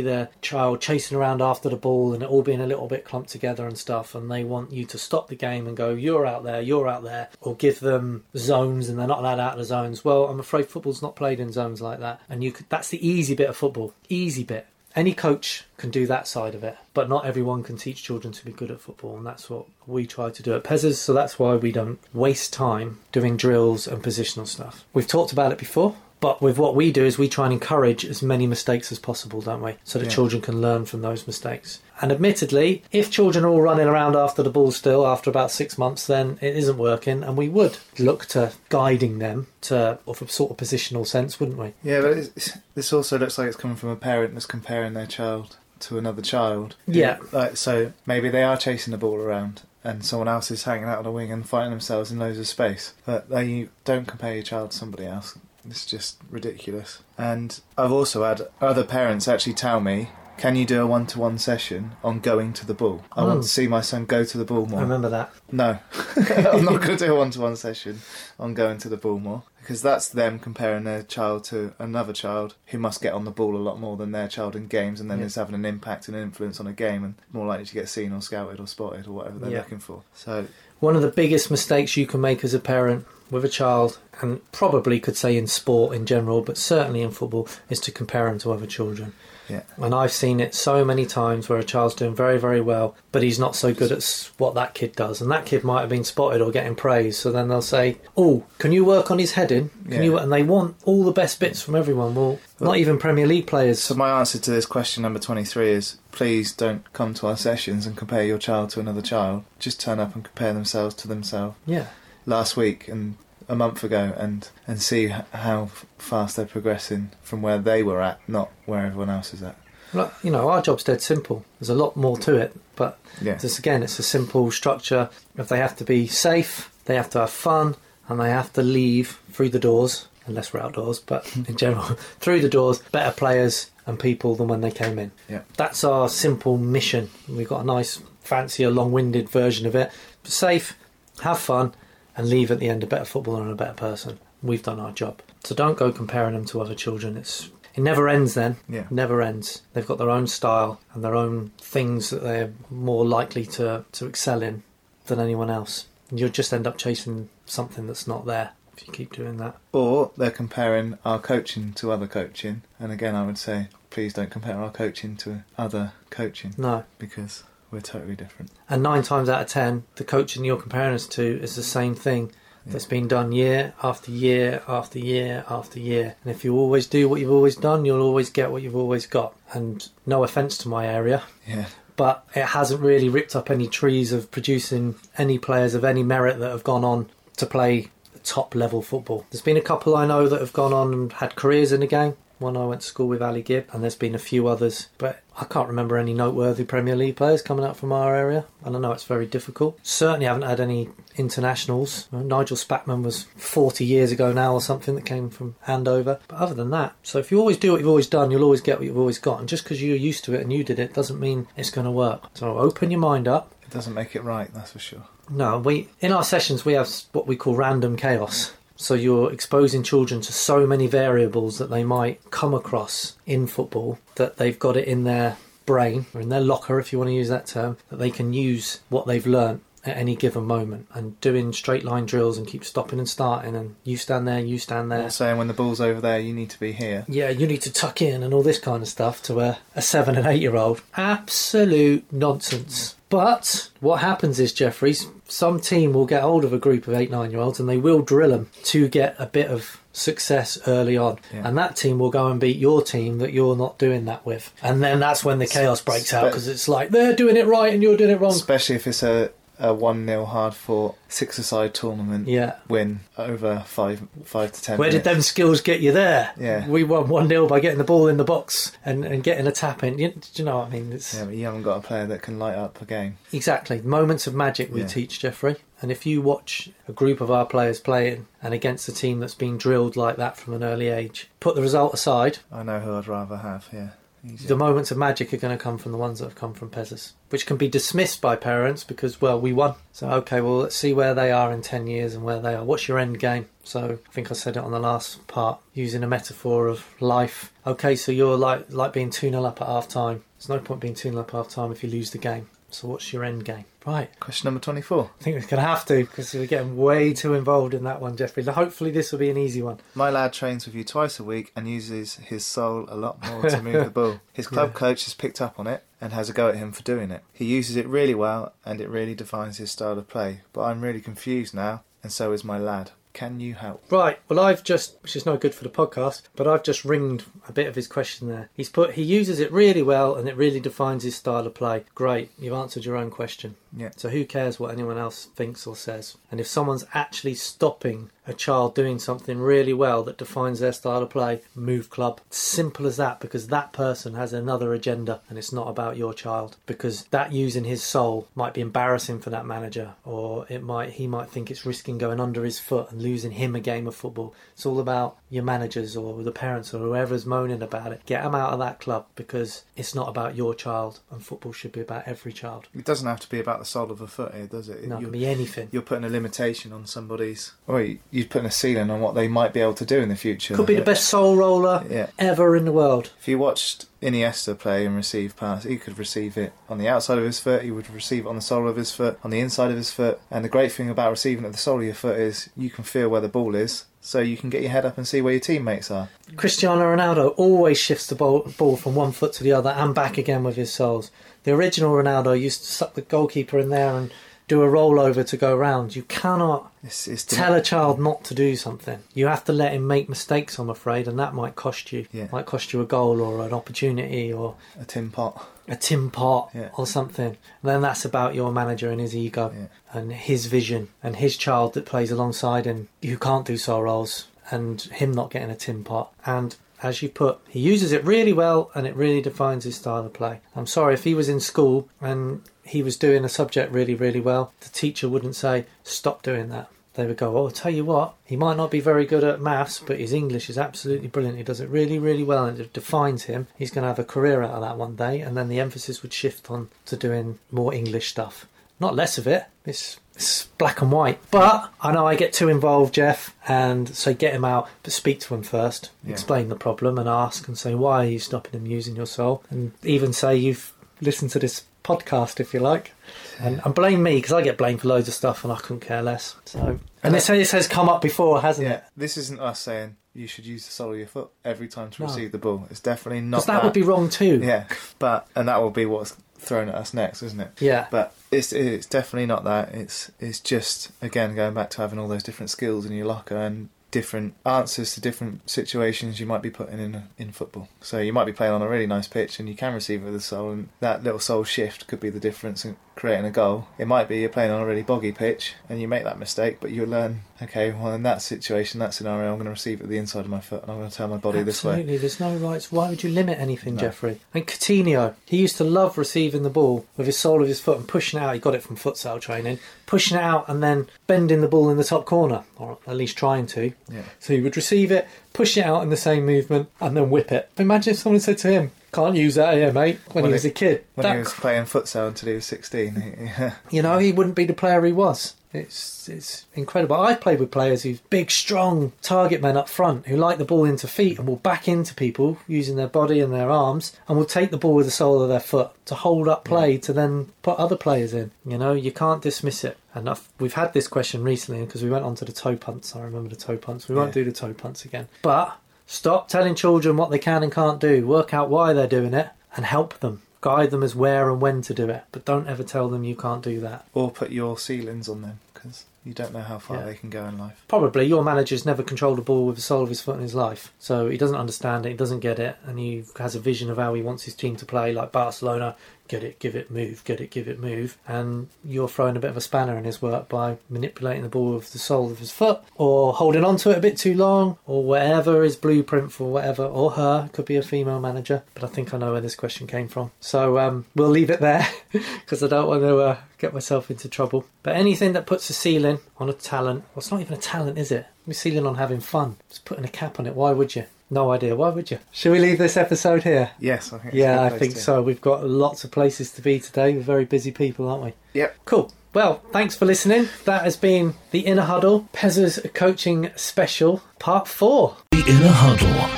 their 0.00 0.28
child 0.40 0.80
chasing 0.80 1.16
around 1.16 1.42
after 1.42 1.68
the 1.68 1.76
ball 1.76 2.14
and 2.14 2.22
it 2.22 2.28
all 2.28 2.42
being 2.42 2.60
a 2.60 2.66
little 2.66 2.86
bit 2.86 3.04
clumped 3.04 3.30
together 3.30 3.66
and 3.66 3.76
stuff. 3.78 4.14
And 4.14 4.30
they 4.30 4.44
want 4.44 4.72
you 4.72 4.84
to 4.86 4.98
stop 4.98 5.28
the 5.28 5.34
game 5.34 5.66
and 5.66 5.76
go, 5.76 5.90
you're 5.90 6.26
out 6.26 6.44
there, 6.44 6.60
you're 6.60 6.88
out 6.88 7.02
there, 7.02 7.28
or 7.40 7.54
give 7.56 7.80
them 7.80 8.24
zones 8.36 8.88
and 8.88 8.98
they're 8.98 9.06
not 9.06 9.18
allowed 9.18 9.40
out 9.40 9.52
of 9.52 9.58
the 9.58 9.64
zones. 9.64 10.04
Well, 10.04 10.24
I'm 10.24 10.40
afraid 10.40 10.66
football's 10.66 11.02
not 11.02 11.16
played 11.16 11.40
in 11.40 11.52
zones 11.52 11.80
like 11.80 12.00
that. 12.00 12.20
And 12.28 12.42
you 12.42 12.52
could, 12.52 12.66
that's 12.68 12.88
the 12.88 13.06
easy 13.06 13.34
bit 13.34 13.50
of 13.50 13.56
football. 13.56 13.94
Easy 14.08 14.44
bit. 14.44 14.66
Any 14.96 15.12
coach 15.12 15.64
can 15.76 15.90
do 15.90 16.06
that 16.06 16.26
side 16.26 16.54
of 16.54 16.64
it, 16.64 16.78
but 16.94 17.06
not 17.06 17.26
everyone 17.26 17.62
can 17.62 17.76
teach 17.76 18.02
children 18.02 18.32
to 18.32 18.44
be 18.46 18.50
good 18.50 18.70
at 18.70 18.80
football, 18.80 19.18
and 19.18 19.26
that's 19.26 19.50
what 19.50 19.66
we 19.86 20.06
try 20.06 20.30
to 20.30 20.42
do 20.42 20.54
at 20.54 20.64
Pezzaz. 20.64 20.94
So 20.94 21.12
that's 21.12 21.38
why 21.38 21.54
we 21.54 21.70
don't 21.70 21.98
waste 22.14 22.54
time 22.54 23.00
doing 23.12 23.36
drills 23.36 23.86
and 23.86 24.02
positional 24.02 24.46
stuff. 24.46 24.86
We've 24.94 25.06
talked 25.06 25.32
about 25.32 25.52
it 25.52 25.58
before, 25.58 25.96
but 26.26 26.42
with 26.42 26.58
what 26.58 26.74
we 26.74 26.90
do 26.90 27.04
is 27.04 27.16
we 27.18 27.28
try 27.28 27.44
and 27.44 27.52
encourage 27.52 28.04
as 28.04 28.20
many 28.20 28.48
mistakes 28.48 28.90
as 28.90 28.98
possible, 28.98 29.40
don't 29.40 29.62
we? 29.62 29.74
So 29.84 30.00
that 30.00 30.06
Yeah. 30.06 30.10
children 30.10 30.42
can 30.42 30.60
learn 30.60 30.84
from 30.84 31.00
those 31.02 31.24
mistakes. 31.24 31.78
And 32.00 32.10
admittedly, 32.10 32.82
if 32.90 33.12
children 33.12 33.44
are 33.44 33.48
all 33.48 33.62
running 33.62 33.86
around 33.86 34.16
after 34.16 34.42
the 34.42 34.50
ball 34.50 34.72
still 34.72 35.06
after 35.06 35.30
about 35.30 35.52
six 35.52 35.78
months, 35.78 36.04
then 36.04 36.36
it 36.40 36.56
isn't 36.56 36.78
working, 36.78 37.22
and 37.22 37.36
we 37.36 37.48
would 37.48 37.78
look 37.98 38.26
to 38.26 38.50
guiding 38.70 39.20
them 39.20 39.46
to 39.62 39.98
of 40.04 40.20
a 40.20 40.26
sort 40.28 40.50
of 40.50 40.56
positional 40.56 41.06
sense, 41.06 41.38
wouldn't 41.38 41.58
we? 41.58 41.74
Yeah, 41.84 42.00
but 42.00 42.10
it's, 42.18 42.58
this 42.74 42.92
also 42.92 43.18
looks 43.18 43.38
like 43.38 43.46
it's 43.46 43.56
coming 43.56 43.76
from 43.76 43.90
a 43.90 43.96
parent 43.96 44.34
that's 44.34 44.46
comparing 44.46 44.94
their 44.94 45.06
child 45.06 45.56
to 45.78 45.96
another 45.96 46.22
child. 46.22 46.74
Yeah. 46.88 47.18
Like 47.30 47.56
so, 47.56 47.92
maybe 48.04 48.28
they 48.30 48.42
are 48.42 48.56
chasing 48.56 48.90
the 48.90 48.98
ball 48.98 49.16
around, 49.16 49.62
and 49.84 50.04
someone 50.04 50.26
else 50.26 50.50
is 50.50 50.64
hanging 50.64 50.86
out 50.88 50.98
on 50.98 51.06
a 51.06 51.12
wing 51.12 51.30
and 51.30 51.48
finding 51.48 51.70
themselves 51.70 52.10
in 52.10 52.18
loads 52.18 52.38
of 52.40 52.48
space. 52.48 52.94
But 53.04 53.28
they 53.30 53.68
don't 53.84 54.08
compare 54.08 54.34
your 54.34 54.42
child 54.42 54.72
to 54.72 54.76
somebody 54.76 55.06
else. 55.06 55.38
It's 55.68 55.86
just 55.86 56.18
ridiculous. 56.30 57.02
And 57.18 57.60
I've 57.76 57.92
also 57.92 58.24
had 58.24 58.42
other 58.60 58.84
parents 58.84 59.28
actually 59.28 59.54
tell 59.54 59.80
me. 59.80 60.10
Can 60.38 60.54
you 60.54 60.66
do 60.66 60.82
a 60.82 60.86
one-to-one 60.86 61.38
session 61.38 61.92
on 62.04 62.20
going 62.20 62.52
to 62.52 62.66
the 62.66 62.74
ball? 62.74 63.02
I 63.12 63.22
Oh. 63.22 63.26
want 63.28 63.36
to 63.44 63.46
oh. 63.46 63.48
see 63.48 63.66
my 63.68 63.80
son 63.80 64.04
go 64.04 64.22
to 64.22 64.36
the 64.36 64.44
ball 64.44 64.66
more. 64.66 64.80
I 64.80 64.82
remember 64.82 65.08
that. 65.08 65.32
No, 65.50 65.78
I'm 66.52 66.62
not 66.62 66.82
going 66.82 66.98
to 66.98 67.06
do 67.06 67.14
a 67.14 67.16
one-to-one 67.16 67.56
session 67.56 68.00
on 68.38 68.52
going 68.52 68.76
to 68.78 68.90
the 68.90 68.98
ball 68.98 69.18
more 69.18 69.44
because 69.62 69.80
that's 69.80 70.08
them 70.10 70.38
comparing 70.38 70.84
their 70.84 71.02
child 71.02 71.44
to 71.44 71.72
another 71.78 72.12
child 72.12 72.54
who 72.66 72.78
must 72.78 73.00
get 73.00 73.14
on 73.14 73.24
the 73.24 73.30
ball 73.30 73.56
a 73.56 73.58
lot 73.58 73.80
more 73.80 73.96
than 73.96 74.12
their 74.12 74.28
child 74.28 74.54
in 74.54 74.66
games, 74.66 75.00
and 75.00 75.10
then 75.10 75.20
Yeah. 75.20 75.24
is 75.24 75.36
having 75.36 75.54
an 75.54 75.64
impact 75.64 76.06
and 76.06 76.14
an 76.16 76.22
influence 76.22 76.60
on 76.60 76.66
a 76.66 76.72
game, 76.74 77.02
and 77.02 77.14
more 77.32 77.46
likely 77.46 77.64
to 77.64 77.72
get 77.74 77.88
seen 77.88 78.12
or 78.12 78.20
scouted 78.20 78.60
or 78.60 78.66
spotted 78.66 79.06
or 79.08 79.12
whatever 79.12 79.38
they're 79.38 79.50
Yeah. 79.52 79.58
looking 79.60 79.78
for. 79.78 80.02
So 80.14 80.46
One 80.80 80.94
of 80.96 81.00
the 81.00 81.08
biggest 81.08 81.50
mistakes 81.50 81.96
you 81.96 82.06
can 82.06 82.20
make 82.20 82.44
as 82.44 82.52
a 82.52 82.60
parent 82.60 83.06
with 83.30 83.44
a 83.44 83.48
child, 83.48 83.98
and 84.20 84.40
probably 84.52 84.98
could 85.00 85.16
say 85.16 85.36
in 85.36 85.46
sport 85.46 85.94
in 85.94 86.06
general, 86.06 86.40
but 86.42 86.56
certainly 86.56 87.02
in 87.02 87.10
football, 87.10 87.48
is 87.68 87.80
to 87.80 87.92
compare 87.92 88.28
him 88.28 88.38
to 88.38 88.52
other 88.52 88.66
children. 88.66 89.12
yeah, 89.48 89.62
And 89.76 89.94
I've 89.94 90.10
seen 90.12 90.40
it 90.40 90.54
so 90.54 90.84
many 90.84 91.06
times 91.06 91.48
where 91.48 91.58
a 91.58 91.64
child's 91.64 91.94
doing 91.94 92.14
very, 92.16 92.38
very 92.38 92.60
well, 92.60 92.96
but 93.12 93.22
he's 93.22 93.38
not 93.38 93.54
so 93.54 93.72
good 93.74 93.92
at 93.92 94.30
what 94.38 94.54
that 94.54 94.74
kid 94.74 94.96
does. 94.96 95.20
And 95.20 95.30
that 95.30 95.46
kid 95.46 95.62
might 95.62 95.80
have 95.82 95.88
been 95.90 96.02
spotted 96.02 96.40
or 96.40 96.50
getting 96.50 96.74
praise. 96.74 97.16
So 97.18 97.30
then 97.30 97.46
they'll 97.48 97.62
say, 97.62 97.98
Oh, 98.16 98.44
can 98.58 98.72
you 98.72 98.84
work 98.84 99.10
on 99.10 99.18
his 99.20 99.32
heading? 99.32 99.68
Can 99.84 99.92
Yeah. 99.92 100.02
you? 100.02 100.18
And 100.18 100.32
they 100.32 100.42
want 100.42 100.74
all 100.84 101.04
the 101.04 101.12
best 101.12 101.38
bits 101.38 101.62
from 101.62 101.76
everyone. 101.76 102.14
Well, 102.16 102.40
not 102.58 102.78
even 102.78 102.98
Premier 102.98 103.26
League 103.26 103.46
players. 103.46 103.78
So 103.80 103.94
my 103.94 104.18
answer 104.18 104.38
to 104.38 104.50
this 104.50 104.66
question 104.66 105.02
number 105.04 105.20
23 105.20 105.70
is 105.70 105.96
please 106.10 106.52
don't 106.52 106.90
come 106.92 107.14
to 107.14 107.26
our 107.28 107.36
sessions 107.36 107.86
and 107.86 107.96
compare 107.96 108.24
your 108.24 108.38
child 108.38 108.70
to 108.70 108.80
another 108.80 109.02
child. 109.02 109.44
Just 109.60 109.78
turn 109.80 110.00
up 110.00 110.14
and 110.16 110.24
compare 110.24 110.54
themselves 110.54 110.94
to 110.96 111.08
themselves. 111.08 111.56
yeah. 111.66 111.86
Last 112.26 112.56
week 112.56 112.88
and 112.88 113.16
a 113.48 113.54
month 113.54 113.84
ago 113.84 114.12
and 114.16 114.48
and 114.66 114.82
see 114.82 115.08
how 115.32 115.70
fast 115.98 116.36
they're 116.36 116.46
progressing 116.46 117.10
from 117.22 117.42
where 117.42 117.58
they 117.58 117.82
were 117.82 118.02
at, 118.02 118.20
not 118.28 118.50
where 118.66 118.84
everyone 118.86 119.10
else 119.10 119.32
is 119.32 119.42
at. 119.42 119.56
Like, 119.94 120.10
You 120.22 120.30
know, 120.32 120.48
our 120.48 120.60
job's 120.62 120.82
dead 120.84 121.00
simple. 121.00 121.44
There's 121.60 121.70
a 121.70 121.74
lot 121.74 121.96
more 121.96 122.18
to 122.18 122.36
it, 122.36 122.56
but 122.74 122.98
Yeah. 123.20 123.36
Just 123.36 123.58
again, 123.58 123.82
it's 123.82 123.98
a 123.98 124.02
simple 124.02 124.50
structure. 124.50 125.08
If 125.38 125.48
they 125.48 125.58
have 125.58 125.76
to 125.76 125.84
be 125.84 126.06
safe, 126.06 126.70
they 126.86 126.96
have 126.96 127.10
to 127.10 127.20
have 127.20 127.30
fun, 127.30 127.76
and 128.08 128.20
they 128.20 128.30
have 128.30 128.52
to 128.54 128.62
leave 128.62 129.18
through 129.32 129.50
the 129.50 129.58
doors, 129.58 130.08
unless 130.26 130.52
we're 130.52 130.60
outdoors, 130.60 130.98
but 130.98 131.32
in 131.48 131.56
general, 131.56 131.84
through 132.20 132.40
the 132.40 132.48
doors, 132.48 132.80
better 132.90 133.12
players 133.12 133.70
and 133.86 134.00
people 134.00 134.34
than 134.34 134.48
when 134.48 134.60
they 134.60 134.72
came 134.72 134.98
in. 134.98 135.12
Yeah. 135.28 135.42
That's 135.56 135.84
our 135.84 136.08
simple 136.08 136.58
mission. 136.58 137.08
We've 137.28 137.48
got 137.48 137.60
a 137.62 137.64
nice, 137.64 138.02
fancier, 138.22 138.70
long 138.70 138.90
winded 138.90 139.28
version 139.28 139.66
of 139.66 139.76
it. 139.76 139.92
Safe, 140.24 140.74
have 141.22 141.38
fun, 141.38 141.72
and 142.16 142.28
leave 142.28 142.50
at 142.50 142.58
the 142.58 142.68
end 142.68 142.82
a 142.82 142.86
better 142.86 143.04
footballer 143.04 143.42
and 143.42 143.52
a 143.52 143.56
better 143.56 143.74
person. 143.74 144.18
We've 144.42 144.62
done 144.62 144.80
our 144.80 144.92
job. 144.92 145.20
So 145.44 145.54
don't 145.54 145.78
go 145.78 145.92
comparing 145.92 146.34
them 146.34 146.44
to 146.46 146.60
other 146.60 146.74
children. 146.74 147.16
It's 147.16 147.50
it 147.74 147.82
never 147.82 148.08
ends 148.08 148.34
then. 148.34 148.56
Yeah. 148.68 148.86
Never 148.90 149.20
ends. 149.20 149.62
They've 149.74 149.86
got 149.86 149.98
their 149.98 150.10
own 150.10 150.26
style 150.26 150.80
and 150.94 151.04
their 151.04 151.14
own 151.14 151.50
things 151.58 152.08
that 152.10 152.22
they're 152.22 152.52
more 152.70 153.04
likely 153.06 153.44
to, 153.46 153.84
to 153.92 154.06
excel 154.06 154.42
in. 154.42 154.62
than 155.06 155.20
anyone 155.20 155.50
else. 155.50 155.86
And 156.10 156.18
you'll 156.18 156.30
just 156.30 156.52
end 156.54 156.66
up 156.66 156.78
chasing 156.78 157.28
something 157.44 157.86
that's 157.86 158.06
not 158.06 158.26
there 158.26 158.52
if 158.76 158.86
you 158.86 158.92
keep 158.92 159.12
doing 159.12 159.36
that. 159.38 159.56
Or 159.72 160.10
they're 160.16 160.30
comparing 160.30 160.98
our 161.04 161.18
coaching 161.18 161.72
to 161.74 161.92
other 161.92 162.06
coaching, 162.06 162.62
and 162.80 162.90
again, 162.92 163.14
I 163.14 163.24
would 163.26 163.38
say 163.38 163.68
please 163.90 164.12
don't 164.14 164.30
compare 164.30 164.56
our 164.56 164.70
coaching 164.70 165.16
to 165.18 165.44
other 165.56 165.92
coaching 166.10 166.54
No. 166.58 166.84
because 166.98 167.44
we're 167.70 167.80
totally 167.80 168.16
different. 168.16 168.52
And 168.68 168.82
nine 168.82 169.02
times 169.02 169.28
out 169.28 169.42
of 169.42 169.48
ten, 169.48 169.84
the 169.96 170.04
coaching 170.04 170.44
you're 170.44 170.56
comparing 170.56 170.94
us 170.94 171.06
to 171.08 171.40
is 171.40 171.56
the 171.56 171.62
same 171.62 171.94
thing 171.94 172.32
that's 172.66 172.86
been 172.86 173.06
done 173.06 173.30
year 173.32 173.74
after 173.82 174.10
year 174.10 174.62
after 174.66 174.98
year 174.98 175.44
after 175.48 175.78
year. 175.78 176.16
And 176.24 176.34
if 176.34 176.44
you 176.44 176.56
always 176.56 176.86
do 176.86 177.08
what 177.08 177.20
you've 177.20 177.30
always 177.30 177.56
done, 177.56 177.84
you'll 177.84 178.02
always 178.02 178.28
get 178.30 178.50
what 178.50 178.62
you've 178.62 178.76
always 178.76 179.06
got. 179.06 179.34
And 179.52 179.88
no 180.04 180.24
offence 180.24 180.58
to 180.58 180.68
my 180.68 180.86
area, 180.86 181.22
Yeah, 181.46 181.66
but 181.96 182.26
it 182.34 182.44
hasn't 182.46 182.80
really 182.80 183.08
ripped 183.08 183.36
up 183.36 183.50
any 183.50 183.68
trees 183.68 184.12
of 184.12 184.30
producing 184.30 184.96
any 185.16 185.38
players 185.38 185.74
of 185.74 185.84
any 185.84 186.02
merit 186.02 186.38
that 186.40 186.50
have 186.50 186.64
gone 186.64 186.84
on 186.84 187.08
to 187.36 187.46
play 187.46 187.88
top 188.24 188.54
level 188.54 188.82
football. 188.82 189.24
There's 189.30 189.42
been 189.42 189.56
a 189.56 189.62
couple 189.62 189.96
I 189.96 190.06
know 190.06 190.28
that 190.28 190.40
have 190.40 190.52
gone 190.52 190.72
on 190.72 190.92
and 190.92 191.12
had 191.12 191.36
careers 191.36 191.70
in 191.70 191.80
the 191.80 191.86
game. 191.86 192.16
One 192.38 192.56
I 192.56 192.66
went 192.66 192.82
to 192.82 192.86
school 192.86 193.08
with, 193.08 193.22
Ali 193.22 193.42
Gibb, 193.42 193.68
and 193.72 193.82
there's 193.82 193.96
been 193.96 194.14
a 194.14 194.18
few 194.18 194.46
others, 194.46 194.88
but 194.98 195.22
I 195.38 195.44
can't 195.44 195.68
remember 195.68 195.96
any 195.96 196.12
noteworthy 196.12 196.64
Premier 196.64 196.94
League 196.96 197.16
players 197.16 197.40
coming 197.40 197.64
out 197.64 197.76
from 197.76 197.92
our 197.92 198.14
area, 198.14 198.44
and 198.64 198.76
I 198.76 198.78
know 198.78 198.92
it's 198.92 199.04
very 199.04 199.26
difficult. 199.26 199.78
Certainly 199.82 200.26
haven't 200.26 200.42
had 200.42 200.60
any 200.60 200.90
internationals. 201.16 202.08
Uh, 202.12 202.22
Nigel 202.22 202.56
Spackman 202.56 203.02
was 203.02 203.24
40 203.36 203.84
years 203.84 204.12
ago 204.12 204.32
now 204.32 204.52
or 204.52 204.60
something 204.60 204.94
that 204.94 205.04
came 205.06 205.30
from 205.30 205.56
Andover. 205.66 206.20
But 206.28 206.38
other 206.38 206.54
than 206.54 206.70
that, 206.70 206.94
so 207.02 207.18
if 207.18 207.30
you 207.30 207.38
always 207.38 207.56
do 207.56 207.72
what 207.72 207.80
you've 207.80 207.88
always 207.88 208.06
done, 208.06 208.30
you'll 208.30 208.44
always 208.44 208.60
get 208.60 208.78
what 208.78 208.86
you've 208.86 208.98
always 208.98 209.18
got. 209.18 209.40
And 209.40 209.48
just 209.48 209.64
because 209.64 209.82
you're 209.82 209.96
used 209.96 210.24
to 210.24 210.34
it 210.34 210.40
and 210.42 210.52
you 210.52 210.64
did 210.64 210.78
it 210.78 210.94
doesn't 210.94 211.20
mean 211.20 211.48
it's 211.56 211.70
going 211.70 211.86
to 211.86 211.90
work. 211.90 212.24
So 212.34 212.58
open 212.58 212.90
your 212.90 213.00
mind 213.00 213.28
up. 213.28 213.54
it 213.62 213.70
doesn't 213.70 213.94
make 213.94 214.14
it 214.14 214.22
right, 214.22 214.52
that's 214.52 214.72
for 214.72 214.78
sure. 214.78 215.04
No, 215.28 215.58
we 215.58 215.88
in 216.00 216.12
our 216.12 216.22
sessions 216.22 216.64
we 216.64 216.74
have 216.74 216.88
what 217.12 217.26
we 217.26 217.36
call 217.36 217.56
random 217.56 217.96
chaos. 217.96 218.52
So 218.76 218.94
you're 218.94 219.32
exposing 219.32 219.82
children 219.82 220.20
to 220.20 220.32
so 220.32 220.66
many 220.66 220.86
variables 220.86 221.58
that 221.58 221.70
they 221.70 221.84
might 221.84 222.30
come 222.30 222.54
across 222.54 223.16
in 223.26 223.46
football 223.46 223.98
that 224.16 224.36
they've 224.36 224.58
got 224.58 224.76
it 224.76 224.86
in 224.86 225.04
their 225.04 225.36
brain 225.64 226.06
or 226.14 226.20
in 226.20 226.28
their 226.28 226.40
locker, 226.40 226.78
if 226.78 226.92
you 226.92 226.98
want 226.98 227.08
to 227.08 227.14
use 227.14 227.28
that 227.28 227.46
term, 227.46 227.76
that 227.90 227.98
they 227.98 228.10
can 228.10 228.32
use 228.32 228.80
what 228.88 229.06
they've 229.06 229.26
learnt 229.26 229.62
at 229.84 229.96
any 229.96 230.16
given 230.16 230.44
moment. 230.44 230.86
And 230.92 231.20
doing 231.20 231.52
straight 231.52 231.84
line 231.84 232.06
drills 232.06 232.38
and 232.38 232.46
keep 232.46 232.64
stopping 232.64 232.98
and 232.98 233.08
starting, 233.08 233.54
and 233.54 233.76
you 233.84 233.96
stand 233.96 234.26
there, 234.26 234.40
you 234.40 234.58
stand 234.58 234.90
there. 234.90 235.10
Saying 235.10 235.38
when 235.38 235.48
the 235.48 235.54
ball's 235.54 235.80
over 235.80 236.00
there, 236.00 236.18
you 236.18 236.32
need 236.32 236.50
to 236.50 236.60
be 236.60 236.72
here. 236.72 237.04
Yeah, 237.08 237.30
you 237.30 237.46
need 237.46 237.62
to 237.62 237.72
tuck 237.72 238.02
in 238.02 238.22
and 238.22 238.34
all 238.34 238.42
this 238.42 238.58
kind 238.58 238.82
of 238.82 238.88
stuff 238.88 239.22
to 239.24 239.40
a, 239.40 239.58
a 239.74 239.82
seven 239.82 240.16
and 240.16 240.26
eight 240.26 240.42
year 240.42 240.56
old. 240.56 240.82
Absolute 240.96 242.10
nonsense. 242.12 242.96
But 243.08 243.70
what 243.80 244.00
happens 244.00 244.40
is, 244.40 244.52
Jeffries, 244.52 245.06
some 245.28 245.60
team 245.60 245.92
will 245.92 246.06
get 246.06 246.22
hold 246.22 246.44
of 246.44 246.52
a 246.52 246.58
group 246.58 246.86
of 246.86 246.94
eight, 246.94 247.10
nine 247.10 247.30
year 247.30 247.40
olds 247.40 247.58
and 247.58 247.68
they 247.68 247.76
will 247.76 248.02
drill 248.02 248.30
them 248.30 248.48
to 248.64 248.88
get 248.88 249.16
a 249.18 249.26
bit 249.26 249.48
of 249.48 249.80
success 249.92 250.58
early 250.66 250.96
on. 250.96 251.18
Yeah. 251.32 251.48
And 251.48 251.58
that 251.58 251.76
team 251.76 251.98
will 251.98 252.10
go 252.10 252.28
and 252.28 252.40
beat 252.40 252.58
your 252.58 252.82
team 252.82 253.18
that 253.18 253.32
you're 253.32 253.56
not 253.56 253.78
doing 253.78 254.04
that 254.04 254.24
with. 254.24 254.52
And 254.62 254.82
then 254.82 255.00
that's 255.00 255.24
when 255.24 255.38
the 255.38 255.46
chaos 255.46 255.80
breaks 255.80 256.12
out 256.12 256.26
because 256.26 256.48
it's 256.48 256.68
like 256.68 256.90
they're 256.90 257.16
doing 257.16 257.36
it 257.36 257.46
right 257.46 257.72
and 257.72 257.82
you're 257.82 257.96
doing 257.96 258.10
it 258.10 258.20
wrong. 258.20 258.32
Especially 258.32 258.76
if 258.76 258.86
it's 258.86 259.02
a, 259.02 259.30
a 259.58 259.72
1 259.72 260.06
0 260.06 260.24
hard 260.26 260.54
fought 260.54 260.96
six 261.08 261.38
a 261.38 261.42
side 261.42 261.72
tournament 261.74 262.28
Yeah. 262.28 262.56
win 262.68 263.00
over 263.16 263.62
five 263.66 264.02
five 264.24 264.52
to 264.52 264.62
ten 264.62 264.78
Where 264.78 264.90
did 264.90 265.04
them 265.04 265.22
skills 265.22 265.60
get 265.60 265.80
you 265.80 265.92
there? 265.92 266.32
Yeah. 266.38 266.68
We 266.68 266.84
won 266.84 267.08
1 267.08 267.28
0 267.28 267.46
by 267.46 267.60
getting 267.60 267.78
the 267.78 267.84
ball 267.84 268.08
in 268.08 268.16
the 268.18 268.24
box 268.24 268.72
and, 268.84 269.04
and 269.04 269.22
getting 269.24 269.46
a 269.46 269.52
tap 269.52 269.82
in. 269.82 269.98
You, 269.98 270.10
do 270.10 270.20
you 270.34 270.44
know 270.44 270.58
what 270.58 270.68
I 270.68 270.70
mean? 270.70 270.92
It's, 270.92 271.14
Yeah, 271.14 271.24
but 271.24 271.34
you 271.34 271.44
haven't 271.46 271.62
got 271.62 271.78
a 271.78 271.80
player 271.80 272.06
that 272.06 272.22
can 272.22 272.38
light 272.38 272.54
up 272.56 272.80
a 272.82 272.84
game. 272.84 273.16
Exactly. 273.32 273.80
Moments 273.82 274.26
of 274.26 274.34
magic 274.34 274.72
we 274.72 274.80
Yeah. 274.80 274.86
teach, 274.88 275.20
Jeffrey. 275.20 275.56
And 275.80 275.90
if 275.90 276.06
you 276.06 276.20
watch 276.22 276.70
a 276.88 276.92
group 276.92 277.20
of 277.20 277.30
our 277.30 277.44
players 277.46 277.80
playing 277.80 278.26
and 278.42 278.52
against 278.54 278.88
a 278.88 278.92
team 278.92 279.20
that's 279.20 279.34
been 279.34 279.56
drilled 279.58 279.96
like 279.96 280.16
that 280.16 280.36
from 280.36 280.54
an 280.54 280.64
early 280.64 280.88
age, 280.88 281.28
put 281.40 281.54
the 281.54 281.62
result 281.62 281.92
aside, 281.94 282.38
I 282.52 282.62
know 282.62 282.80
who 282.80 282.94
I'd 282.94 283.06
rather 283.08 283.36
have, 283.38 283.68
yeah. 283.72 283.88
The 284.24 284.56
moments 284.56 284.90
of 284.90 284.96
magic 284.98 285.32
are 285.32 285.36
going 285.36 285.56
to 285.56 285.62
come 285.62 285.78
from 285.78 285.92
the 285.92 285.98
ones 285.98 286.18
that 286.18 286.24
have 286.24 286.34
come 286.34 286.52
from 286.52 286.68
Pezzaz, 286.70 287.12
which 287.30 287.46
can 287.46 287.56
be 287.56 287.68
dismissed 287.68 288.20
by 288.20 288.36
parents 288.36 288.84
because, 288.84 289.20
well, 289.20 289.40
we 289.40 289.52
won. 289.52 289.74
So, 289.92 290.08
okay, 290.10 290.40
well, 290.40 290.58
let's 290.58 290.76
see 290.76 290.92
where 290.92 291.14
they 291.14 291.32
are 291.32 291.52
in 291.52 291.62
10 291.62 291.86
years 291.86 292.14
and 292.14 292.24
where 292.24 292.40
they 292.40 292.54
are. 292.54 292.64
What's 292.64 292.88
your 292.88 292.98
end 292.98 293.18
game? 293.18 293.48
So, 293.64 293.98
I 294.06 294.12
think 294.12 294.30
I 294.30 294.34
said 294.34 294.56
it 294.56 294.62
on 294.62 294.70
the 294.70 294.78
last 294.78 295.26
part, 295.26 295.60
using 295.74 296.02
a 296.02 296.06
metaphor 296.06 296.68
of 296.68 296.86
life. 297.00 297.52
Okay, 297.66 297.96
so 297.96 298.12
you're 298.12 298.36
like, 298.36 298.66
like 298.70 298.92
being 298.92 299.10
2 299.10 299.30
0 299.30 299.44
up 299.44 299.60
at 299.60 299.66
half 299.66 299.88
time. 299.88 300.22
There's 300.38 300.48
no 300.48 300.58
point 300.58 300.80
being 300.80 300.94
2 300.94 301.10
0 301.10 301.20
up 301.20 301.28
at 301.28 301.36
half 301.36 301.48
time 301.48 301.72
if 301.72 301.82
you 301.82 301.90
lose 301.90 302.10
the 302.10 302.18
game. 302.18 302.48
So, 302.70 302.88
what's 302.88 303.12
your 303.12 303.24
end 303.24 303.44
game? 303.44 303.64
Right. 303.86 304.10
Question 304.18 304.48
number 304.48 304.60
24. 304.60 305.04
I 305.20 305.22
think 305.22 305.34
we're 305.36 305.40
going 305.42 305.62
to 305.62 305.68
have 305.68 305.84
to 305.86 306.00
because 306.00 306.34
we're 306.34 306.46
getting 306.46 306.76
way 306.76 307.12
too 307.12 307.34
involved 307.34 307.72
in 307.74 307.84
that 307.84 308.00
one, 308.00 308.16
Jeffrey. 308.16 308.42
Hopefully, 308.42 308.90
this 308.90 309.12
will 309.12 309.20
be 309.20 309.30
an 309.30 309.36
easy 309.38 309.62
one. 309.62 309.78
My 309.94 310.10
lad 310.10 310.32
trains 310.32 310.66
with 310.66 310.74
you 310.74 310.82
twice 310.82 311.20
a 311.20 311.24
week 311.24 311.52
and 311.54 311.68
uses 311.68 312.16
his 312.16 312.44
sole 312.44 312.84
a 312.88 312.96
lot 312.96 313.24
more 313.24 313.42
to 313.48 313.62
move 313.62 313.84
the 313.84 313.90
ball. 313.94 314.20
His 314.32 314.48
club 314.48 314.70
Yeah. 314.70 314.78
coach 314.78 315.04
has 315.04 315.14
picked 315.14 315.40
up 315.40 315.58
on 315.60 315.66
it 315.68 315.84
and 316.00 316.12
has 316.12 316.28
a 316.28 316.32
go 316.32 316.48
at 316.48 316.56
him 316.56 316.72
for 316.72 316.82
doing 316.82 317.10
it. 317.12 317.22
He 317.32 317.44
uses 317.44 317.76
it 317.76 317.86
really 317.86 318.14
well 318.14 318.52
and 318.64 318.80
it 318.80 318.88
really 318.88 319.14
defines 319.14 319.58
his 319.58 319.70
style 319.70 319.96
of 319.98 320.08
play. 320.08 320.40
But 320.52 320.62
I'm 320.62 320.80
really 320.80 321.00
confused 321.00 321.54
now, 321.54 321.82
and 322.02 322.10
so 322.10 322.32
is 322.32 322.42
my 322.44 322.58
lad. 322.58 322.90
Can 323.16 323.40
you 323.40 323.54
help? 323.54 323.82
Right. 323.90 324.18
Well, 324.28 324.38
I've 324.38 324.62
just, 324.62 324.98
which 325.02 325.16
is 325.16 325.24
no 325.24 325.38
good 325.38 325.54
for 325.54 325.64
the 325.64 325.70
podcast, 325.70 326.24
but 326.36 326.46
I've 326.46 326.62
just 326.62 326.84
ringed 326.84 327.24
a 327.48 327.52
bit 327.52 327.66
of 327.66 327.74
his 327.74 327.88
question 327.88 328.28
there. 328.28 328.50
He's 328.52 328.68
put, 328.68 328.92
he 328.92 329.02
uses 329.02 329.40
it 329.40 329.50
really 329.50 329.80
well 329.80 330.16
and 330.16 330.28
it 330.28 330.36
really 330.36 330.60
defines 330.60 331.02
his 331.02 331.16
style 331.16 331.46
of 331.46 331.54
play. 331.54 331.86
Great. 331.94 332.30
You've 332.38 332.52
answered 332.52 332.84
your 332.84 332.94
own 332.94 333.10
question. 333.10 333.56
Yeah. 333.74 333.88
So 333.96 334.10
who 334.10 334.26
cares 334.26 334.60
what 334.60 334.70
anyone 334.70 334.98
else 334.98 335.24
thinks 335.34 335.66
or 335.66 335.74
says? 335.76 336.18
And 336.30 336.40
if 336.40 336.46
someone's 336.46 336.84
actually 336.92 337.36
stopping 337.36 338.10
a 338.26 338.34
child 338.34 338.74
doing 338.74 338.98
something 338.98 339.38
really 339.38 339.72
well 339.72 340.02
that 340.02 340.18
defines 340.18 340.60
their 340.60 340.72
style 340.72 341.02
of 341.02 341.10
play, 341.10 341.40
move 341.54 341.90
club. 341.90 342.20
Simple 342.30 342.86
as 342.86 342.96
that 342.96 343.20
because 343.20 343.48
that 343.48 343.72
person 343.72 344.14
has 344.14 344.32
another 344.32 344.74
agenda 344.74 345.20
and 345.28 345.38
it's 345.38 345.52
not 345.52 345.68
about 345.68 345.96
your 345.96 346.12
child 346.12 346.56
because 346.66 347.04
that 347.04 347.32
using 347.32 347.64
his 347.64 347.82
sole 347.82 348.28
might 348.34 348.54
be 348.54 348.60
embarrassing 348.60 349.20
for 349.20 349.30
that 349.30 349.46
manager 349.46 349.94
or 350.04 350.46
it 350.48 350.62
might 350.62 350.90
he 350.90 351.06
might 351.06 351.30
think 351.30 351.50
it's 351.50 351.66
risking 351.66 351.98
going 351.98 352.20
under 352.20 352.44
his 352.44 352.58
foot 352.58 352.90
and 352.90 353.02
losing 353.02 353.32
him 353.32 353.54
a 353.54 353.60
game 353.60 353.86
of 353.86 353.94
football. 353.94 354.34
It's 354.52 354.66
all 354.66 354.80
about 354.80 355.16
your 355.28 355.42
managers 355.42 355.96
or 355.96 356.22
the 356.22 356.30
parents 356.32 356.72
or 356.72 356.78
whoever's 356.78 357.26
moaning 357.26 357.60
about 357.62 357.92
it. 357.92 358.00
Get 358.06 358.22
them 358.22 358.34
out 358.34 358.52
of 358.52 358.58
that 358.60 358.78
club 358.80 359.06
because 359.16 359.64
it's 359.76 359.94
not 359.94 360.08
about 360.08 360.36
your 360.36 360.54
child 360.54 361.00
and 361.10 361.24
football 361.24 361.52
should 361.52 361.72
be 361.72 361.80
about 361.80 362.04
every 362.06 362.32
child. 362.32 362.68
It 362.74 362.84
doesn't 362.84 363.06
have 363.08 363.20
to 363.20 363.28
be 363.28 363.40
about 363.40 363.58
the 363.58 363.64
sole 363.64 363.90
of 363.90 364.00
a 364.00 364.06
foot 364.06 364.34
here, 364.34 364.46
does 364.46 364.68
it? 364.68 364.86
No, 364.86 364.98
it 364.98 365.00
can 365.02 365.10
be 365.10 365.26
anything. 365.26 365.68
you're 365.72 365.82
putting 365.82 366.04
a 366.04 366.08
limitation 366.08 366.72
on 366.72 366.86
somebody's. 366.86 367.52
Or 367.66 367.80
you- 367.82 367.98
you're 368.10 368.26
putting 368.26 368.46
a 368.46 368.50
ceiling 368.52 368.90
on 368.90 369.00
what 369.00 369.14
they 369.16 369.26
might 369.28 369.52
be 369.52 369.60
able 369.60 369.74
to 369.74 369.84
do 369.84 369.98
in 369.98 370.08
the 370.08 370.16
future. 370.16 370.54
Could 370.54 370.66
be 370.66 370.76
the 370.76 370.82
best 370.82 371.08
sole 371.08 371.36
roller 371.36 371.84
Yeah. 371.90 372.06
ever 372.18 372.54
in 372.56 372.64
the 372.64 372.72
world. 372.72 373.10
If 373.20 373.26
you 373.26 373.38
watched 373.38 373.86
Iniesta 374.02 374.56
play 374.56 374.86
and 374.86 374.94
receive 374.94 375.36
pass, 375.36 375.64
he 375.64 375.76
could 375.76 375.98
receive 375.98 376.36
it 376.36 376.52
on 376.68 376.78
the 376.78 376.86
outside 376.86 377.18
of 377.18 377.24
his 377.24 377.40
foot, 377.40 377.62
he 377.62 377.70
would 377.72 377.90
receive 377.92 378.26
it 378.26 378.28
on 378.28 378.36
the 378.36 378.42
sole 378.42 378.68
of 378.68 378.76
his 378.76 378.92
foot, 378.92 379.18
on 379.24 379.30
the 379.30 379.40
inside 379.40 379.70
of 379.70 379.76
his 379.76 379.90
foot. 379.90 380.20
And 380.30 380.44
the 380.44 380.48
great 380.48 380.70
thing 380.70 380.88
about 380.90 381.10
receiving 381.10 381.44
at 381.44 381.52
the 381.52 381.58
sole 381.58 381.78
of 381.78 381.84
your 381.84 381.94
foot 381.94 382.16
is 382.18 382.48
you 382.56 382.70
can 382.70 382.84
feel 382.84 383.08
where 383.08 383.20
the 383.22 383.28
ball 383.28 383.54
is, 383.56 383.86
so 384.06 384.20
you 384.20 384.36
can 384.36 384.50
get 384.50 384.62
your 384.62 384.70
head 384.70 384.86
up 384.86 384.96
and 384.96 385.06
see 385.06 385.20
where 385.20 385.32
your 385.32 385.40
teammates 385.40 385.90
are. 385.90 386.08
Cristiano 386.36 386.84
Ronaldo 386.84 387.34
always 387.36 387.76
shifts 387.76 388.06
the 388.06 388.14
ball, 388.14 388.48
ball 388.56 388.76
from 388.76 388.94
one 388.94 389.10
foot 389.10 389.32
to 389.32 389.42
the 389.42 389.52
other 389.52 389.70
and 389.70 389.92
back 389.96 390.16
again 390.16 390.44
with 390.44 390.54
his 390.54 390.72
soles. 390.72 391.10
The 391.42 391.50
original 391.50 391.92
Ronaldo 391.92 392.40
used 392.40 392.60
to 392.60 392.68
suck 392.68 392.94
the 392.94 393.02
goalkeeper 393.02 393.58
in 393.58 393.70
there 393.70 393.96
and 393.96 394.12
do 394.48 394.62
a 394.62 394.66
rollover 394.66 395.26
to 395.26 395.36
go 395.36 395.56
round. 395.56 395.96
You 395.96 396.02
cannot 396.04 396.72
It's, 396.84 397.08
it's 397.08 397.24
tell 397.24 397.52
a 397.54 397.60
child 397.60 397.98
not 397.98 398.22
to 398.24 398.34
do 398.34 398.54
something. 398.54 399.00
You 399.12 399.26
have 399.26 399.44
to 399.44 399.52
let 399.52 399.72
him 399.72 399.86
make 399.86 400.08
mistakes, 400.08 400.58
I'm 400.58 400.70
afraid, 400.70 401.08
and 401.08 401.18
that 401.18 401.34
might 401.34 401.56
cost 401.56 401.92
you. 401.92 402.06
Yeah. 402.12 402.28
Might 402.30 402.46
cost 402.46 402.72
you 402.72 402.80
a 402.80 402.84
goal 402.86 403.20
or 403.20 403.44
an 403.44 403.52
opportunity 403.52 404.32
or 404.32 404.54
a 404.80 404.84
tin 404.84 405.10
pot. 405.10 405.48
a 405.68 405.74
tin 405.74 406.10
pot 406.12 406.50
Yeah. 406.54 406.68
or 406.78 406.86
something. 406.86 407.26
And 407.26 407.36
then 407.62 407.80
that's 407.80 408.04
about 408.04 408.36
your 408.36 408.52
manager 408.52 408.88
and 408.90 409.00
his 409.00 409.16
ego 409.16 409.52
Yeah. 409.52 409.66
and 409.92 410.12
his 410.12 410.46
vision 410.46 410.88
and 411.02 411.16
his 411.16 411.36
child 411.36 411.74
that 411.74 411.84
plays 411.86 412.12
alongside 412.12 412.66
him 412.66 412.88
who 413.02 413.18
can't 413.18 413.44
do 413.44 413.56
sole 413.56 413.82
rolls 413.82 414.28
and 414.52 414.80
him 414.82 415.10
not 415.10 415.30
getting 415.32 415.50
a 415.50 415.56
tin 415.56 415.82
pot. 415.82 416.12
And 416.24 416.54
as 416.84 417.02
you 417.02 417.08
put, 417.08 417.40
he 417.48 417.58
uses 417.58 417.90
it 417.90 418.04
really 418.04 418.32
well 418.32 418.70
and 418.76 418.86
it 418.86 418.94
really 418.94 419.20
defines 419.20 419.64
his 419.64 419.74
style 419.74 420.04
of 420.06 420.12
play. 420.12 420.38
I'm 420.54 420.68
sorry 420.68 420.94
if 420.94 421.02
he 421.02 421.14
was 421.16 421.28
in 421.28 421.40
school 421.40 421.88
and 422.00 422.42
he 422.66 422.82
was 422.82 422.96
doing 422.96 423.24
a 423.24 423.28
subject 423.28 423.72
really, 423.72 423.94
really 423.94 424.20
well, 424.20 424.52
the 424.60 424.68
teacher 424.68 425.08
wouldn't 425.08 425.36
say, 425.36 425.66
stop 425.84 426.22
doing 426.22 426.48
that. 426.48 426.68
They 426.94 427.06
would 427.06 427.18
go, 427.18 427.36
oh, 427.36 427.44
I'll 427.44 427.50
tell 427.50 427.72
you 427.72 427.84
what, 427.84 428.14
he 428.24 428.36
might 428.36 428.56
not 428.56 428.70
be 428.70 428.80
very 428.80 429.04
good 429.04 429.22
at 429.22 429.40
maths, 429.40 429.78
but 429.78 430.00
his 430.00 430.14
English 430.14 430.48
is 430.48 430.56
absolutely 430.56 431.08
brilliant. 431.08 431.36
He 431.36 431.44
does 431.44 431.60
it 431.60 431.68
really, 431.68 431.98
really 431.98 432.24
well 432.24 432.46
and 432.46 432.58
it 432.58 432.72
defines 432.72 433.24
him. 433.24 433.48
He's 433.58 433.70
going 433.70 433.82
to 433.82 433.88
have 433.88 433.98
a 433.98 434.04
career 434.04 434.42
out 434.42 434.54
of 434.54 434.62
that 434.62 434.78
one 434.78 434.96
day. 434.96 435.20
And 435.20 435.36
then 435.36 435.48
the 435.48 435.60
emphasis 435.60 436.02
would 436.02 436.14
shift 436.14 436.50
on 436.50 436.70
to 436.86 436.96
doing 436.96 437.38
more 437.50 437.74
English 437.74 438.08
stuff. 438.08 438.46
Not 438.80 438.94
less 438.94 439.18
of 439.18 439.26
it. 439.26 439.44
It's, 439.66 440.00
it's 440.14 440.46
black 440.58 440.80
and 440.80 440.90
white. 440.90 441.18
But 441.30 441.70
I 441.82 441.92
know 441.92 442.06
I 442.06 442.14
get 442.16 442.32
too 442.32 442.48
involved, 442.48 442.94
Jeff, 442.94 443.34
and 443.46 443.94
so 443.94 444.14
get 444.14 444.32
him 444.32 444.44
out, 444.44 444.68
but 444.82 444.92
speak 444.92 445.20
to 445.20 445.34
him 445.34 445.42
first. 445.42 445.90
Yeah. 446.02 446.12
Explain 446.12 446.48
the 446.48 446.56
problem 446.56 446.98
and 446.98 447.08
ask 447.08 447.46
and 447.46 447.58
say, 447.58 447.74
why 447.74 448.06
are 448.06 448.08
you 448.08 448.18
stopping 448.18 448.58
him 448.58 448.66
using 448.66 448.96
your 448.96 449.06
sole? 449.06 449.44
And 449.50 449.72
even 449.82 450.14
say 450.14 450.36
you've 450.36 450.72
listened 451.02 451.30
to 451.32 451.38
this 451.38 451.64
podcast, 451.86 452.40
if 452.40 452.52
you 452.52 452.60
like. 452.60 452.92
And, 453.40 453.60
and 453.64 453.74
blame 453.74 454.02
me 454.02 454.16
because 454.16 454.32
I 454.32 454.42
get 454.42 454.58
blamed 454.58 454.80
for 454.80 454.88
loads 454.88 455.08
of 455.08 455.14
stuff 455.14 455.44
and 455.44 455.52
I 455.52 455.56
couldn't 455.56 455.80
care 455.80 456.02
less. 456.02 456.36
So, 456.44 456.78
and 457.02 457.14
this, 457.14 457.26
this 457.28 457.52
has 457.52 457.68
come 457.68 457.88
up 457.88 458.00
before, 458.02 458.40
hasn't 458.42 458.66
Yeah, 458.66 458.74
it? 458.76 458.84
this 458.96 459.16
isn't 459.16 459.40
us 459.40 459.60
saying 459.60 459.96
you 460.14 460.26
should 460.26 460.46
use 460.46 460.64
the 460.66 460.72
sole 460.72 460.92
of 460.92 460.98
your 460.98 461.06
foot 461.06 461.30
every 461.44 461.68
time 461.68 461.90
to 461.90 462.02
No. 462.02 462.08
receive 462.08 462.32
the 462.32 462.38
ball. 462.38 462.66
It's 462.70 462.80
definitely 462.80 463.20
not 463.20 463.38
Because 463.38 463.46
that 463.46 463.62
would 463.64 463.72
be 463.74 463.82
wrong 463.82 464.08
too. 464.08 464.40
Yeah, 464.42 464.64
but 464.98 465.28
and 465.36 465.48
that 465.48 465.60
will 465.60 465.70
be 465.70 465.84
what's 465.86 466.16
thrown 466.38 466.68
at 466.68 466.74
us 466.74 466.92
next, 466.94 467.22
isn't 467.22 467.40
it? 467.40 467.50
Yeah. 467.60 467.86
But 467.90 468.14
it's 468.32 468.52
it's 468.52 468.86
definitely 468.86 469.26
not 469.26 469.44
that. 469.44 469.74
It's 469.74 470.10
it's 470.18 470.40
just 470.40 470.90
again 471.02 471.34
going 471.34 471.54
back 471.54 471.70
to 471.70 471.78
having 471.82 471.98
all 471.98 472.08
those 472.08 472.22
different 472.22 472.50
skills 472.50 472.86
in 472.86 472.92
your 472.92 473.06
locker 473.06 473.36
and 473.36 473.68
different 473.96 474.34
answers 474.44 474.92
to 474.92 475.00
different 475.00 475.48
situations 475.48 476.20
you 476.20 476.26
might 476.26 476.42
be 476.42 476.50
putting 476.50 476.78
in 476.78 477.04
in 477.16 477.32
football. 477.32 477.66
So 477.80 477.98
you 477.98 478.12
might 478.12 478.26
be 478.26 478.32
playing 478.32 478.52
on 478.52 478.60
a 478.60 478.68
really 478.68 478.86
nice 478.86 479.08
pitch 479.08 479.40
and 479.40 479.48
you 479.48 479.54
can 479.54 479.72
receive 479.72 480.02
with 480.02 480.14
a 480.14 480.20
sole, 480.20 480.50
and 480.50 480.68
that 480.80 481.02
little 481.02 481.18
sole 481.18 481.44
shift 481.44 481.86
could 481.86 481.98
be 481.98 482.10
the 482.10 482.20
difference 482.20 482.66
in 482.66 482.76
creating 482.96 483.26
a 483.26 483.30
goal. 483.30 483.68
It 483.78 483.86
might 483.86 484.08
be 484.08 484.20
you're 484.20 484.30
playing 484.30 484.50
on 484.50 484.62
a 484.62 484.66
really 484.66 484.82
boggy 484.82 485.12
pitch 485.12 485.54
and 485.68 485.80
you 485.80 485.86
make 485.86 486.04
that 486.04 486.18
mistake, 486.18 486.56
but 486.60 486.70
you 486.70 486.86
learn. 486.86 487.20
Okay, 487.42 487.70
well 487.70 487.92
in 487.92 488.02
that 488.04 488.22
situation, 488.22 488.80
that 488.80 488.94
scenario, 488.94 489.30
I'm 489.30 489.36
going 489.36 489.44
to 489.44 489.50
receive 489.50 489.80
it 489.80 489.82
with 489.82 489.90
the 489.90 489.98
inside 489.98 490.20
of 490.20 490.30
my 490.30 490.40
foot, 490.40 490.62
and 490.62 490.72
I'm 490.72 490.78
going 490.78 490.88
to 490.88 490.96
turn 490.96 491.10
my 491.10 491.18
body 491.18 491.42
this 491.42 491.62
way. 491.62 491.72
Absolutely, 491.72 491.98
there's 491.98 492.18
no 492.18 492.34
rights. 492.36 492.72
Why 492.72 492.88
would 492.88 493.04
you 493.04 493.10
limit 493.10 493.38
anything, 493.38 493.74
No. 493.74 493.82
Jeffrey? 493.82 494.18
And 494.32 494.46
Coutinho, 494.46 495.14
he 495.26 495.36
used 495.36 495.58
to 495.58 495.64
love 495.64 495.98
receiving 495.98 496.42
the 496.42 496.50
ball 496.50 496.86
with 496.96 497.06
his 497.06 497.18
sole 497.18 497.42
of 497.42 497.48
his 497.48 497.60
foot 497.60 497.76
and 497.76 497.86
pushing 497.86 498.18
it 498.18 498.22
out. 498.22 498.32
He 498.32 498.40
got 498.40 498.54
it 498.54 498.62
from 498.62 498.76
futsal 498.76 499.20
training, 499.20 499.58
pushing 499.84 500.16
it 500.16 500.22
out 500.22 500.48
and 500.48 500.62
then 500.62 500.88
bending 501.06 501.42
the 501.42 501.48
ball 501.48 501.68
in 501.68 501.76
the 501.76 501.84
top 501.84 502.06
corner, 502.06 502.44
or 502.56 502.78
at 502.86 502.96
least 502.96 503.18
trying 503.18 503.46
to. 503.48 503.72
Yeah. 503.92 504.04
So 504.18 504.32
he 504.32 504.40
would 504.40 504.56
receive 504.56 504.90
it, 504.90 505.06
push 505.34 505.58
it 505.58 505.66
out 505.66 505.82
in 505.82 505.90
the 505.90 505.96
same 505.98 506.24
movement, 506.24 506.70
and 506.80 506.96
then 506.96 507.10
whip 507.10 507.30
it. 507.30 507.50
Imagine 507.58 507.90
if 507.92 507.98
someone 507.98 508.20
said 508.20 508.38
to 508.38 508.48
him, 508.48 508.70
"Can't 508.92 509.16
use 509.16 509.34
that 509.34 509.54
here, 509.54 509.72
mate," 509.72 509.98
when 510.12 510.22
When 510.22 510.30
he 510.30 510.34
was 510.34 510.44
it- 510.44 510.48
a 510.48 510.52
kid. 510.52 510.84
When 510.94 511.02
That 511.02 511.12
he 511.14 511.18
was 511.20 511.32
playing 511.32 511.64
futsal 511.64 512.08
until 512.08 512.28
he 512.28 512.34
was 512.36 512.46
16, 512.46 513.32
you 513.70 513.82
know, 513.82 513.98
he 513.98 514.12
wouldn't 514.12 514.36
be 514.36 514.44
the 514.44 514.54
player 514.54 514.84
he 514.84 514.92
was. 514.92 515.34
It's 515.52 516.08
it's 516.08 516.44
incredible. 516.54 516.96
I've 516.96 517.20
played 517.20 517.40
with 517.40 517.50
players 517.50 517.82
who's 517.82 518.00
big, 518.00 518.30
strong 518.30 518.92
target 519.00 519.40
men 519.40 519.56
up 519.56 519.68
front 519.70 520.06
who 520.06 520.16
like 520.16 520.36
the 520.38 520.44
ball 520.44 520.64
into 520.66 520.86
feet 520.86 521.18
and 521.18 521.26
will 521.26 521.36
back 521.36 521.66
into 521.66 521.94
people 521.94 522.38
using 522.46 522.76
their 522.76 522.88
body 522.88 523.20
and 523.20 523.32
their 523.32 523.48
arms 523.50 523.96
and 524.06 524.18
will 524.18 524.26
take 524.26 524.50
the 524.50 524.58
ball 524.58 524.74
with 524.74 524.84
the 524.86 524.92
sole 524.92 525.22
of 525.22 525.28
their 525.30 525.40
foot 525.40 525.70
to 525.86 525.94
hold 525.94 526.28
up 526.28 526.44
play 526.44 526.76
to 526.78 526.92
then 526.92 527.30
put 527.42 527.56
other 527.58 527.76
players 527.76 528.12
in. 528.12 528.32
You 528.44 528.58
know, 528.58 528.72
you 528.74 528.92
can't 528.92 529.22
dismiss 529.22 529.64
it. 529.64 529.78
And 529.94 530.10
I've, 530.10 530.28
we've 530.38 530.52
had 530.54 530.74
this 530.74 530.88
question 530.88 531.22
recently 531.22 531.64
because 531.64 531.82
we 531.82 531.88
went 531.88 532.04
on 532.04 532.14
to 532.16 532.26
the 532.26 532.32
toe 532.32 532.56
punts. 532.56 532.94
I 532.94 533.00
remember 533.00 533.30
the 533.30 533.36
toe 533.36 533.56
punts. 533.56 533.88
We 533.88 533.94
won't 533.94 534.12
do 534.12 534.24
the 534.24 534.32
toe 534.32 534.52
punts 534.52 534.84
again. 534.84 535.08
But 535.22 535.56
stop 535.86 536.28
telling 536.28 536.54
children 536.54 536.96
what 536.96 537.10
they 537.10 537.18
can 537.18 537.42
and 537.42 537.52
can't 537.52 537.80
do. 537.80 538.06
Work 538.06 538.34
out 538.34 538.50
why 538.50 538.72
they're 538.72 538.86
doing 538.86 539.14
it 539.14 539.30
and 539.56 539.64
help 539.64 539.98
them. 540.00 540.22
Guide 540.40 540.70
them 540.70 540.82
as 540.82 540.94
where 540.94 541.30
and 541.30 541.40
when 541.40 541.62
to 541.62 541.74
do 541.74 541.88
it. 541.88 542.04
But 542.12 542.24
don't 542.24 542.46
ever 542.46 542.62
tell 542.62 542.88
them 542.88 543.04
you 543.04 543.16
can't 543.16 543.42
do 543.42 543.60
that. 543.60 543.86
or 543.94 544.10
put 544.10 544.30
your 544.30 544.58
ceilings 544.58 545.08
on 545.08 545.22
them 545.22 545.40
because 545.52 545.84
you 546.06 546.14
don't 546.14 546.32
know 546.32 546.40
how 546.40 546.58
far 546.58 546.78
Yeah. 546.78 546.84
they 546.86 546.94
can 546.94 547.10
go 547.10 547.24
in 547.26 547.36
life. 547.36 547.62
Probably 547.68 548.06
your 548.06 548.22
manager's 548.24 548.64
never 548.64 548.82
controlled 548.82 549.18
a 549.18 549.22
ball 549.22 549.44
with 549.46 549.56
the 549.56 549.62
sole 549.62 549.82
of 549.82 549.88
his 549.88 550.00
foot 550.00 550.16
in 550.16 550.22
his 550.22 550.34
life, 550.34 550.72
so 550.78 551.08
he 551.10 551.18
doesn't 551.18 551.36
understand 551.36 551.84
it, 551.84 551.90
he 551.90 551.94
doesn't 551.96 552.20
get 552.20 552.38
it, 552.38 552.56
and 552.64 552.78
he 552.78 553.04
has 553.18 553.34
a 553.34 553.40
vision 553.40 553.70
of 553.70 553.76
how 553.76 553.92
he 553.94 554.02
wants 554.02 554.22
his 554.22 554.34
team 554.34 554.56
to 554.56 554.64
play, 554.64 554.92
like 554.92 555.12
Barcelona. 555.12 555.74
Get 556.08 556.22
it, 556.22 556.38
give 556.38 556.54
it, 556.54 556.70
move. 556.70 557.02
Get 557.02 557.20
it, 557.20 557.32
give 557.32 557.48
it, 557.48 557.58
move. 557.58 557.98
And 558.06 558.46
you're 558.64 558.86
throwing 558.86 559.16
a 559.16 559.18
bit 559.18 559.30
of 559.30 559.36
a 559.36 559.40
spanner 559.40 559.76
in 559.76 559.82
his 559.82 560.00
work 560.00 560.28
by 560.28 560.56
manipulating 560.70 561.24
the 561.24 561.28
ball 561.28 561.54
with 561.54 561.72
the 561.72 561.80
sole 561.80 562.12
of 562.12 562.20
his 562.20 562.30
foot, 562.30 562.60
or 562.76 563.12
holding 563.14 563.44
on 563.44 563.56
to 563.56 563.70
it 563.70 563.78
a 563.78 563.80
bit 563.80 563.96
too 563.98 564.14
long, 564.14 564.56
or 564.68 564.84
whatever 564.84 565.42
his 565.42 565.56
blueprint 565.56 566.12
for 566.12 566.30
whatever, 566.30 566.64
or 566.64 566.92
her. 566.92 567.28
Could 567.32 567.46
be 567.46 567.56
a 567.56 567.62
female 567.62 567.98
manager, 567.98 568.44
but 568.54 568.62
I 568.62 568.68
think 568.68 568.94
I 568.94 568.98
know 568.98 569.10
where 569.10 569.20
this 569.20 569.34
question 569.34 569.66
came 569.66 569.88
from. 569.88 570.12
So 570.20 570.60
um, 570.60 570.84
we'll 570.94 571.08
leave 571.08 571.28
it 571.28 571.40
there 571.40 571.66
because 571.92 572.40
I 572.40 572.46
don't 572.46 572.68
want 572.68 572.82
to 572.82 572.98
uh, 572.98 573.16
get 573.38 573.52
myself 573.52 573.90
into 573.90 574.08
trouble. 574.08 574.46
But 574.62 574.76
anything 574.76 575.12
that 575.14 575.26
puts 575.26 575.50
a 575.50 575.54
ceiling 575.54 575.95
on 576.18 576.28
a 576.28 576.32
talent, 576.32 576.80
well, 576.94 576.98
it's 576.98 577.10
not 577.10 577.20
even 577.20 577.34
a 577.34 577.40
talent, 577.40 577.78
is 577.78 577.90
it? 577.92 578.06
We're 578.26 578.32
ceiling 578.34 578.66
on 578.66 578.74
having 578.76 579.00
fun. 579.00 579.36
Just 579.48 579.64
putting 579.64 579.84
a 579.84 579.88
cap 579.88 580.18
on 580.18 580.26
it. 580.26 580.34
Why 580.34 580.52
would 580.52 580.74
you? 580.76 580.84
No 581.10 581.30
idea. 581.30 581.54
Why 581.54 581.68
would 581.68 581.90
you? 581.90 581.98
Should 582.10 582.32
we 582.32 582.40
leave 582.40 582.58
this 582.58 582.76
episode 582.76 583.22
here? 583.22 583.50
Yes, 583.60 583.92
I 583.92 583.98
think. 583.98 584.06
It's 584.06 584.14
a 584.14 584.18
Yeah, 584.18 584.48
good 584.48 584.54
I 584.54 584.58
think 584.58 584.74
to- 584.74 584.80
so. 584.80 585.02
We've 585.02 585.20
got 585.20 585.46
lots 585.48 585.84
of 585.84 585.90
places 585.92 586.32
to 586.32 586.42
be 586.42 586.58
today. 586.58 586.94
We're 586.94 587.00
very 587.02 587.24
busy 587.24 587.52
people, 587.52 587.88
aren't 587.88 588.02
we? 588.04 588.12
Yep. 588.34 588.56
Cool. 588.64 588.92
Well, 589.14 589.40
thanks 589.52 589.76
for 589.76 589.84
listening. 589.86 590.28
That 590.44 590.62
has 590.64 590.76
been 590.76 591.14
the 591.30 591.40
Inner 591.40 591.62
Huddle 591.62 592.08
Pezzaz 592.12 592.72
Coaching 592.74 593.30
Special, 593.36 594.02
Part 594.18 594.48
4. 594.48 594.96
The 595.12 595.24
Inner 595.26 595.48
Huddle 595.52 596.08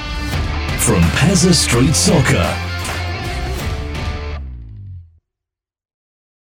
from 0.81 1.03
Pezza 1.19 1.53
Street 1.53 1.95
Soccer. 1.95 2.68